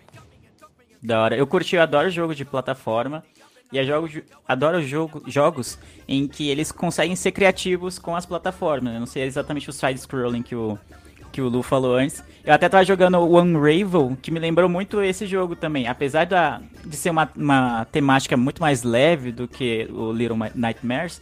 Da 1.03 1.23
hora. 1.23 1.37
Eu 1.37 1.47
curti, 1.47 1.77
eu 1.77 1.83
adoro 1.83 2.11
jogo 2.11 2.35
de 2.35 2.44
plataforma. 2.44 3.25
E 3.71 3.77
eu 3.77 3.85
jogo, 3.85 4.09
adoro 4.47 4.83
jogo, 4.83 5.23
jogos 5.27 5.79
em 6.07 6.27
que 6.27 6.49
eles 6.49 6.73
conseguem 6.73 7.15
ser 7.15 7.33
criativos 7.33 7.99
com 7.99 8.17
as 8.17 8.25
plataformas. 8.25 8.95
Eu 8.95 9.01
não 9.01 9.07
sei 9.07 9.25
exatamente 9.25 9.69
o 9.69 9.73
side-scrolling 9.73 10.43
que 10.43 10.55
o, 10.55 10.79
que 11.31 11.43
o 11.43 11.49
Lu 11.49 11.63
falou 11.63 11.95
antes. 11.97 12.25
Eu 12.45 12.55
até 12.55 12.67
tava 12.69 12.85
jogando 12.85 13.19
o 13.19 13.39
Unravel, 13.39 14.17
que 14.23 14.31
me 14.31 14.41
lembrou 14.41 14.69
muito 14.69 15.03
esse 15.03 15.27
jogo 15.27 15.55
também. 15.55 15.87
Apesar 15.87 16.25
da, 16.25 16.63
de 16.85 16.97
ser 16.97 17.11
uma, 17.11 17.31
uma 17.37 17.85
temática 17.87 18.37
muito 18.37 18.63
mais 18.63 18.83
leve 18.83 19.33
do 19.33 19.47
que 19.47 19.87
o 19.93 20.13
Little 20.13 20.39
Nightmares, 20.55 21.21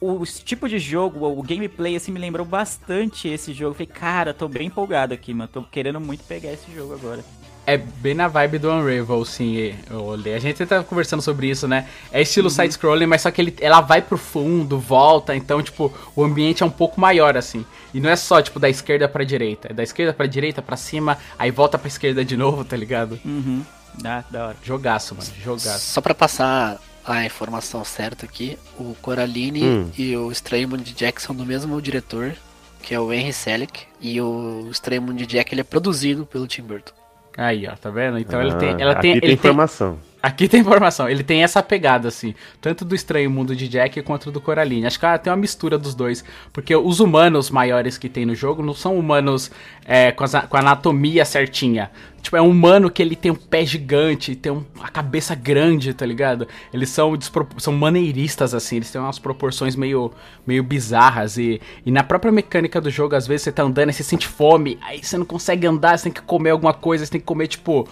o 0.00 0.24
tipo 0.24 0.68
de 0.68 0.78
jogo, 0.78 1.26
o 1.26 1.42
gameplay, 1.42 1.94
assim, 1.96 2.10
me 2.10 2.18
lembrou 2.18 2.46
bastante 2.46 3.28
esse 3.28 3.52
jogo. 3.52 3.74
Falei, 3.74 3.86
cara, 3.86 4.32
tô 4.32 4.48
bem 4.48 4.68
empolgado 4.68 5.12
aqui, 5.12 5.34
mano. 5.34 5.50
Tô 5.52 5.62
querendo 5.62 6.00
muito 6.00 6.24
pegar 6.24 6.52
esse 6.52 6.72
jogo 6.72 6.94
agora. 6.94 7.22
É 7.72 7.76
bem 7.76 8.14
na 8.14 8.26
vibe 8.26 8.58
do 8.58 8.70
Unravel, 8.70 9.24
sim. 9.24 9.74
Eu 9.90 10.04
olhei. 10.04 10.34
A 10.34 10.38
gente 10.38 10.64
tá 10.66 10.82
conversando 10.82 11.22
sobre 11.22 11.48
isso, 11.48 11.68
né? 11.68 11.86
É 12.10 12.20
estilo 12.20 12.46
Uhum. 12.48 12.54
side-scrolling, 12.54 13.06
mas 13.06 13.22
só 13.22 13.30
que 13.30 13.40
ele, 13.40 13.54
ela 13.60 13.80
vai 13.80 14.02
pro 14.02 14.18
fundo, 14.18 14.78
volta, 14.78 15.36
então, 15.36 15.62
tipo, 15.62 15.92
o 16.16 16.24
ambiente 16.24 16.62
é 16.62 16.66
um 16.66 16.70
pouco 16.70 17.00
maior, 17.00 17.36
assim. 17.36 17.64
E 17.94 18.00
não 18.00 18.10
é 18.10 18.16
só, 18.16 18.40
tipo, 18.42 18.58
da 18.58 18.68
esquerda 18.68 19.08
pra 19.08 19.22
direita. 19.24 19.68
É 19.70 19.72
da 19.74 19.82
esquerda 19.82 20.12
pra 20.12 20.26
direita, 20.26 20.60
pra 20.60 20.76
cima, 20.76 21.16
aí 21.38 21.50
volta 21.50 21.78
pra 21.78 21.88
esquerda 21.88 22.24
de 22.24 22.36
novo, 22.36 22.64
tá 22.64 22.76
ligado? 22.76 23.18
Uhum. 23.24 23.62
Ah, 24.04 24.24
da 24.30 24.48
hora. 24.48 24.56
Jogaço, 24.62 25.14
mano. 25.14 25.28
Jogaço. 25.42 25.92
Só 25.92 26.00
pra 26.00 26.14
passar 26.14 26.78
a 27.04 27.24
informação 27.24 27.84
certa 27.84 28.24
aqui, 28.26 28.58
o 28.78 28.94
Coraline 29.00 29.64
Hum. 29.64 29.90
e 29.96 30.16
o 30.16 30.30
Estranho 30.30 30.68
Mundo 30.68 30.82
de 30.82 30.92
Jack 30.92 31.20
são 31.20 31.34
do 31.34 31.44
mesmo 31.46 31.80
diretor, 31.82 32.34
que 32.82 32.94
é 32.94 33.00
o 33.00 33.12
Henry 33.12 33.32
Selick, 33.32 33.82
e 34.00 34.20
o 34.20 34.70
de 35.14 35.26
Jack 35.26 35.52
ele 35.54 35.60
é 35.60 35.64
produzido 35.64 36.24
pelo 36.26 36.46
Tim 36.46 36.62
Burton. 36.62 36.92
Aí, 37.40 37.66
ó, 37.66 37.74
tá 37.74 37.88
vendo? 37.88 38.18
Então 38.18 38.38
ele 38.42 38.50
Ah, 38.50 38.56
tem. 38.56 38.82
Ela 38.82 38.92
aqui 38.92 39.00
tem, 39.00 39.12
tem 39.18 39.30
ele 39.30 39.32
informação. 39.32 39.98
Aqui 40.22 40.46
tem 40.48 40.60
informação. 40.60 41.08
Ele 41.08 41.22
tem 41.24 41.42
essa 41.42 41.62
pegada, 41.62 42.08
assim. 42.08 42.34
Tanto 42.60 42.84
do 42.84 42.94
Estranho 42.94 43.30
Mundo 43.30 43.56
de 43.56 43.66
Jack 43.66 44.02
quanto 44.02 44.30
do 44.30 44.38
Coraline. 44.40 44.86
Acho 44.86 44.98
que 45.00 45.06
ela 45.06 45.16
tem 45.18 45.30
uma 45.32 45.36
mistura 45.38 45.78
dos 45.78 45.94
dois. 45.94 46.22
Porque 46.52 46.76
os 46.76 47.00
humanos 47.00 47.50
maiores 47.50 47.96
que 47.96 48.06
tem 48.08 48.26
no 48.26 48.34
jogo 48.34 48.62
não 48.62 48.74
são 48.74 48.98
humanos 48.98 49.50
é, 49.86 50.12
com, 50.12 50.22
as- 50.24 50.34
com 50.46 50.56
a 50.56 50.60
anatomia 50.60 51.24
certinha. 51.24 51.90
Tipo, 52.20 52.36
é 52.36 52.42
um 52.42 52.50
humano 52.50 52.90
que 52.90 53.00
ele 53.00 53.16
tem 53.16 53.30
um 53.32 53.34
pé 53.34 53.64
gigante, 53.64 54.36
tem 54.36 54.52
um- 54.52 54.62
a 54.82 54.88
cabeça 54.88 55.34
grande, 55.34 55.94
tá 55.94 56.04
ligado? 56.04 56.46
Eles 56.70 56.90
são, 56.90 57.18
são 57.56 57.72
maneiristas, 57.72 58.52
assim. 58.52 58.76
Eles 58.76 58.90
têm 58.90 59.00
umas 59.00 59.18
proporções 59.18 59.74
meio, 59.74 60.12
meio 60.46 60.62
bizarras. 60.62 61.38
E, 61.38 61.62
e 61.84 61.90
na 61.90 62.04
própria 62.04 62.30
mecânica 62.30 62.78
do 62.78 62.90
jogo, 62.90 63.16
às 63.16 63.26
vezes 63.26 63.44
você 63.44 63.52
tá 63.52 63.62
andando 63.62 63.88
e 63.88 63.92
você 63.94 64.02
sente 64.02 64.28
fome. 64.28 64.78
Aí 64.82 65.02
você 65.02 65.16
não 65.16 65.24
consegue 65.24 65.66
andar, 65.66 65.96
você 65.98 66.04
tem 66.04 66.12
que 66.12 66.20
comer 66.20 66.50
alguma 66.50 66.74
coisa. 66.74 67.06
Você 67.06 67.12
tem 67.12 67.20
que 67.22 67.26
comer, 67.26 67.46
tipo 67.46 67.88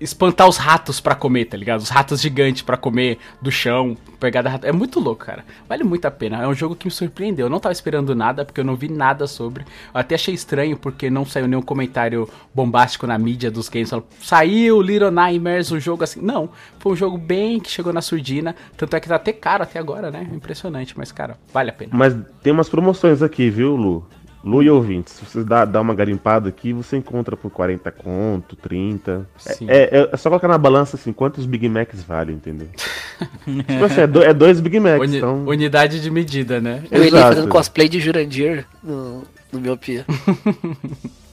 espantar 0.00 0.48
os 0.48 0.56
ratos 0.56 1.00
pra 1.00 1.14
comer, 1.14 1.46
tá 1.46 1.56
ligado? 1.56 1.80
Os 1.80 1.88
ratos 1.88 2.20
gigantes 2.20 2.62
pra 2.62 2.76
comer 2.76 3.18
do 3.40 3.50
chão, 3.50 3.96
pegada 4.20 4.48
rato. 4.48 4.66
É 4.66 4.72
muito 4.72 5.00
louco, 5.00 5.24
cara. 5.24 5.44
Vale 5.68 5.84
muito 5.84 6.04
a 6.04 6.10
pena. 6.10 6.42
É 6.42 6.46
um 6.46 6.54
jogo 6.54 6.76
que 6.76 6.86
me 6.86 6.90
surpreendeu. 6.90 7.46
Eu 7.46 7.50
não 7.50 7.60
tava 7.60 7.72
esperando 7.72 8.14
nada, 8.14 8.44
porque 8.44 8.60
eu 8.60 8.64
não 8.64 8.76
vi 8.76 8.88
nada 8.88 9.26
sobre. 9.26 9.62
Eu 9.62 10.00
até 10.00 10.14
achei 10.14 10.34
estranho, 10.34 10.76
porque 10.76 11.08
não 11.08 11.24
saiu 11.24 11.46
nenhum 11.46 11.62
comentário 11.62 12.28
bombástico 12.54 13.06
na 13.06 13.18
mídia 13.18 13.50
dos 13.50 13.68
games. 13.68 13.90
Falando, 13.90 14.06
saiu 14.20 14.82
Little 14.82 15.10
Nightmares, 15.10 15.72
um 15.72 15.80
jogo 15.80 16.04
assim. 16.04 16.20
Não, 16.20 16.50
foi 16.78 16.92
um 16.92 16.96
jogo 16.96 17.16
bem 17.18 17.58
que 17.60 17.70
chegou 17.70 17.92
na 17.92 18.02
surdina. 18.02 18.54
Tanto 18.76 18.96
é 18.96 19.00
que 19.00 19.08
tá 19.08 19.16
até 19.16 19.32
caro 19.32 19.62
até 19.62 19.78
agora, 19.78 20.10
né? 20.10 20.28
Impressionante, 20.32 20.94
mas, 20.96 21.10
cara, 21.10 21.38
vale 21.52 21.70
a 21.70 21.72
pena. 21.72 21.90
Mas 21.94 22.16
tem 22.42 22.52
umas 22.52 22.68
promoções 22.68 23.22
aqui, 23.22 23.48
viu, 23.50 23.76
Lu? 23.76 24.06
Lu 24.46 24.62
e 24.62 24.70
ouvintes, 24.70 25.14
se 25.14 25.24
você 25.24 25.42
dá, 25.42 25.64
dá 25.64 25.80
uma 25.80 25.92
garimpada 25.92 26.48
aqui, 26.48 26.72
você 26.72 26.96
encontra 26.96 27.36
por 27.36 27.50
40 27.50 27.90
conto, 27.90 28.54
30. 28.54 29.26
É-. 29.44 29.52
É, 29.66 29.98
é- 30.02 30.08
é 30.12 30.16
só 30.16 30.28
colocar 30.28 30.46
na 30.46 30.56
balança 30.56 30.94
assim, 30.96 31.12
quantos 31.12 31.44
Big 31.46 31.68
Macs 31.68 32.04
vale, 32.04 32.32
entendeu? 32.32 32.68
tipo 33.44 33.84
assim, 33.84 34.02
é, 34.02 34.06
do- 34.06 34.22
é 34.22 34.32
dois 34.32 34.60
Big 34.60 34.78
Macs, 34.78 35.00
Uni- 35.00 35.16
então... 35.16 35.44
Unidade 35.46 36.00
de 36.00 36.08
medida, 36.12 36.60
né? 36.60 36.84
Eli 36.92 37.08
Exato. 37.08 37.34
fazendo 37.34 37.48
cosplay 37.48 37.88
de 37.88 37.98
Jurandir 37.98 38.64
no, 38.84 39.24
no 39.52 39.60
Miopia. 39.60 40.04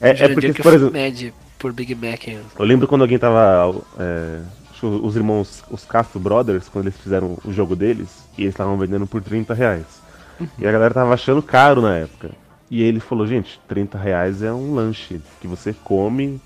É, 0.00 0.10
é 0.10 0.16
Jurandir 0.16 0.34
porque, 0.34 0.52
que 0.54 0.62
por 0.62 0.72
eu 0.72 0.76
exemplo, 0.76 0.92
mede 0.94 1.32
por 1.56 1.72
Big 1.72 1.94
Mac. 1.94 2.26
eu 2.26 2.64
lembro 2.64 2.88
quando 2.88 3.02
alguém 3.02 3.16
tava... 3.18 3.74
é, 3.96 4.40
acho 4.72 4.80
que 4.80 4.86
os 4.86 5.14
irmãos, 5.14 5.62
os 5.70 5.84
Castro 5.84 6.18
Brothers, 6.18 6.68
quando 6.68 6.86
eles 6.86 6.98
fizeram 6.98 7.38
o 7.44 7.52
jogo 7.52 7.76
deles, 7.76 8.08
e 8.36 8.42
eles 8.42 8.54
estavam 8.54 8.76
vendendo 8.76 9.06
por 9.06 9.22
30 9.22 9.54
reais. 9.54 9.84
E 10.58 10.66
a 10.66 10.72
galera 10.72 10.92
tava 10.92 11.14
achando 11.14 11.40
caro 11.40 11.80
na 11.80 11.96
época. 11.96 12.30
E 12.70 12.82
ele 12.82 13.00
falou, 13.00 13.26
gente, 13.26 13.60
30 13.68 13.98
reais 13.98 14.42
é 14.42 14.52
um 14.52 14.74
lanche 14.74 15.20
que 15.40 15.46
você 15.46 15.72
come 15.72 16.40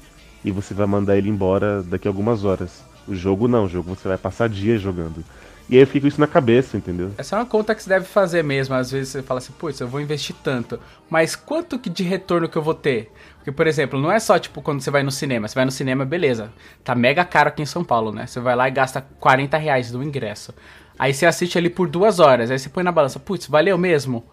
e 0.45 0.51
você 0.51 0.75
vai 0.75 0.87
mandar 0.87 1.17
ele 1.17 1.29
embora 1.29 1.83
daqui 1.83 2.09
a 2.09 2.11
algumas 2.11 2.45
horas. 2.45 2.83
O 3.07 3.15
jogo 3.15 3.49
não, 3.49 3.65
o 3.65 3.69
jogo 3.69 3.95
você 3.95 4.09
vai 4.09 4.19
passar 4.19 4.49
dias 4.49 4.81
jogando. 4.81 5.25
E 5.71 5.77
aí 5.77 5.83
eu 5.83 5.87
fico 5.87 6.07
isso 6.07 6.19
na 6.19 6.27
cabeça, 6.27 6.79
entendeu? 6.79 7.13
Essa 7.19 7.37
é 7.37 7.39
uma 7.39 7.45
conta 7.45 7.75
que 7.75 7.83
você 7.83 7.91
deve 7.91 8.07
fazer 8.07 8.43
mesmo. 8.43 8.75
Às 8.75 8.91
vezes 8.91 9.11
você 9.11 9.23
fala 9.23 9.39
assim, 9.39 9.53
putz, 9.53 9.79
eu 9.79 9.87
vou 9.87 10.01
investir 10.01 10.35
tanto. 10.43 10.81
Mas 11.11 11.37
quanto 11.37 11.79
que 11.79 11.91
de 11.91 12.03
retorno 12.03 12.49
que 12.49 12.57
eu 12.57 12.63
vou 12.63 12.75
ter? 12.75 13.13
Porque, 13.37 13.53
por 13.53 13.67
exemplo, 13.67 14.01
não 14.01 14.11
é 14.11 14.19
só 14.19 14.39
tipo 14.39 14.63
quando 14.63 14.81
você 14.81 14.91
vai 14.91 15.03
no 15.03 15.11
cinema. 15.11 15.47
Você 15.47 15.55
vai 15.55 15.67
no 15.67 15.71
cinema, 15.71 16.07
beleza. 16.07 16.51
Tá 16.83 16.95
mega 16.95 17.23
caro 17.23 17.51
aqui 17.51 17.61
em 17.61 17.67
São 17.67 17.85
Paulo, 17.85 18.13
né? 18.13 18.27
Você 18.27 18.41
vai 18.41 18.57
lá 18.57 18.67
e 18.67 18.71
gasta 18.71 19.03
40 19.21 19.59
reais 19.59 19.91
do 19.91 20.03
ingresso. 20.03 20.55
Aí 20.99 21.13
você 21.13 21.27
assiste 21.27 21.59
ali 21.59 21.69
por 21.69 21.87
duas 21.87 22.19
horas. 22.19 22.51
Aí 22.51 22.59
você 22.59 22.71
põe 22.71 22.83
na 22.83 22.91
balança, 22.91 23.21
putz, 23.21 23.47
valeu 23.47 23.77
mesmo? 23.77 24.25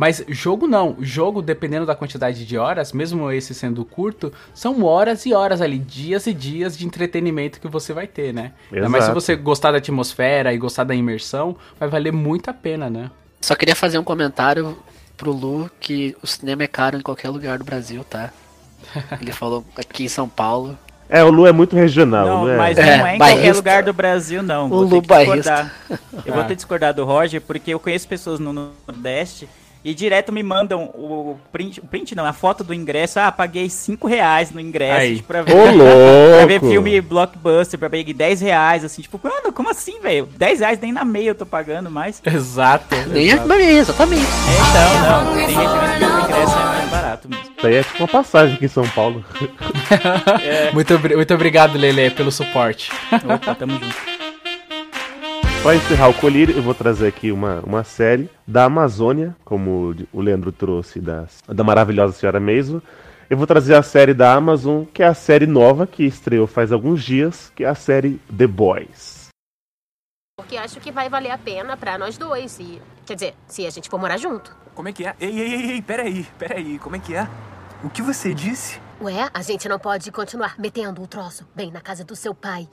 Mas 0.00 0.24
jogo 0.28 0.66
não. 0.66 0.96
Jogo, 0.98 1.42
dependendo 1.42 1.84
da 1.84 1.94
quantidade 1.94 2.46
de 2.46 2.56
horas, 2.56 2.90
mesmo 2.90 3.30
esse 3.30 3.52
sendo 3.52 3.84
curto, 3.84 4.32
são 4.54 4.82
horas 4.82 5.26
e 5.26 5.34
horas 5.34 5.60
ali, 5.60 5.78
dias 5.78 6.26
e 6.26 6.32
dias 6.32 6.74
de 6.74 6.86
entretenimento 6.86 7.60
que 7.60 7.68
você 7.68 7.92
vai 7.92 8.06
ter, 8.06 8.32
né? 8.32 8.52
Ainda 8.72 8.88
mais 8.88 9.04
se 9.04 9.10
Exato. 9.10 9.20
você 9.20 9.36
gostar 9.36 9.72
da 9.72 9.76
atmosfera 9.76 10.54
e 10.54 10.56
gostar 10.56 10.84
da 10.84 10.94
imersão, 10.94 11.54
vai 11.78 11.86
valer 11.86 12.14
muito 12.14 12.48
a 12.48 12.54
pena, 12.54 12.88
né? 12.88 13.10
Só 13.42 13.54
queria 13.54 13.76
fazer 13.76 13.98
um 13.98 14.02
comentário 14.02 14.74
pro 15.18 15.32
Lu 15.32 15.70
que 15.78 16.16
o 16.22 16.26
cinema 16.26 16.62
é 16.62 16.66
caro 16.66 16.96
em 16.96 17.02
qualquer 17.02 17.28
lugar 17.28 17.58
do 17.58 17.64
Brasil, 17.64 18.02
tá? 18.02 18.30
Ele 19.20 19.32
falou 19.32 19.62
aqui 19.76 20.04
em 20.04 20.08
São 20.08 20.26
Paulo. 20.26 20.78
É, 21.10 21.22
o 21.22 21.30
Lu 21.30 21.46
é 21.46 21.52
muito 21.52 21.76
regional, 21.76 22.24
Não, 22.26 22.44
não 22.46 22.52
é? 22.52 22.56
mas 22.56 22.78
É, 22.78 22.96
não 22.96 23.06
é 23.06 23.14
em 23.16 23.18
qualquer 23.18 23.54
lugar 23.54 23.82
do 23.82 23.92
Brasil, 23.92 24.42
não. 24.42 24.64
O 24.64 24.68
Vou 24.70 24.88
ter 24.88 24.94
Lu 24.94 25.02
que 25.02 25.08
bairrista. 25.08 25.70
discordar. 25.90 26.24
Eu 26.24 26.32
vou 26.32 26.42
ter 26.44 26.48
que 26.48 26.54
discordar 26.56 26.94
do 26.94 27.04
Roger, 27.04 27.42
porque 27.42 27.74
eu 27.74 27.78
conheço 27.78 28.08
pessoas 28.08 28.40
no 28.40 28.50
Nordeste 28.54 29.46
e 29.84 29.94
direto 29.94 30.32
me 30.32 30.42
mandam 30.42 30.84
o 30.94 31.38
print, 31.52 31.80
o 31.80 31.86
print 31.86 32.14
não, 32.14 32.24
a 32.26 32.32
foto 32.32 32.62
do 32.62 32.74
ingresso. 32.74 33.18
Ah, 33.18 33.32
paguei 33.32 33.68
5 33.70 34.06
reais 34.06 34.50
no 34.50 34.60
ingresso 34.60 35.00
Aí. 35.00 35.16
tipo, 35.16 35.28
pra 35.28 35.42
ver, 35.42 35.52
pra 35.54 36.46
ver 36.46 36.60
filme 36.60 37.00
blockbuster, 37.00 37.78
pra 37.78 37.88
pegar 37.90 38.12
10 38.12 38.40
reais, 38.40 38.84
assim, 38.84 39.02
tipo, 39.02 39.20
mano, 39.22 39.52
como 39.52 39.70
assim, 39.70 40.00
velho? 40.00 40.26
10 40.36 40.60
reais 40.60 40.78
nem 40.80 40.92
na 40.92 41.04
meia 41.04 41.28
eu 41.30 41.34
tô 41.34 41.46
pagando 41.46 41.90
mais. 41.90 42.20
Exato. 42.24 42.94
Nem 43.08 43.28
exato. 43.28 43.52
é 43.52 43.72
exatamente. 43.72 44.22
Então, 44.70 45.24
não, 45.24 45.34
tem 45.34 45.46
regiões 45.46 45.98
que 45.98 46.04
o 46.04 46.24
ingresso 46.24 46.52
é 46.52 46.64
mais 46.64 46.90
barato 46.90 47.28
mesmo. 47.28 47.44
Isso 47.56 47.66
aí 47.66 47.74
é 47.74 47.82
tipo 47.82 47.98
uma 47.98 48.08
passagem 48.08 48.54
aqui 48.56 48.64
em 48.64 48.68
São 48.68 48.88
Paulo. 48.88 49.24
Muito, 50.72 50.94
obri- 50.94 51.16
muito 51.16 51.34
obrigado, 51.34 51.76
Lele, 51.76 52.10
pelo 52.10 52.30
suporte. 52.30 52.90
Opa, 53.12 53.54
tamo 53.54 53.72
junto. 53.72 54.19
Pra 55.62 55.76
encerrar 55.76 56.08
o 56.08 56.14
colírio, 56.14 56.56
eu 56.56 56.62
vou 56.62 56.74
trazer 56.74 57.06
aqui 57.06 57.30
uma, 57.30 57.60
uma 57.60 57.84
série 57.84 58.30
da 58.46 58.64
Amazônia, 58.64 59.36
como 59.44 59.94
o 60.10 60.20
Leandro 60.22 60.50
trouxe 60.50 61.00
da, 61.00 61.26
da 61.46 61.62
maravilhosa 61.62 62.14
Senhora 62.14 62.40
Meiso. 62.40 62.82
Eu 63.28 63.36
vou 63.36 63.46
trazer 63.46 63.74
a 63.74 63.82
série 63.82 64.14
da 64.14 64.32
Amazon, 64.32 64.84
que 64.86 65.02
é 65.02 65.06
a 65.06 65.12
série 65.12 65.46
nova 65.46 65.86
que 65.86 66.02
estreou 66.02 66.46
faz 66.46 66.72
alguns 66.72 67.04
dias, 67.04 67.52
que 67.54 67.62
é 67.62 67.68
a 67.68 67.74
série 67.74 68.18
The 68.34 68.46
Boys. 68.46 69.28
Porque 70.38 70.56
acho 70.56 70.80
que 70.80 70.90
vai 70.90 71.10
valer 71.10 71.30
a 71.30 71.36
pena 71.36 71.76
pra 71.76 71.98
nós 71.98 72.16
dois. 72.16 72.58
E, 72.58 72.80
quer 73.04 73.14
dizer, 73.14 73.34
se 73.46 73.66
a 73.66 73.70
gente 73.70 73.90
for 73.90 74.00
morar 74.00 74.16
junto. 74.16 74.56
Como 74.74 74.88
é 74.88 74.94
que 74.94 75.04
é? 75.04 75.14
Ei, 75.20 75.38
ei, 75.40 75.52
ei, 75.52 75.70
ei, 75.72 75.82
peraí, 75.82 76.26
peraí, 76.38 76.78
como 76.78 76.96
é 76.96 76.98
que 76.98 77.14
é? 77.14 77.28
O 77.84 77.90
que 77.90 78.00
você 78.00 78.32
disse? 78.32 78.80
Ué, 78.98 79.28
a 79.32 79.42
gente 79.42 79.68
não 79.68 79.78
pode 79.78 80.10
continuar 80.10 80.58
metendo 80.58 81.02
o 81.02 81.06
troço 81.06 81.46
bem 81.54 81.70
na 81.70 81.82
casa 81.82 82.02
do 82.02 82.16
seu 82.16 82.34
pai. 82.34 82.66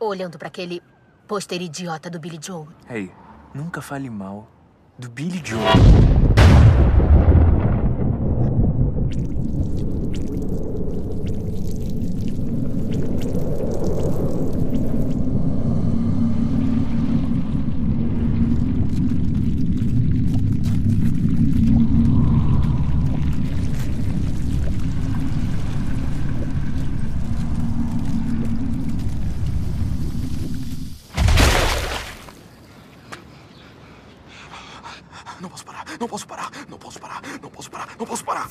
Olhando 0.00 0.38
pra 0.38 0.48
aquele 0.48 0.82
pôster 1.26 1.60
idiota 1.62 2.10
do 2.10 2.18
Billy 2.18 2.38
Joe. 2.40 2.66
Ei, 2.88 3.10
nunca 3.54 3.80
fale 3.80 4.10
mal 4.10 4.48
do 4.98 5.08
Billy 5.08 5.42
Joe. 5.44 5.60
Não 35.40 35.50
posso 35.50 35.64
parar, 35.66 35.84
não 36.00 36.08
posso 36.08 36.26
parar, 36.26 36.50
não 36.68 36.78
posso 36.78 37.00
parar, 37.00 37.22
não 37.42 37.50
posso 37.50 37.70
parar, 37.70 37.88
não 37.98 38.06
posso 38.06 38.24
parar. 38.24 38.48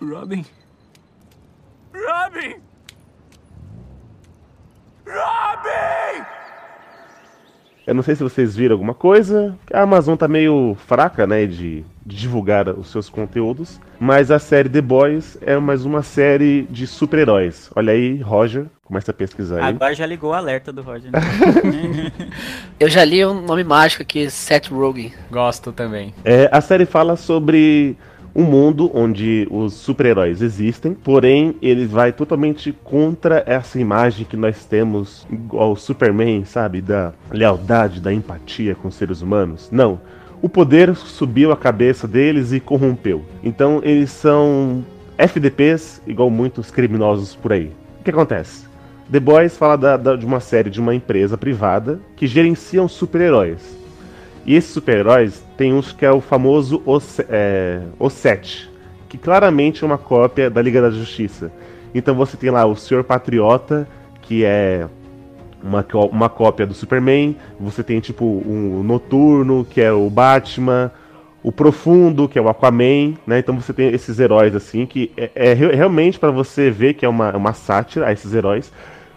Robin. 0.00 0.44
Robin! 1.94 2.60
Robin! 5.06 6.26
Eu 7.90 7.94
não 7.96 8.04
sei 8.04 8.14
se 8.14 8.22
vocês 8.22 8.54
viram 8.54 8.74
alguma 8.74 8.94
coisa. 8.94 9.52
A 9.72 9.80
Amazon 9.80 10.14
tá 10.14 10.28
meio 10.28 10.76
fraca, 10.86 11.26
né, 11.26 11.44
de, 11.44 11.84
de 12.06 12.16
divulgar 12.16 12.68
os 12.68 12.88
seus 12.88 13.08
conteúdos. 13.10 13.80
Mas 13.98 14.30
a 14.30 14.38
série 14.38 14.68
The 14.68 14.80
Boys 14.80 15.36
é 15.40 15.58
mais 15.58 15.84
uma 15.84 16.00
série 16.00 16.68
de 16.70 16.86
super-heróis. 16.86 17.68
Olha 17.74 17.92
aí, 17.92 18.20
Roger, 18.20 18.66
começa 18.84 19.10
a 19.10 19.14
pesquisar 19.14 19.56
aí. 19.56 19.74
Agora 19.74 19.92
já 19.92 20.06
ligou 20.06 20.30
o 20.30 20.34
alerta 20.34 20.72
do 20.72 20.82
Roger. 20.82 21.10
né? 21.10 21.18
Eu 22.78 22.88
já 22.88 23.04
li 23.04 23.26
um 23.26 23.42
nome 23.42 23.64
mágico 23.64 24.04
aqui, 24.04 24.30
Seth 24.30 24.68
Rogen. 24.68 25.12
Gosto 25.28 25.72
também. 25.72 26.14
É, 26.24 26.48
a 26.52 26.60
série 26.60 26.86
fala 26.86 27.16
sobre 27.16 27.96
um 28.34 28.42
mundo 28.42 28.90
onde 28.94 29.46
os 29.50 29.74
super-heróis 29.74 30.40
existem, 30.42 30.94
porém 30.94 31.54
ele 31.60 31.86
vai 31.86 32.12
totalmente 32.12 32.72
contra 32.72 33.42
essa 33.46 33.80
imagem 33.80 34.24
que 34.24 34.36
nós 34.36 34.64
temos 34.64 35.26
ao 35.52 35.74
Superman, 35.76 36.44
sabe, 36.44 36.80
da 36.80 37.12
lealdade, 37.30 38.00
da 38.00 38.12
empatia 38.12 38.74
com 38.74 38.88
os 38.88 38.94
seres 38.94 39.20
humanos. 39.22 39.68
Não. 39.70 40.00
O 40.42 40.48
poder 40.48 40.94
subiu 40.96 41.52
a 41.52 41.56
cabeça 41.56 42.08
deles 42.08 42.52
e 42.52 42.60
corrompeu. 42.60 43.22
Então 43.42 43.80
eles 43.82 44.10
são 44.10 44.84
FDPs 45.18 46.00
igual 46.06 46.30
muitos 46.30 46.70
criminosos 46.70 47.34
por 47.34 47.52
aí. 47.52 47.72
O 48.00 48.04
que 48.04 48.10
acontece? 48.10 48.70
The 49.10 49.20
Boys 49.20 49.56
fala 49.56 49.76
da, 49.76 49.96
da, 49.96 50.16
de 50.16 50.24
uma 50.24 50.40
série 50.40 50.70
de 50.70 50.80
uma 50.80 50.94
empresa 50.94 51.36
privada 51.36 52.00
que 52.16 52.26
gerenciam 52.26 52.88
super-heróis. 52.88 53.79
E 54.46 54.54
esses 54.54 54.70
super-heróis 54.70 55.44
tem 55.56 55.72
uns 55.72 55.92
que 55.92 56.04
é 56.04 56.10
o 56.10 56.20
famoso 56.20 56.80
O7, 56.80 57.24
é, 57.28 58.68
que 59.08 59.18
claramente 59.18 59.84
é 59.84 59.86
uma 59.86 59.98
cópia 59.98 60.48
da 60.48 60.62
Liga 60.62 60.80
da 60.80 60.90
Justiça. 60.90 61.52
Então 61.94 62.14
você 62.14 62.36
tem 62.36 62.50
lá 62.50 62.64
o 62.64 62.76
Senhor 62.76 63.04
Patriota, 63.04 63.86
que 64.22 64.44
é 64.44 64.86
uma, 65.62 65.84
uma 66.10 66.28
cópia 66.28 66.66
do 66.66 66.74
Superman. 66.74 67.36
Você 67.58 67.82
tem 67.82 68.00
tipo 68.00 68.24
um 68.24 68.82
Noturno, 68.82 69.64
que 69.68 69.80
é 69.80 69.92
o 69.92 70.08
Batman. 70.08 70.90
O 71.42 71.50
Profundo, 71.50 72.28
que 72.28 72.38
é 72.38 72.42
o 72.42 72.50
Aquaman, 72.50 73.14
né? 73.26 73.38
Então 73.38 73.58
você 73.58 73.72
tem 73.72 73.88
esses 73.88 74.20
heróis 74.20 74.54
assim, 74.54 74.84
que 74.84 75.10
é, 75.16 75.30
é 75.34 75.54
realmente 75.54 76.18
para 76.18 76.30
você 76.30 76.70
ver 76.70 76.94
que 76.94 77.04
é 77.04 77.08
uma, 77.08 77.34
uma 77.34 77.54
sátira 77.54 78.08
a 78.08 78.12
esses 78.12 78.34
heróis. 78.34 78.70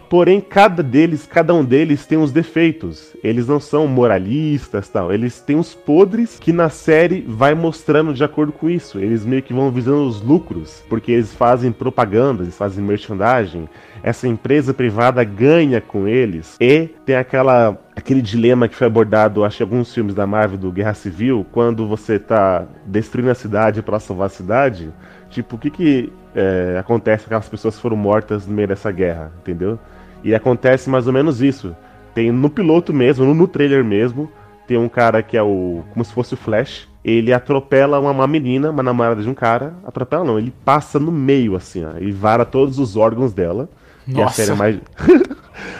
Porém, 0.08 0.40
cada 0.40 0.82
deles, 0.82 1.26
cada 1.26 1.54
um 1.54 1.64
deles 1.64 2.06
tem 2.06 2.18
uns 2.18 2.30
defeitos. 2.30 3.16
Eles 3.22 3.46
não 3.46 3.58
são 3.58 3.86
moralistas, 3.86 4.88
tal. 4.88 5.12
Eles 5.12 5.40
têm 5.40 5.56
uns 5.56 5.74
podres 5.74 6.38
que 6.38 6.52
na 6.52 6.68
série 6.68 7.24
vai 7.26 7.54
mostrando 7.54 8.14
de 8.14 8.22
acordo 8.22 8.52
com 8.52 8.68
isso. 8.68 8.98
Eles 8.98 9.24
meio 9.24 9.42
que 9.42 9.54
vão 9.54 9.70
visando 9.70 10.06
os 10.06 10.20
lucros, 10.20 10.84
porque 10.88 11.12
eles 11.12 11.34
fazem 11.34 11.72
propaganda, 11.72 12.42
eles 12.42 12.56
fazem 12.56 12.84
merchandising. 12.84 13.68
Essa 14.02 14.28
empresa 14.28 14.74
privada 14.74 15.24
ganha 15.24 15.80
com 15.80 16.06
eles 16.06 16.56
e 16.60 16.88
tem 17.06 17.16
aquela 17.16 17.78
aquele 17.96 18.20
dilema 18.20 18.68
que 18.68 18.74
foi 18.74 18.88
abordado, 18.88 19.44
acho, 19.44 19.62
em 19.62 19.64
alguns 19.64 19.94
filmes 19.94 20.14
da 20.14 20.26
Marvel 20.26 20.58
do 20.58 20.72
Guerra 20.72 20.94
Civil, 20.94 21.46
quando 21.52 21.86
você 21.86 22.18
tá 22.18 22.66
destruindo 22.84 23.30
a 23.30 23.34
cidade 23.34 23.82
para 23.82 24.00
salvar 24.00 24.26
a 24.26 24.30
cidade. 24.30 24.90
Tipo, 25.30 25.56
o 25.56 25.58
que 25.58 25.70
que 25.70 26.12
é, 26.34 26.76
acontece 26.78 27.24
com 27.24 27.28
aquelas 27.28 27.48
pessoas 27.48 27.78
foram 27.78 27.96
mortas 27.96 28.46
no 28.46 28.54
meio 28.54 28.68
dessa 28.68 28.90
guerra, 28.90 29.32
entendeu? 29.40 29.78
E 30.24 30.34
acontece 30.34 30.88
mais 30.88 31.06
ou 31.06 31.12
menos 31.12 31.42
isso. 31.42 31.76
Tem 32.14 32.32
no 32.32 32.48
piloto 32.48 32.92
mesmo, 32.92 33.24
no, 33.24 33.34
no 33.34 33.46
trailer 33.46 33.84
mesmo, 33.84 34.30
tem 34.66 34.78
um 34.78 34.88
cara 34.88 35.22
que 35.22 35.36
é 35.36 35.42
o. 35.42 35.84
como 35.92 36.04
se 36.04 36.12
fosse 36.12 36.34
o 36.34 36.36
Flash. 36.36 36.88
Ele 37.04 37.34
atropela 37.34 38.00
uma, 38.00 38.12
uma 38.12 38.26
menina, 38.26 38.70
uma 38.70 38.82
namorada 38.82 39.22
de 39.22 39.28
um 39.28 39.34
cara. 39.34 39.74
Atropela 39.84 40.24
não, 40.24 40.38
ele 40.38 40.52
passa 40.64 40.98
no 40.98 41.12
meio, 41.12 41.54
assim, 41.54 41.84
ó, 41.84 41.98
e 42.00 42.10
vara 42.10 42.46
todos 42.46 42.78
os 42.78 42.96
órgãos 42.96 43.34
dela. 43.34 43.68
Nossa. 44.06 44.20
E 44.20 44.22
a 44.24 44.28
série 44.46 44.50
é 44.50 44.54
mais. 44.54 44.80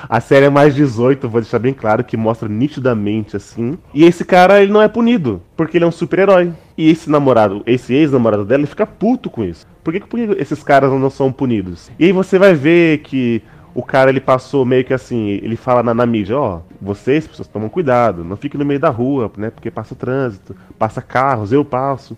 a 0.06 0.20
série 0.20 0.46
é 0.46 0.50
mais 0.50 0.74
18, 0.74 1.26
vou 1.26 1.40
deixar 1.40 1.58
bem 1.58 1.72
claro, 1.72 2.04
que 2.04 2.16
mostra 2.16 2.46
nitidamente 2.46 3.36
assim. 3.36 3.78
E 3.94 4.04
esse 4.04 4.22
cara, 4.22 4.62
ele 4.62 4.72
não 4.72 4.82
é 4.82 4.88
punido, 4.88 5.40
porque 5.56 5.78
ele 5.78 5.84
é 5.84 5.88
um 5.88 5.92
super-herói. 5.92 6.52
E 6.76 6.90
esse 6.90 7.08
namorado, 7.08 7.62
esse 7.66 7.94
ex-namorado 7.94 8.44
dela, 8.44 8.60
ele 8.60 8.66
fica 8.66 8.86
puto 8.86 9.30
com 9.30 9.42
isso. 9.44 9.66
Por 9.82 9.94
que, 9.94 10.00
por 10.00 10.18
que 10.18 10.42
esses 10.42 10.62
caras 10.62 10.90
não 10.92 11.08
são 11.08 11.32
punidos? 11.32 11.90
E 11.98 12.06
aí 12.06 12.12
você 12.12 12.38
vai 12.38 12.52
ver 12.52 12.98
que 12.98 13.42
o 13.74 13.82
cara 13.82 14.10
ele 14.10 14.20
passou 14.20 14.64
meio 14.64 14.84
que 14.84 14.94
assim, 14.94 15.26
ele 15.42 15.56
fala 15.56 15.82
na, 15.82 15.92
na 15.92 16.06
mídia, 16.06 16.38
ó, 16.38 16.60
vocês, 16.80 17.26
pessoas, 17.26 17.48
tomam 17.48 17.68
cuidado, 17.68 18.22
não 18.24 18.36
fiquem 18.36 18.58
no 18.58 18.64
meio 18.64 18.78
da 18.78 18.88
rua, 18.88 19.30
né? 19.36 19.50
Porque 19.50 19.70
passa 19.70 19.94
trânsito, 19.94 20.54
passa 20.78 21.02
carros, 21.02 21.52
eu 21.52 21.64
passo. 21.64 22.16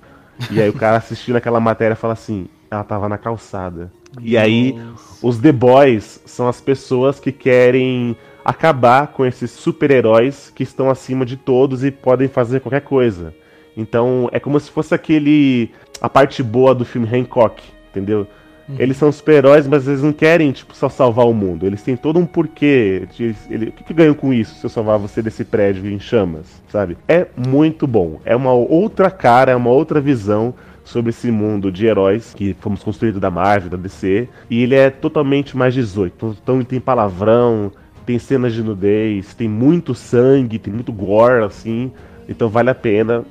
E 0.50 0.60
aí 0.60 0.68
o 0.68 0.74
cara 0.74 0.98
assistindo 0.98 1.36
aquela 1.36 1.58
matéria 1.58 1.96
fala 1.96 2.12
assim, 2.12 2.46
ela 2.70 2.84
tava 2.84 3.08
na 3.08 3.16
calçada. 3.16 3.90
E 4.20 4.36
aí 4.36 4.78
os 5.22 5.38
The 5.38 5.52
Boys 5.52 6.20
são 6.26 6.46
as 6.46 6.60
pessoas 6.60 7.18
que 7.18 7.32
querem 7.32 8.16
acabar 8.44 9.08
com 9.08 9.24
esses 9.24 9.50
super-heróis 9.50 10.52
que 10.54 10.62
estão 10.62 10.90
acima 10.90 11.24
de 11.24 11.36
todos 11.36 11.82
e 11.82 11.90
podem 11.90 12.28
fazer 12.28 12.60
qualquer 12.60 12.82
coisa. 12.82 13.34
Então 13.76 14.28
é 14.30 14.38
como 14.38 14.60
se 14.60 14.70
fosse 14.70 14.94
aquele 14.94 15.70
a 16.00 16.08
parte 16.08 16.42
boa 16.42 16.74
do 16.74 16.84
filme 16.84 17.08
Hancock, 17.08 17.62
entendeu? 17.90 18.26
Eles 18.78 18.96
são 18.96 19.12
super-heróis, 19.12 19.66
mas 19.66 19.86
eles 19.86 20.02
não 20.02 20.12
querem, 20.12 20.50
tipo, 20.50 20.74
só 20.74 20.88
salvar 20.88 21.26
o 21.26 21.32
mundo. 21.32 21.66
Eles 21.66 21.82
têm 21.82 21.96
todo 21.96 22.18
um 22.18 22.26
porquê. 22.26 23.06
De, 23.14 23.34
ele, 23.48 23.68
o 23.68 23.72
que, 23.72 23.84
que 23.84 23.94
ganham 23.94 24.14
com 24.14 24.32
isso 24.32 24.54
se 24.56 24.64
eu 24.64 24.70
salvar 24.70 24.98
você 24.98 25.22
desse 25.22 25.44
prédio 25.44 25.88
em 25.88 26.00
chamas, 26.00 26.60
sabe? 26.68 26.98
É 27.06 27.26
muito 27.36 27.86
bom. 27.86 28.20
É 28.24 28.34
uma 28.34 28.52
outra 28.52 29.10
cara, 29.10 29.52
é 29.52 29.56
uma 29.56 29.70
outra 29.70 30.00
visão 30.00 30.54
sobre 30.84 31.10
esse 31.10 31.30
mundo 31.30 31.70
de 31.70 31.86
heróis 31.86 32.32
que 32.34 32.56
fomos 32.60 32.82
construídos 32.82 33.20
da 33.20 33.30
Marvel, 33.30 33.70
da 33.70 33.76
DC. 33.76 34.28
E 34.50 34.62
ele 34.62 34.74
é 34.74 34.90
totalmente 34.90 35.56
mais 35.56 35.72
18. 35.74 36.36
Então 36.42 36.62
tem 36.64 36.80
palavrão, 36.80 37.70
tem 38.04 38.18
cenas 38.18 38.54
de 38.54 38.62
nudez, 38.62 39.34
tem 39.34 39.48
muito 39.48 39.94
sangue, 39.94 40.58
tem 40.58 40.72
muito 40.72 40.92
gore, 40.92 41.44
assim. 41.44 41.92
Então 42.28 42.48
vale 42.48 42.70
a 42.70 42.74
pena. 42.74 43.24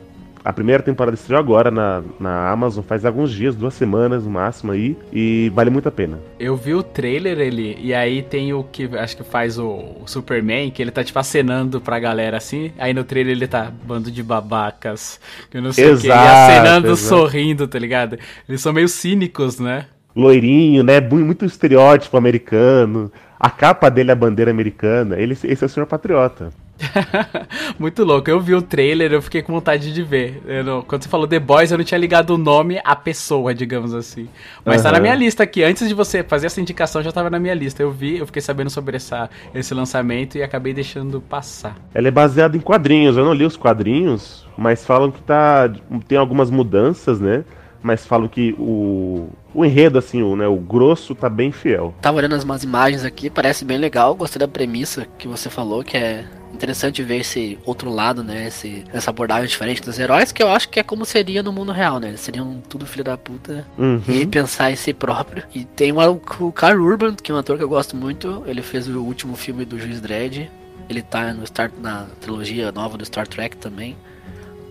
A 0.46 0.54
primeira 0.54 0.84
temporada 0.84 1.16
estreou 1.16 1.40
agora 1.40 1.72
na, 1.72 2.04
na 2.20 2.52
Amazon, 2.52 2.84
faz 2.84 3.04
alguns 3.04 3.32
dias, 3.34 3.56
duas 3.56 3.74
semanas 3.74 4.26
no 4.26 4.30
máximo 4.30 4.74
aí, 4.74 4.96
e 5.12 5.52
vale 5.56 5.72
muito 5.72 5.90
a 5.90 5.92
pena. 5.92 6.20
Eu 6.40 6.56
vi 6.56 6.76
o 6.76 6.84
trailer 6.84 7.40
ele, 7.40 7.76
e 7.82 7.96
aí 7.96 8.22
tem 8.22 8.54
o 8.54 8.64
que 8.64 8.88
acho 8.96 9.18
que 9.18 9.24
faz 9.24 9.58
o, 9.58 9.66
o 9.66 10.04
Superman, 10.06 10.70
que 10.70 10.84
ele 10.84 10.92
tá 10.92 11.04
tipo 11.04 11.18
acenando 11.18 11.82
pra 11.82 11.98
galera 11.98 12.38
assim, 12.38 12.72
aí 12.78 12.94
no 12.94 13.04
trailer 13.04 13.36
ele 13.36 13.48
tá 13.48 13.72
bando 13.88 14.12
de 14.12 14.22
babacas, 14.22 15.20
que 15.50 15.58
eu 15.58 15.64
não 15.64 15.74
sei 15.74 15.86
exato, 15.86 15.98
o 15.98 16.02
que, 16.02 16.08
e 16.10 16.12
acenando, 16.12 16.88
exato. 16.92 17.08
sorrindo, 17.08 17.68
tá 17.68 17.80
ligado? 17.80 18.20
Eles 18.48 18.62
são 18.62 18.72
meio 18.72 18.88
cínicos, 18.88 19.60
né? 19.60 19.88
Loirinho, 20.16 20.84
né? 20.84 21.02
Muito 21.02 21.44
estereótipo 21.44 22.16
americano. 22.18 23.12
A 23.40 23.50
capa 23.50 23.90
dele 23.90 24.12
é 24.12 24.14
a 24.14 24.16
bandeira 24.16 24.50
americana. 24.52 25.20
Ele, 25.20 25.34
esse 25.34 25.64
é 25.64 25.66
o 25.66 25.70
senhor 25.70 25.88
patriota. 25.88 26.52
Muito 27.80 28.04
louco. 28.04 28.30
Eu 28.30 28.40
vi 28.40 28.54
o 28.54 28.62
trailer, 28.62 29.12
eu 29.14 29.22
fiquei 29.22 29.42
com 29.42 29.54
vontade 29.54 29.94
de 29.94 30.04
ver. 30.04 30.42
Não, 30.66 30.82
quando 30.82 31.04
você 31.04 31.10
falou 31.10 31.28
The 31.28 31.40
Boys, 31.40 31.72
eu 31.72 31.78
não 31.78 31.86
tinha 31.86 31.98
ligado 31.98 32.32
o 32.32 32.38
nome 32.38 32.80
à 32.84 32.96
pessoa, 32.96 33.54
digamos 33.54 33.94
assim. 33.94 34.28
Mas 34.64 34.78
uhum. 34.78 34.84
tá 34.84 34.92
na 34.92 35.00
minha 35.00 35.16
lista 35.16 35.44
aqui. 35.44 35.64
Antes 35.64 35.88
de 35.88 35.94
você 35.94 36.24
fazer 36.24 36.48
essa 36.48 36.60
indicação, 36.60 37.02
já 37.02 37.12
tava 37.12 37.30
na 37.30 37.40
minha 37.40 37.54
lista. 37.54 37.82
Eu 37.82 37.92
vi, 37.92 38.18
eu 38.18 38.26
fiquei 38.26 38.42
sabendo 38.42 38.70
sobre 38.70 38.98
essa, 38.98 39.30
esse 39.54 39.74
lançamento 39.74 40.38
e 40.38 40.44
acabei 40.44 40.74
deixando 40.74 41.22
passar. 41.22 41.76
Ela 41.94 42.08
é 42.08 42.12
baseada 42.12 42.58
em 42.58 42.62
quadrinhos. 42.62 43.18
Eu 43.18 43.26
não 43.26 43.34
li 43.34 43.46
os 43.46 43.58
quadrinhos, 43.58 44.46
mas 44.58 44.86
falam 44.86 45.12
que 45.12 45.22
tá 45.22 45.72
tem 46.08 46.18
algumas 46.18 46.50
mudanças, 46.50 47.20
né? 47.20 47.44
Mas 47.86 48.04
falam 48.04 48.28
que 48.28 48.56
o, 48.58 49.30
o 49.54 49.64
enredo, 49.64 50.00
assim, 50.00 50.24
o, 50.24 50.36
né, 50.36 50.48
o 50.48 50.56
grosso 50.56 51.14
tá 51.14 51.30
bem 51.30 51.52
fiel. 51.52 51.94
Tava 52.02 52.18
olhando 52.18 52.42
umas 52.42 52.64
imagens 52.64 53.06
aqui, 53.06 53.30
parece 53.30 53.64
bem 53.64 53.78
legal. 53.78 54.16
Gostei 54.16 54.40
da 54.40 54.48
premissa 54.48 55.08
que 55.20 55.28
você 55.28 55.52
falou, 55.52 55.84
que 55.84 55.96
é 55.96 56.26
interessante 56.52 57.04
ver 57.04 57.18
esse 57.18 57.60
outro 57.64 57.92
lado, 57.92 58.24
né? 58.24 58.48
Esse, 58.48 58.84
essa 58.92 59.12
abordagem 59.12 59.48
diferente 59.48 59.84
dos 59.84 60.00
heróis, 60.00 60.32
que 60.32 60.42
eu 60.42 60.50
acho 60.50 60.68
que 60.70 60.80
é 60.80 60.84
como 60.84 61.06
seria 61.06 61.44
no 61.44 61.54
mundo 61.54 61.72
real, 61.72 62.00
né? 62.00 62.08
Eles 62.08 62.22
seriam 62.22 62.60
tudo 62.68 62.88
filho 62.88 63.04
da 63.04 63.16
puta 63.16 63.68
uhum. 63.78 64.02
e 64.08 64.26
pensar 64.26 64.72
em 64.72 64.76
si 64.76 64.92
próprio. 64.92 65.44
E 65.54 65.64
tem 65.64 65.92
uma, 65.92 66.10
o 66.10 66.52
Carl 66.52 66.82
Urban, 66.82 67.14
que 67.14 67.32
é 67.32 67.36
um 67.36 67.38
ator 67.38 67.56
que 67.56 67.64
eu 67.64 67.70
gosto 67.70 67.96
muito. 67.96 68.42
Ele 68.48 68.64
fez 68.64 68.88
o 68.88 69.00
último 69.00 69.36
filme 69.36 69.64
do 69.64 69.78
Juiz 69.78 70.02
Dredd. 70.02 70.50
Ele 70.90 71.04
tá 71.04 71.34
no 71.36 71.46
Star, 71.46 71.72
na 71.80 72.08
trilogia 72.20 72.72
nova 72.72 72.98
do 72.98 73.06
Star 73.06 73.28
Trek 73.28 73.58
também. 73.58 73.96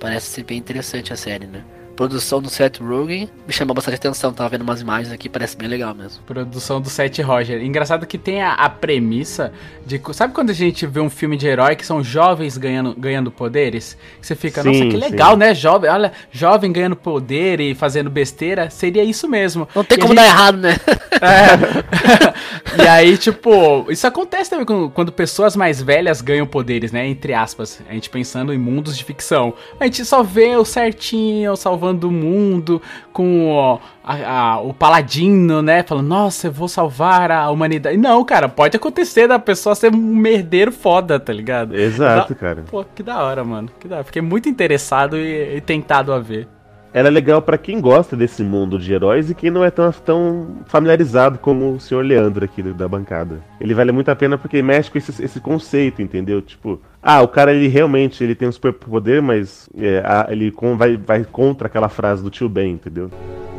Parece 0.01 0.27
ser 0.27 0.43
bem 0.43 0.59
interessante 0.59 1.13
a 1.13 1.17
série, 1.17 1.47
né? 1.47 1.63
Produção 1.97 2.43
do 2.43 2.51
Seth 2.51 2.79
Rogen 2.81 3.29
me 3.47 3.53
chamou 3.53 3.75
bastante 3.75 3.95
atenção. 3.95 4.33
Tava 4.33 4.49
vendo 4.51 4.63
umas 4.63 4.81
imagens 4.81 5.13
aqui, 5.13 5.29
parece 5.29 5.57
bem 5.57 5.69
legal 5.69 5.95
mesmo. 5.95 6.23
Produção 6.25 6.81
do 6.81 6.89
Seth 6.91 7.19
Roger. 7.21 7.63
Engraçado 7.63 8.07
que 8.07 8.19
tem 8.19 8.43
a, 8.43 8.53
a, 8.55 8.69
premissa 8.69 9.53
de. 9.87 10.01
Sabe 10.13 10.35
quando 10.35 10.51
a 10.51 10.55
gente 10.55 10.87
vê 10.87 11.01
um 11.01 11.11
filme 11.11 11.37
de 11.37 11.47
herói 11.47 11.77
que 11.77 11.87
são 11.87 12.03
jovens 12.03 12.59
ganhando, 12.59 12.95
ganhando 12.97 13.31
poderes? 13.31 13.97
Você 14.21 14.35
fica, 14.35 14.63
sim, 14.63 14.69
nossa, 14.69 14.87
que 14.87 14.97
legal, 14.97 15.33
sim. 15.33 15.39
né? 15.39 15.55
Jovem, 15.55 15.91
olha, 15.91 16.13
jovem 16.33 16.73
ganhando 16.73 16.97
poder 16.97 17.61
e 17.61 17.75
fazendo 17.75 18.11
besteira. 18.11 18.71
Seria 18.71 19.05
isso 19.05 19.29
mesmo. 19.29 19.69
Não 19.75 19.85
tem 19.85 19.99
e 19.99 20.01
como 20.01 20.15
gente... 20.15 20.23
dar 20.23 20.27
errado, 20.27 20.59
né? 20.59 20.77
É. 21.25 22.83
e 22.85 22.89
aí, 22.89 23.17
tipo, 23.17 23.91
isso 23.91 24.07
acontece 24.07 24.51
também 24.51 24.67
quando, 24.67 24.91
quando 24.91 25.13
pessoas 25.13 25.57
mais 25.57 25.81
velhas 25.81 26.21
ganham 26.21 26.47
poderes, 26.47 26.93
né? 26.93 27.07
Entre 27.07 27.33
aspas. 27.33 27.81
A 27.89 27.93
gente 27.95 28.11
pensando 28.11 28.53
em 28.53 28.59
mundos 28.59 28.97
de 28.97 29.05
ficção. 29.05 29.55
A 29.79 29.85
gente 29.85 30.05
só 30.05 30.23
vê 30.23 30.57
o 30.57 30.65
certinho, 30.65 31.57
salvando 31.57 32.09
o 32.09 32.13
mundo, 32.13 32.81
com 33.13 33.51
ó, 33.51 33.79
a, 34.03 34.31
a, 34.31 34.61
o 34.61 34.75
paladino, 34.75 35.63
né? 35.63 35.83
Falando, 35.83 36.09
nossa, 36.09 36.49
eu 36.49 36.53
vou 36.53 36.69
salvar 36.69 37.31
a 37.31 37.51
humanidade. 37.51 37.97
Não, 37.97 38.25
cara, 38.25 38.49
pode 38.49 38.77
acontecer 38.77 39.27
da 39.27 39.39
pessoa 39.39 39.75
ser 39.75 39.93
um 39.93 39.99
merdeiro 39.99 40.71
foda, 40.73 41.19
tá 41.19 41.33
ligado? 41.33 41.75
Exato, 41.75 42.35
da... 42.35 42.41
cara. 42.41 42.65
Pô, 42.71 42.85
que 42.85 43.03
da 43.03 43.23
hora, 43.23 43.45
mano. 43.45 43.71
Que 43.81 43.89
da 43.89 43.97
hora. 43.97 44.05
Fiquei 44.05 44.23
muito 44.23 44.49
interessado 44.49 45.17
e, 45.17 45.57
e 45.57 45.61
tentado 45.61 46.13
a 46.13 46.19
ver. 46.19 46.49
Ela 46.95 47.09
é 47.09 47.11
legal 47.11 47.43
para 47.43 47.59
quem 47.59 47.81
gosta 47.81 48.17
desse 48.17 48.41
mundo 48.45 48.79
de 48.79 48.93
heróis 48.93 49.29
e 49.29 49.35
quem 49.35 49.51
não 49.51 49.65
é 49.65 49.71
tão, 49.71 49.91
tão 49.91 50.47
familiarizado 50.67 51.39
como 51.41 51.73
o 51.73 51.81
senhor 51.81 52.05
Leandro 52.05 52.45
aqui 52.45 52.63
da 52.63 52.87
bancada. 52.87 53.43
Ele 53.61 53.75
vale 53.75 53.91
muito 53.91 54.11
a 54.13 54.15
pena 54.17 54.39
porque 54.39 54.63
mexe 54.63 54.93
com 54.93 54.99
esse, 54.99 55.25
esse 55.25 55.41
conceito, 55.41 56.01
entendeu? 56.01 56.41
Tipo, 56.41 56.81
ah, 57.03 57.21
o 57.21 57.27
cara 57.27 57.53
ele 57.53 57.67
realmente 57.67 58.23
ele 58.23 58.37
tem 58.37 58.47
um 58.47 58.53
superpoder, 58.53 59.21
mas 59.21 59.69
é, 59.77 59.99
a- 60.07 60.29
ele 60.31 60.53
com- 60.53 60.77
vai, 60.77 60.97
vai 60.97 61.25
contra 61.25 61.67
aquela 61.67 61.89
frase 61.89 62.23
do 62.23 62.31
tio 62.31 62.49
Ben, 62.49 62.71
entendeu? 62.75 63.11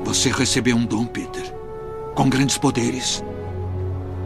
Você 0.06 0.30
recebeu 0.30 0.78
um 0.78 0.86
dom, 0.86 1.06
Peter. 1.06 1.44
Com 2.16 2.30
grandes 2.30 2.58
poderes, 2.58 3.22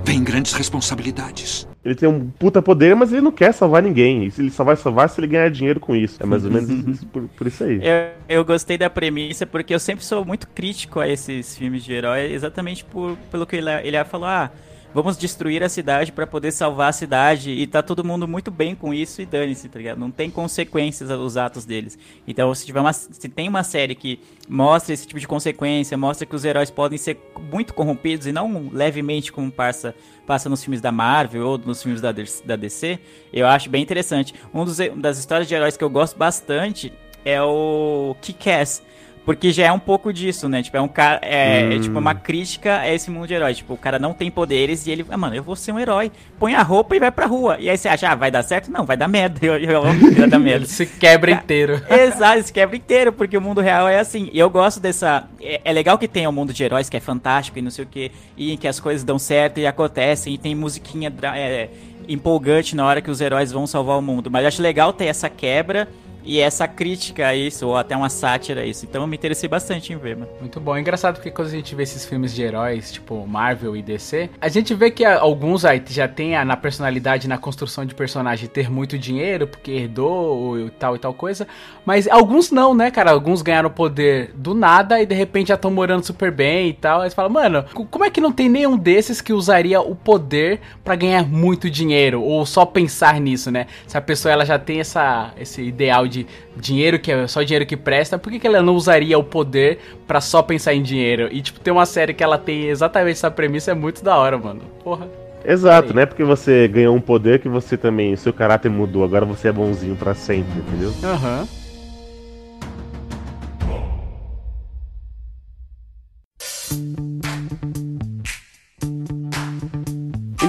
vem 0.05 0.23
grandes 0.23 0.53
responsabilidades. 0.53 1.67
Ele 1.89 1.95
tem 1.95 2.07
um 2.07 2.29
puta 2.29 2.61
poder, 2.61 2.95
mas 2.95 3.11
ele 3.11 3.21
não 3.21 3.31
quer 3.31 3.51
salvar 3.51 3.81
ninguém. 3.81 4.25
E 4.25 4.31
se 4.31 4.41
Ele 4.41 4.51
só 4.51 4.63
vai 4.63 4.75
salvar 4.75 5.09
se 5.09 5.19
ele 5.19 5.25
ganhar 5.25 5.49
dinheiro 5.49 5.79
com 5.79 5.95
isso. 5.95 6.21
É 6.21 6.25
mais 6.25 6.45
ou 6.45 6.51
menos 6.51 6.69
isso, 6.69 7.05
por, 7.07 7.23
por 7.29 7.47
isso 7.47 7.63
aí. 7.63 7.81
Eu, 7.81 8.37
eu 8.37 8.45
gostei 8.45 8.77
da 8.77 8.91
premissa 8.91 9.47
porque 9.47 9.73
eu 9.73 9.79
sempre 9.79 10.05
sou 10.05 10.23
muito 10.23 10.47
crítico 10.49 10.99
a 10.99 11.07
esses 11.07 11.57
filmes 11.57 11.83
de 11.83 11.91
herói, 11.91 12.31
exatamente 12.31 12.85
por, 12.85 13.17
pelo 13.31 13.47
que 13.47 13.55
ele, 13.55 13.71
ele 13.83 14.03
falou, 14.03 14.27
ah, 14.27 14.51
vamos 14.93 15.17
destruir 15.17 15.63
a 15.63 15.69
cidade 15.69 16.11
pra 16.11 16.25
poder 16.25 16.51
salvar 16.51 16.89
a 16.89 16.93
cidade 16.93 17.51
e 17.51 17.67
tá 17.67 17.81
todo 17.81 18.03
mundo 18.03 18.27
muito 18.27 18.51
bem 18.51 18.75
com 18.75 18.93
isso 18.93 19.21
e 19.21 19.25
dane-se, 19.25 19.69
tá 19.69 19.77
ligado? 19.77 19.97
Não 19.97 20.11
tem 20.11 20.29
consequências 20.29 21.09
os 21.09 21.37
atos 21.37 21.65
deles. 21.65 21.97
Então, 22.27 22.53
se 22.53 22.65
tiver 22.65 22.79
uma, 22.79 22.93
se 22.93 23.29
tem 23.29 23.47
uma 23.47 23.63
série 23.63 23.95
que 23.95 24.19
mostra 24.47 24.93
esse 24.93 25.07
tipo 25.07 25.19
de 25.19 25.27
consequência, 25.27 25.97
mostra 25.97 26.25
que 26.25 26.35
os 26.35 26.45
heróis 26.45 26.69
podem 26.69 26.97
ser 26.97 27.17
muito 27.51 27.73
corrompidos 27.73 28.27
e 28.27 28.31
não 28.31 28.69
levemente 28.71 29.31
como 29.31 29.51
passa 29.51 29.95
passa 30.29 30.47
nos 30.47 30.63
filmes 30.63 30.79
da 30.79 30.91
Marvel 30.91 31.47
ou 31.47 31.57
nos 31.57 31.81
filmes 31.81 32.01
da, 32.01 32.13
da 32.45 32.55
DC, 32.55 32.99
eu 33.33 33.47
acho 33.47 33.67
bem 33.67 33.81
interessante. 33.81 34.31
Um 34.53 34.63
dos, 34.63 34.77
das 34.97 35.17
histórias 35.17 35.47
de 35.47 35.55
heróis 35.55 35.75
que 35.75 35.83
eu 35.83 35.89
gosto 35.89 36.15
bastante 36.19 36.93
é 37.25 37.41
o 37.41 38.15
Kick-Ass. 38.21 38.83
Porque 39.29 39.51
já 39.51 39.67
é 39.67 39.71
um 39.71 39.77
pouco 39.77 40.11
disso, 40.11 40.49
né? 40.49 40.63
Tipo, 40.63 40.77
é 40.77 40.81
um 40.81 40.87
cara. 40.87 41.19
É, 41.21 41.61
é 41.61 41.75
Hum. 41.75 41.81
tipo 41.81 41.99
uma 41.99 42.15
crítica 42.15 42.79
a 42.79 42.91
esse 42.91 43.11
mundo 43.11 43.27
de 43.27 43.35
heróis. 43.35 43.57
Tipo, 43.57 43.75
o 43.75 43.77
cara 43.77 43.99
não 43.99 44.11
tem 44.11 44.31
poderes 44.31 44.87
e 44.87 44.91
ele. 44.91 45.05
Ah, 45.07 45.17
mano, 45.17 45.35
eu 45.35 45.43
vou 45.43 45.55
ser 45.55 45.71
um 45.71 45.79
herói. 45.79 46.11
Põe 46.39 46.55
a 46.55 46.63
roupa 46.63 46.95
e 46.95 46.99
vai 46.99 47.11
pra 47.11 47.27
rua. 47.27 47.57
E 47.59 47.69
aí 47.69 47.77
você 47.77 47.87
acha, 47.87 48.09
ah, 48.09 48.15
vai 48.15 48.31
dar 48.31 48.41
certo? 48.41 48.71
Não, 48.71 48.87
vai 48.87 48.97
dar 48.97 49.07
merda. 49.07 49.37
Eu, 49.45 49.53
eu 49.53 49.81
que 49.99 50.15
vai 50.19 50.27
dar 50.27 50.39
merda. 50.39 50.65
Se 50.65 50.83
quebra 50.83 51.29
inteiro. 51.29 51.79
Exato, 51.87 52.41
se 52.41 52.51
quebra 52.51 52.75
inteiro, 52.75 53.13
porque 53.13 53.37
o 53.37 53.41
mundo 53.41 53.61
real 53.61 53.87
é 53.87 53.99
assim. 53.99 54.31
E 54.33 54.39
eu 54.39 54.49
gosto 54.49 54.79
dessa. 54.79 55.27
É, 55.39 55.61
é 55.63 55.71
legal 55.73 55.99
que 55.99 56.07
tem 56.07 56.25
o 56.25 56.31
mundo 56.31 56.51
de 56.51 56.63
heróis, 56.63 56.89
que 56.89 56.97
é 56.97 56.99
fantástico 56.99 57.59
e 57.59 57.61
não 57.61 57.69
sei 57.69 57.85
o 57.85 57.87
quê, 57.87 58.11
e 58.35 58.57
que 58.57 58.67
as 58.67 58.79
coisas 58.79 59.03
dão 59.03 59.19
certo 59.19 59.59
e 59.59 59.67
acontecem, 59.67 60.33
e 60.33 60.39
tem 60.39 60.55
musiquinha 60.55 61.13
é, 61.35 61.69
empolgante 62.07 62.75
na 62.75 62.83
hora 62.83 62.99
que 62.99 63.11
os 63.11 63.21
heróis 63.21 63.51
vão 63.51 63.67
salvar 63.67 63.99
o 63.99 64.01
mundo. 64.01 64.31
Mas 64.31 64.41
eu 64.41 64.47
acho 64.47 64.61
legal 64.63 64.91
ter 64.91 65.05
essa 65.05 65.29
quebra 65.29 65.87
e 66.23 66.39
essa 66.39 66.67
crítica 66.67 67.27
a 67.27 67.35
isso, 67.35 67.67
ou 67.67 67.77
até 67.77 67.95
uma 67.95 68.09
sátira 68.09 68.61
a 68.61 68.65
isso. 68.65 68.85
Então 68.85 69.01
eu 69.01 69.07
me 69.07 69.15
interessei 69.15 69.47
bastante 69.49 69.93
em 69.93 69.97
ver, 69.97 70.15
mano. 70.17 70.31
Muito 70.39 70.59
bom. 70.59 70.75
É 70.75 70.79
engraçado 70.79 71.15
porque 71.15 71.31
quando 71.31 71.47
a 71.47 71.51
gente 71.51 71.73
vê 71.75 71.83
esses 71.83 72.05
filmes 72.05 72.33
de 72.33 72.41
heróis, 72.41 72.91
tipo 72.91 73.25
Marvel 73.25 73.75
e 73.75 73.81
DC, 73.81 74.29
a 74.39 74.47
gente 74.49 74.73
vê 74.73 74.91
que 74.91 75.03
alguns 75.05 75.65
aí 75.65 75.81
já 75.87 76.07
tem 76.07 76.35
ah, 76.35 76.43
na 76.45 76.57
personalidade, 76.57 77.27
na 77.27 77.37
construção 77.37 77.85
de 77.85 77.95
personagem, 77.95 78.47
ter 78.49 78.69
muito 78.69 78.97
dinheiro, 78.97 79.47
porque 79.47 79.71
herdou 79.71 80.59
e 80.59 80.69
tal 80.71 80.95
e 80.95 80.99
tal 80.99 81.13
coisa. 81.13 81.47
Mas 81.85 82.07
alguns 82.07 82.51
não, 82.51 82.73
né, 82.73 82.91
cara? 82.91 83.11
Alguns 83.11 83.41
ganharam 83.41 83.69
poder 83.69 84.31
do 84.35 84.53
nada 84.53 85.01
e 85.01 85.05
de 85.05 85.15
repente 85.15 85.47
já 85.49 85.55
estão 85.55 85.71
morando 85.71 86.05
super 86.05 86.31
bem 86.31 86.69
e 86.69 86.73
tal. 86.73 87.01
Aí 87.01 87.09
você 87.09 87.15
fala, 87.15 87.29
mano, 87.29 87.63
co- 87.73 87.85
como 87.85 88.05
é 88.05 88.09
que 88.09 88.21
não 88.21 88.31
tem 88.31 88.49
nenhum 88.49 88.77
desses 88.77 89.21
que 89.21 89.33
usaria 89.33 89.81
o 89.81 89.95
poder 89.95 90.59
pra 90.83 90.95
ganhar 90.95 91.23
muito 91.25 91.69
dinheiro? 91.69 92.21
Ou 92.21 92.45
só 92.45 92.65
pensar 92.65 93.19
nisso, 93.19 93.49
né? 93.51 93.67
Se 93.87 93.97
a 93.97 94.01
pessoa 94.01 94.31
ela 94.31 94.45
já 94.45 94.59
tem 94.59 94.79
essa, 94.79 95.31
esse 95.39 95.61
ideal 95.61 96.07
de 96.09 96.27
dinheiro 96.57 96.99
que 96.99 97.11
é 97.11 97.27
só 97.27 97.41
dinheiro 97.43 97.65
que 97.65 97.77
presta, 97.77 98.17
por 98.17 98.31
que, 98.31 98.39
que 98.39 98.47
ela 98.47 98.61
não 98.61 98.75
usaria 98.75 99.17
o 99.17 99.23
poder 99.23 99.79
pra 100.07 100.19
só 100.19 100.41
pensar 100.41 100.73
em 100.73 100.81
dinheiro? 100.81 101.29
E, 101.31 101.41
tipo, 101.41 101.59
tem 101.59 101.71
uma 101.71 101.85
série 101.85 102.13
que 102.13 102.23
ela 102.23 102.37
tem 102.37 102.65
exatamente 102.65 103.11
essa 103.11 103.31
premissa, 103.31 103.71
é 103.71 103.73
muito 103.75 104.03
da 104.03 104.17
hora, 104.17 104.37
mano. 104.37 104.61
Porra. 104.83 105.07
Exato, 105.45 105.93
não 105.93 106.01
é 106.01 106.05
porque 106.05 106.23
você 106.23 106.67
ganhou 106.67 106.93
um 106.93 106.99
poder 106.99 107.39
que 107.39 107.47
você 107.47 107.77
também, 107.77 108.15
seu 108.15 108.33
caráter 108.33 108.69
mudou, 108.69 109.05
agora 109.05 109.25
você 109.25 109.47
é 109.47 109.51
bonzinho 109.51 109.95
pra 109.95 110.13
sempre, 110.13 110.59
entendeu? 110.59 110.93
Aham. 111.03 111.47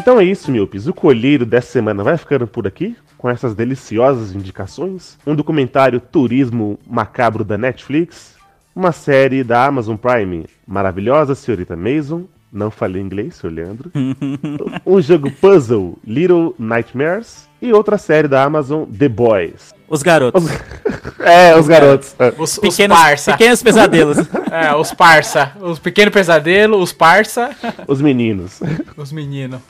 Então 0.01 0.19
é 0.19 0.25
isso, 0.25 0.51
miopes. 0.51 0.87
O 0.87 0.95
colheiro 0.95 1.45
dessa 1.45 1.71
semana 1.73 2.03
vai 2.03 2.17
ficando 2.17 2.47
por 2.47 2.67
aqui, 2.67 2.97
com 3.19 3.29
essas 3.29 3.55
deliciosas 3.55 4.35
indicações. 4.35 5.19
Um 5.27 5.35
documentário 5.35 6.01
Turismo 6.01 6.79
Macabro 6.89 7.45
da 7.45 7.59
Netflix. 7.59 8.35
Uma 8.75 8.93
série 8.93 9.45
da 9.45 9.67
Amazon 9.67 9.97
Prime, 9.97 10.47
Maravilhosa 10.67 11.35
Senhorita 11.35 11.77
Mason. 11.77 12.25
Não 12.51 12.71
falei 12.71 13.03
inglês, 13.03 13.35
seu 13.37 13.51
Leandro. 13.51 13.91
um 14.87 15.01
jogo 15.03 15.31
puzzle, 15.33 15.99
Little 16.05 16.55
Nightmares. 16.59 17.47
E 17.61 17.71
outra 17.75 17.99
série 17.99 18.27
da 18.27 18.43
Amazon, 18.43 18.85
The 18.85 19.09
Boys. 19.09 19.75
Os 19.89 20.03
garotos. 20.03 20.45
É, 21.23 21.55
os 21.55 21.69
garotos. 21.69 22.17
Os, 22.39 22.59
Pequenos- 22.59 22.97
os 22.97 23.03
parça. 23.05 23.33
pequenos 23.33 23.63
pesadelos. 23.63 24.17
é, 24.51 24.75
os 24.75 24.95
parça. 24.95 25.53
Os 25.61 25.79
pequenos 25.79 26.15
pesadelos, 26.15 26.83
os 26.83 26.93
parça. 26.95 27.51
Os 27.87 28.01
meninos. 28.01 28.59
Os 28.97 29.13
meninos. 29.13 29.61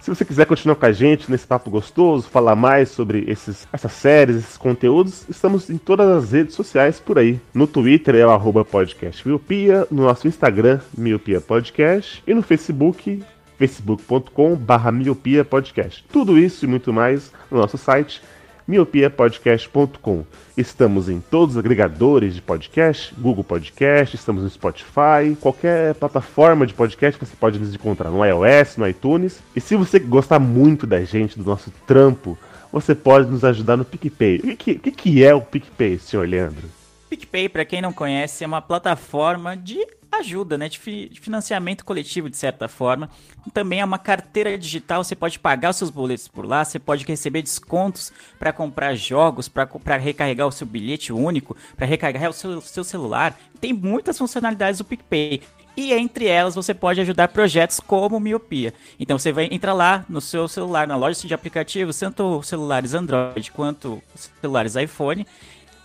Se 0.00 0.08
você 0.08 0.24
quiser 0.24 0.46
continuar 0.46 0.76
com 0.76 0.86
a 0.86 0.92
gente 0.92 1.30
nesse 1.30 1.46
papo 1.46 1.68
gostoso, 1.68 2.26
falar 2.26 2.56
mais 2.56 2.88
sobre 2.88 3.22
esses, 3.28 3.68
essas 3.70 3.92
séries, 3.92 4.36
esses 4.36 4.56
conteúdos, 4.56 5.26
estamos 5.28 5.68
em 5.68 5.76
todas 5.76 6.08
as 6.08 6.32
redes 6.32 6.54
sociais 6.54 6.98
por 6.98 7.18
aí. 7.18 7.38
No 7.52 7.66
Twitter 7.66 8.14
é 8.14 8.26
o 8.26 8.30
arroba 8.30 8.64
podcast 8.64 9.28
miopia, 9.28 9.86
no 9.90 10.04
nosso 10.04 10.26
Instagram, 10.26 10.80
miopia 10.96 11.38
podcast, 11.38 12.22
e 12.26 12.32
no 12.32 12.40
Facebook, 12.40 13.22
facebook.com 13.58 14.56
barra 14.56 14.90
miopia 14.90 15.44
podcast. 15.44 16.02
Tudo 16.10 16.38
isso 16.38 16.64
e 16.64 16.68
muito 16.68 16.94
mais 16.94 17.30
no 17.50 17.58
nosso 17.58 17.76
site, 17.76 18.22
miopiapodcast.com. 18.70 20.24
Estamos 20.56 21.08
em 21.08 21.20
todos 21.20 21.56
os 21.56 21.58
agregadores 21.58 22.34
de 22.34 22.40
podcast, 22.40 23.12
Google 23.18 23.42
Podcast, 23.42 24.14
estamos 24.14 24.44
no 24.44 24.50
Spotify, 24.50 25.36
qualquer 25.40 25.94
plataforma 25.96 26.64
de 26.64 26.72
podcast 26.72 27.18
que 27.18 27.26
você 27.26 27.34
pode 27.36 27.58
nos 27.58 27.74
encontrar 27.74 28.10
no 28.10 28.24
iOS, 28.24 28.76
no 28.76 28.86
iTunes. 28.86 29.40
E 29.56 29.60
se 29.60 29.74
você 29.74 29.98
gostar 29.98 30.38
muito 30.38 30.86
da 30.86 31.02
gente, 31.02 31.36
do 31.36 31.44
nosso 31.44 31.72
trampo, 31.84 32.38
você 32.72 32.94
pode 32.94 33.28
nos 33.28 33.44
ajudar 33.44 33.76
no 33.76 33.84
PicPay. 33.84 34.36
O 34.36 34.56
que, 34.56 34.76
que, 34.76 34.90
que 34.92 35.24
é 35.24 35.34
o 35.34 35.40
PicPay, 35.40 35.98
senhor 35.98 36.28
Leandro? 36.28 36.68
PicPay, 37.08 37.48
pra 37.48 37.64
quem 37.64 37.82
não 37.82 37.92
conhece, 37.92 38.44
é 38.44 38.46
uma 38.46 38.62
plataforma 38.62 39.56
de 39.56 39.84
ajuda, 40.12 40.58
né, 40.58 40.68
de, 40.68 40.78
fi- 40.78 41.08
de 41.08 41.20
financiamento 41.20 41.84
coletivo 41.84 42.28
de 42.28 42.36
certa 42.36 42.68
forma. 42.68 43.08
Também 43.52 43.80
é 43.80 43.84
uma 43.84 43.98
carteira 43.98 44.56
digital, 44.58 45.02
você 45.04 45.14
pode 45.14 45.38
pagar 45.38 45.70
os 45.70 45.76
seus 45.76 45.90
boletos 45.90 46.28
por 46.28 46.44
lá, 46.44 46.64
você 46.64 46.78
pode 46.78 47.04
receber 47.04 47.42
descontos 47.42 48.12
para 48.38 48.52
comprar 48.52 48.94
jogos, 48.94 49.48
para 49.48 49.96
recarregar 49.96 50.46
o 50.46 50.52
seu 50.52 50.66
bilhete 50.66 51.12
único, 51.12 51.56
para 51.76 51.86
recarregar 51.86 52.30
o 52.30 52.32
seu, 52.32 52.60
seu 52.60 52.84
celular. 52.84 53.38
Tem 53.60 53.72
muitas 53.72 54.18
funcionalidades 54.18 54.78
do 54.78 54.84
PicPay. 54.84 55.42
E 55.76 55.92
entre 55.94 56.26
elas 56.26 56.56
você 56.56 56.74
pode 56.74 57.00
ajudar 57.00 57.28
projetos 57.28 57.78
como 57.80 58.20
Miopia. 58.20 58.74
Então 58.98 59.18
você 59.18 59.32
vai 59.32 59.48
entrar 59.50 59.72
lá 59.72 60.04
no 60.08 60.20
seu 60.20 60.48
celular, 60.48 60.86
na 60.86 60.96
loja 60.96 61.26
de 61.26 61.32
aplicativos, 61.32 61.98
tanto 61.98 62.42
celulares 62.42 62.92
Android 62.92 63.50
quanto 63.52 64.02
celulares 64.42 64.74
iPhone, 64.74 65.24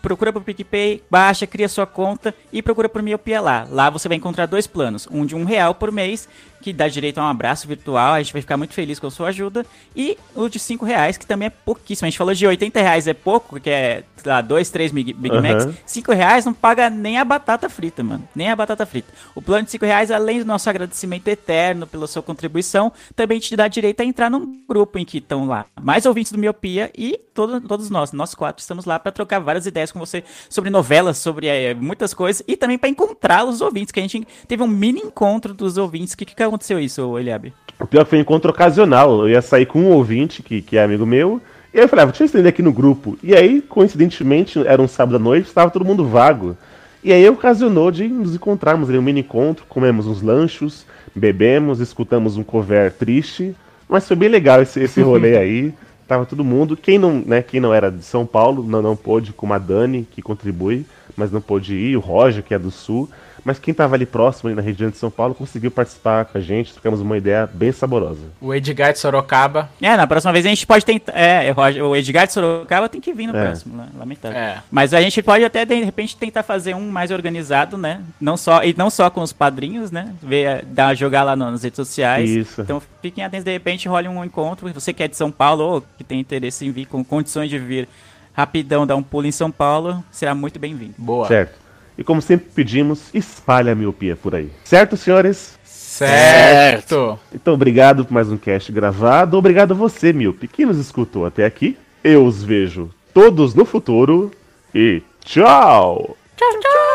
procura 0.05 0.31
por 0.31 0.43
PicPay, 0.43 1.01
baixa, 1.09 1.47
cria 1.47 1.67
sua 1.67 1.87
conta 1.87 2.31
e 2.53 2.61
procura 2.61 2.87
por 2.87 3.01
Miopia 3.01 3.41
lá. 3.41 3.65
Lá 3.67 3.89
você 3.89 4.07
vai 4.07 4.15
encontrar 4.15 4.45
dois 4.45 4.67
planos, 4.67 5.07
um 5.09 5.25
de 5.25 5.35
um 5.35 5.43
real 5.43 5.73
por 5.73 5.91
mês, 5.91 6.29
que 6.65 6.73
dá 6.73 6.87
direito 6.87 7.19
a 7.19 7.23
um 7.23 7.27
abraço 7.27 7.67
virtual, 7.67 8.13
a 8.13 8.23
gente 8.23 8.33
vai 8.33 8.41
ficar 8.41 8.57
muito 8.57 8.73
feliz 8.73 8.97
com 8.97 9.05
a 9.05 9.11
sua 9.11 9.27
ajuda, 9.27 9.63
e 9.95 10.17
o 10.33 10.49
de 10.49 10.57
cinco 10.57 10.83
reais, 10.83 11.15
que 11.15 11.23
também 11.23 11.45
é 11.45 11.51
pouquíssimo. 11.51 12.07
A 12.07 12.09
gente 12.09 12.17
falou 12.17 12.33
de 12.33 12.47
80 12.47 12.81
reais 12.81 13.07
é 13.07 13.13
pouco, 13.13 13.59
que 13.59 13.69
é, 13.69 14.03
sei 14.17 14.31
lá, 14.31 14.41
dois, 14.41 14.71
três 14.71 14.91
Big, 14.91 15.13
Big 15.13 15.35
Aham. 15.35 15.41
Macs. 15.43 15.77
Cinco 15.85 16.11
reais 16.11 16.43
não 16.43 16.55
paga 16.55 16.89
nem 16.89 17.19
a 17.19 17.23
batata 17.23 17.69
frita, 17.69 18.03
mano. 18.03 18.27
Nem 18.35 18.49
a 18.49 18.55
batata 18.55 18.83
frita. 18.83 19.13
O 19.35 19.43
plano 19.43 19.65
de 19.65 19.69
cinco 19.69 19.85
reais, 19.85 20.09
além 20.09 20.39
do 20.39 20.45
nosso 20.45 20.67
agradecimento 20.67 21.27
eterno 21.27 21.85
pela 21.85 22.07
sua 22.07 22.23
contribuição, 22.23 22.91
também 23.15 23.39
te 23.39 23.55
dá 23.55 23.67
direito 23.67 24.01
a 24.01 24.03
entrar 24.03 24.31
num 24.31 24.65
grupo 24.67 24.97
em 24.97 25.05
que 25.05 25.19
estão 25.19 25.45
lá 25.45 25.67
mais 25.79 26.07
ouvintes 26.07 26.31
do 26.31 26.39
Miopia 26.39 26.89
e 26.97 27.19
todo, 27.31 27.61
todos 27.61 27.91
nós, 27.91 28.11
nós 28.11 28.33
quatro, 28.33 28.61
estamos 28.61 28.85
lá 28.85 28.97
para 28.97 29.11
trocar 29.11 29.39
várias 29.39 29.67
ideias 29.67 29.91
com 29.91 29.99
você 29.99 30.23
sobre 30.49 30.71
novelas, 30.71 31.19
sobre 31.19 31.45
eh, 31.45 31.75
muitas 31.75 32.11
coisas 32.13 32.41
e 32.47 32.57
também 32.57 32.77
para 32.77 32.89
encontrar 32.89 33.45
os 33.45 33.61
ouvintes, 33.61 33.91
que 33.91 33.99
a 33.99 34.03
gente 34.03 34.25
teve 34.47 34.63
um 34.63 34.67
mini 34.67 35.01
encontro 35.01 35.53
dos 35.53 35.77
ouvintes. 35.77 36.13
O 36.13 36.17
que, 36.17 36.25
que 36.25 36.35
aconteceu 36.55 36.79
isso, 36.79 37.17
Eliabe? 37.19 37.53
O 37.79 37.85
pior 37.85 38.05
foi 38.05 38.17
um 38.17 38.21
encontro 38.21 38.49
ocasional. 38.49 39.21
Eu 39.21 39.29
ia 39.29 39.41
sair 39.41 39.65
com 39.65 39.79
um 39.79 39.91
ouvinte, 39.91 40.41
que, 40.41 40.61
que 40.61 40.77
é 40.77 40.83
amigo 40.83 41.05
meu, 41.05 41.41
e 41.73 41.77
aí 41.77 41.83
eu 41.83 41.89
falei, 41.89 42.03
ah, 42.03 42.05
deixa 42.07 42.23
eu 42.23 42.25
estender 42.25 42.49
aqui 42.49 42.61
no 42.61 42.71
grupo. 42.71 43.17
E 43.21 43.35
aí, 43.35 43.61
coincidentemente, 43.61 44.65
era 44.65 44.81
um 44.81 44.87
sábado 44.87 45.17
à 45.17 45.19
noite, 45.19 45.47
estava 45.47 45.69
todo 45.69 45.83
mundo 45.83 46.07
vago. 46.07 46.55
E 47.03 47.11
aí 47.11 47.27
ocasionou 47.29 47.91
de 47.91 48.07
nos 48.07 48.33
encontrarmos 48.33 48.89
ali, 48.89 48.97
um 48.97 49.01
mini 49.01 49.19
encontro, 49.19 49.65
comemos 49.67 50.07
uns 50.07 50.21
lanchos, 50.21 50.85
bebemos, 51.13 51.79
escutamos 51.79 52.37
um 52.37 52.43
cover 52.43 52.93
triste. 52.93 53.55
Mas 53.87 54.07
foi 54.07 54.15
bem 54.15 54.29
legal 54.29 54.61
esse, 54.61 54.79
esse 54.79 55.01
rolê 55.01 55.35
aí. 55.37 55.73
Tava 56.07 56.25
todo 56.25 56.43
mundo. 56.43 56.77
Quem 56.77 56.97
não, 56.97 57.21
né, 57.25 57.41
quem 57.41 57.59
não 57.59 57.73
era 57.73 57.91
de 57.91 58.03
São 58.03 58.25
Paulo 58.25 58.63
não, 58.63 58.81
não 58.81 58.95
pôde, 58.95 59.33
como 59.33 59.53
a 59.53 59.57
Dani, 59.57 60.07
que 60.09 60.21
contribui. 60.21 60.85
mas 61.17 61.31
não 61.31 61.41
pôde 61.41 61.75
ir, 61.75 61.97
o 61.97 61.99
Roger, 61.99 62.41
que 62.41 62.53
é 62.53 62.59
do 62.59 62.71
sul. 62.71 63.09
Mas 63.45 63.59
quem 63.59 63.75
tava 63.75 63.93
ali 63.93 64.07
próximo, 64.07 64.47
ali 64.49 64.55
na 64.55 64.61
região 64.63 64.89
de 64.89 64.97
São 64.97 65.11
Paulo, 65.11 65.35
conseguiu 65.35 65.69
participar 65.69 66.25
com 66.25 66.35
a 66.35 66.41
gente, 66.41 66.73
ficamos 66.73 66.99
uma 66.99 67.15
ideia 67.15 67.47
bem 67.53 67.71
saborosa. 67.71 68.21
O 68.41 68.51
Edgar 68.51 68.91
de 68.91 68.97
Sorocaba. 68.97 69.69
É, 69.79 69.95
na 69.95 70.07
próxima 70.07 70.33
vez 70.33 70.43
a 70.47 70.49
gente 70.49 70.65
pode 70.65 70.83
tentar. 70.83 71.13
É, 71.15 71.53
o 71.83 71.95
Edgar 71.95 72.25
de 72.25 72.33
Sorocaba 72.33 72.89
tem 72.89 72.99
que 72.99 73.13
vir 73.13 73.27
no 73.27 73.37
É. 73.37 73.45
próximo, 73.45 73.77
né? 73.77 73.87
lamentável. 73.95 74.35
É. 74.35 74.63
Mas 74.71 74.95
a 74.95 74.99
gente 74.99 75.21
pode 75.21 75.45
até, 75.45 75.63
de 75.63 75.75
repente, 75.83 76.17
tentar 76.17 76.41
fazer 76.41 76.73
um 76.75 76.89
mais 76.89 77.11
organizado, 77.11 77.77
né? 77.77 78.01
Não 78.19 78.35
só, 78.35 78.63
e 78.63 78.73
não 78.75 78.89
só 78.89 79.11
com 79.11 79.21
os 79.21 79.31
padrinhos, 79.31 79.91
né? 79.91 80.11
Ver, 80.23 80.65
dar, 80.65 80.95
jogar 80.95 81.21
lá 81.21 81.35
nas 81.35 81.61
redes 81.61 81.77
sociais. 81.77 82.27
Isso. 82.27 82.61
Então 82.61 82.81
fiquem 82.99 83.23
atentos, 83.23 83.45
de 83.45 83.51
repente 83.51 83.87
role 83.87 84.07
um 84.07 84.25
encontro. 84.25 84.67
Você 84.73 84.91
que 84.91 85.03
é 85.03 85.07
de 85.07 85.15
São 85.15 85.29
Paulo 85.29 85.63
ou 85.63 85.83
que 85.99 86.03
tem 86.03 86.19
interesse 86.19 86.65
em 86.65 86.71
vir 86.71 86.87
com 86.87 87.03
condições 87.05 87.47
de 87.51 87.59
vir 87.59 87.87
rapidão, 88.33 88.87
dar 88.87 88.95
um 88.95 89.03
pulo 89.03 89.27
em 89.27 89.31
São 89.31 89.51
Paulo, 89.51 90.03
será 90.11 90.33
muito 90.33 90.57
bem-vindo. 90.59 90.95
Boa. 90.97 91.27
Certo. 91.27 91.64
E 91.97 92.03
como 92.03 92.21
sempre 92.21 92.47
pedimos, 92.53 93.09
espalhe 93.13 93.69
a 93.69 93.75
miopia 93.75 94.15
por 94.15 94.35
aí. 94.35 94.49
Certo, 94.63 94.97
senhores? 94.97 95.57
Certo. 95.63 97.17
Então, 97.33 97.53
obrigado 97.53 98.03
por 98.03 98.13
mais 98.13 98.29
um 98.29 98.37
cast 98.37 98.71
gravado. 98.71 99.37
Obrigado 99.37 99.71
a 99.71 99.75
você, 99.75 100.11
Miope, 100.11 100.47
que 100.47 100.65
nos 100.65 100.77
escutou 100.77 101.25
até 101.25 101.45
aqui. 101.45 101.77
Eu 102.03 102.25
os 102.25 102.43
vejo 102.43 102.89
todos 103.13 103.55
no 103.55 103.63
futuro. 103.63 104.29
E 104.73 105.01
tchau! 105.23 106.17
Tchau, 106.35 106.49
tchau! 106.59 106.85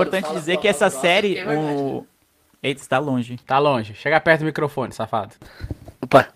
É 0.00 0.02
importante 0.02 0.32
dizer 0.32 0.56
que 0.58 0.66
essa 0.68 0.90
série, 0.90 1.42
o. 1.44 2.06
Eita, 2.62 2.80
está 2.80 2.98
longe. 2.98 3.38
Tá 3.46 3.58
longe. 3.58 3.94
Chega 3.94 4.18
perto 4.20 4.40
do 4.40 4.46
microfone, 4.46 4.92
safado. 4.92 5.34
Opa. 6.02 6.26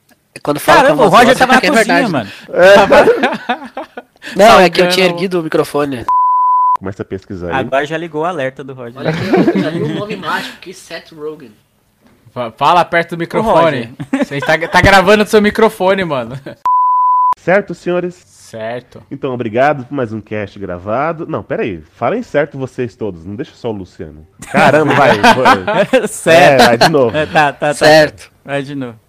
Quando 0.42 0.60
fala 0.60 0.82
Caramba, 0.82 1.04
o 1.04 1.08
Roger 1.08 1.36
tava 1.36 1.52
na 1.54 1.58
é 1.58 1.66
é 1.66 1.68
cozinha, 1.68 1.84
verdade. 1.84 2.12
mano. 2.12 2.30
Não, 4.36 4.60
é 4.60 4.70
que 4.70 4.80
eu 4.80 4.88
tinha 4.88 5.06
erguido 5.06 5.40
o 5.40 5.42
microfone. 5.42 6.04
Começa 6.78 7.02
a 7.02 7.04
pesquisar 7.04 7.48
aí. 7.48 7.54
Agora 7.54 7.84
já 7.84 7.96
ligou 7.96 8.22
o 8.22 8.24
alerta 8.24 8.62
do 8.62 8.72
Roger. 8.72 8.98
Olha 8.98 9.10
aqui, 9.10 9.60
já 9.60 9.70
viu 9.70 9.86
o 9.86 9.88
nome 9.94 10.16
mágico 10.16 10.58
que 10.58 10.72
Seth 10.72 11.10
Rogen. 11.12 11.50
Fa- 12.30 12.52
Fala 12.52 12.84
perto 12.84 13.16
do 13.16 13.18
microfone. 13.18 13.94
Você 14.12 14.38
tá, 14.38 14.56
tá 14.68 14.80
gravando 14.80 15.24
do 15.24 15.30
seu 15.30 15.42
microfone, 15.42 16.04
mano. 16.04 16.38
Certo, 17.38 17.74
senhores? 17.74 18.14
Certo. 18.48 19.02
Então, 19.10 19.34
obrigado 19.34 19.84
por 19.84 19.94
mais 19.94 20.10
um 20.10 20.22
cast 20.22 20.58
gravado. 20.58 21.26
Não, 21.26 21.42
pera 21.42 21.64
aí. 21.64 21.82
Falem 21.82 22.22
certo 22.22 22.56
vocês 22.56 22.96
todos. 22.96 23.22
Não 23.22 23.36
deixa 23.36 23.52
só 23.54 23.68
o 23.68 23.72
Luciano. 23.72 24.26
Caramba, 24.50 24.94
vai. 24.94 25.18
vai. 25.20 26.08
certo. 26.08 26.62
É, 26.62 26.66
vai 26.66 26.78
de 26.78 26.88
novo. 26.88 27.14
É, 27.14 27.26
tá, 27.26 27.52
tá, 27.52 27.68
tá. 27.68 27.74
Certo. 27.74 28.32
Vai 28.42 28.62
de 28.62 28.74
novo. 28.74 28.98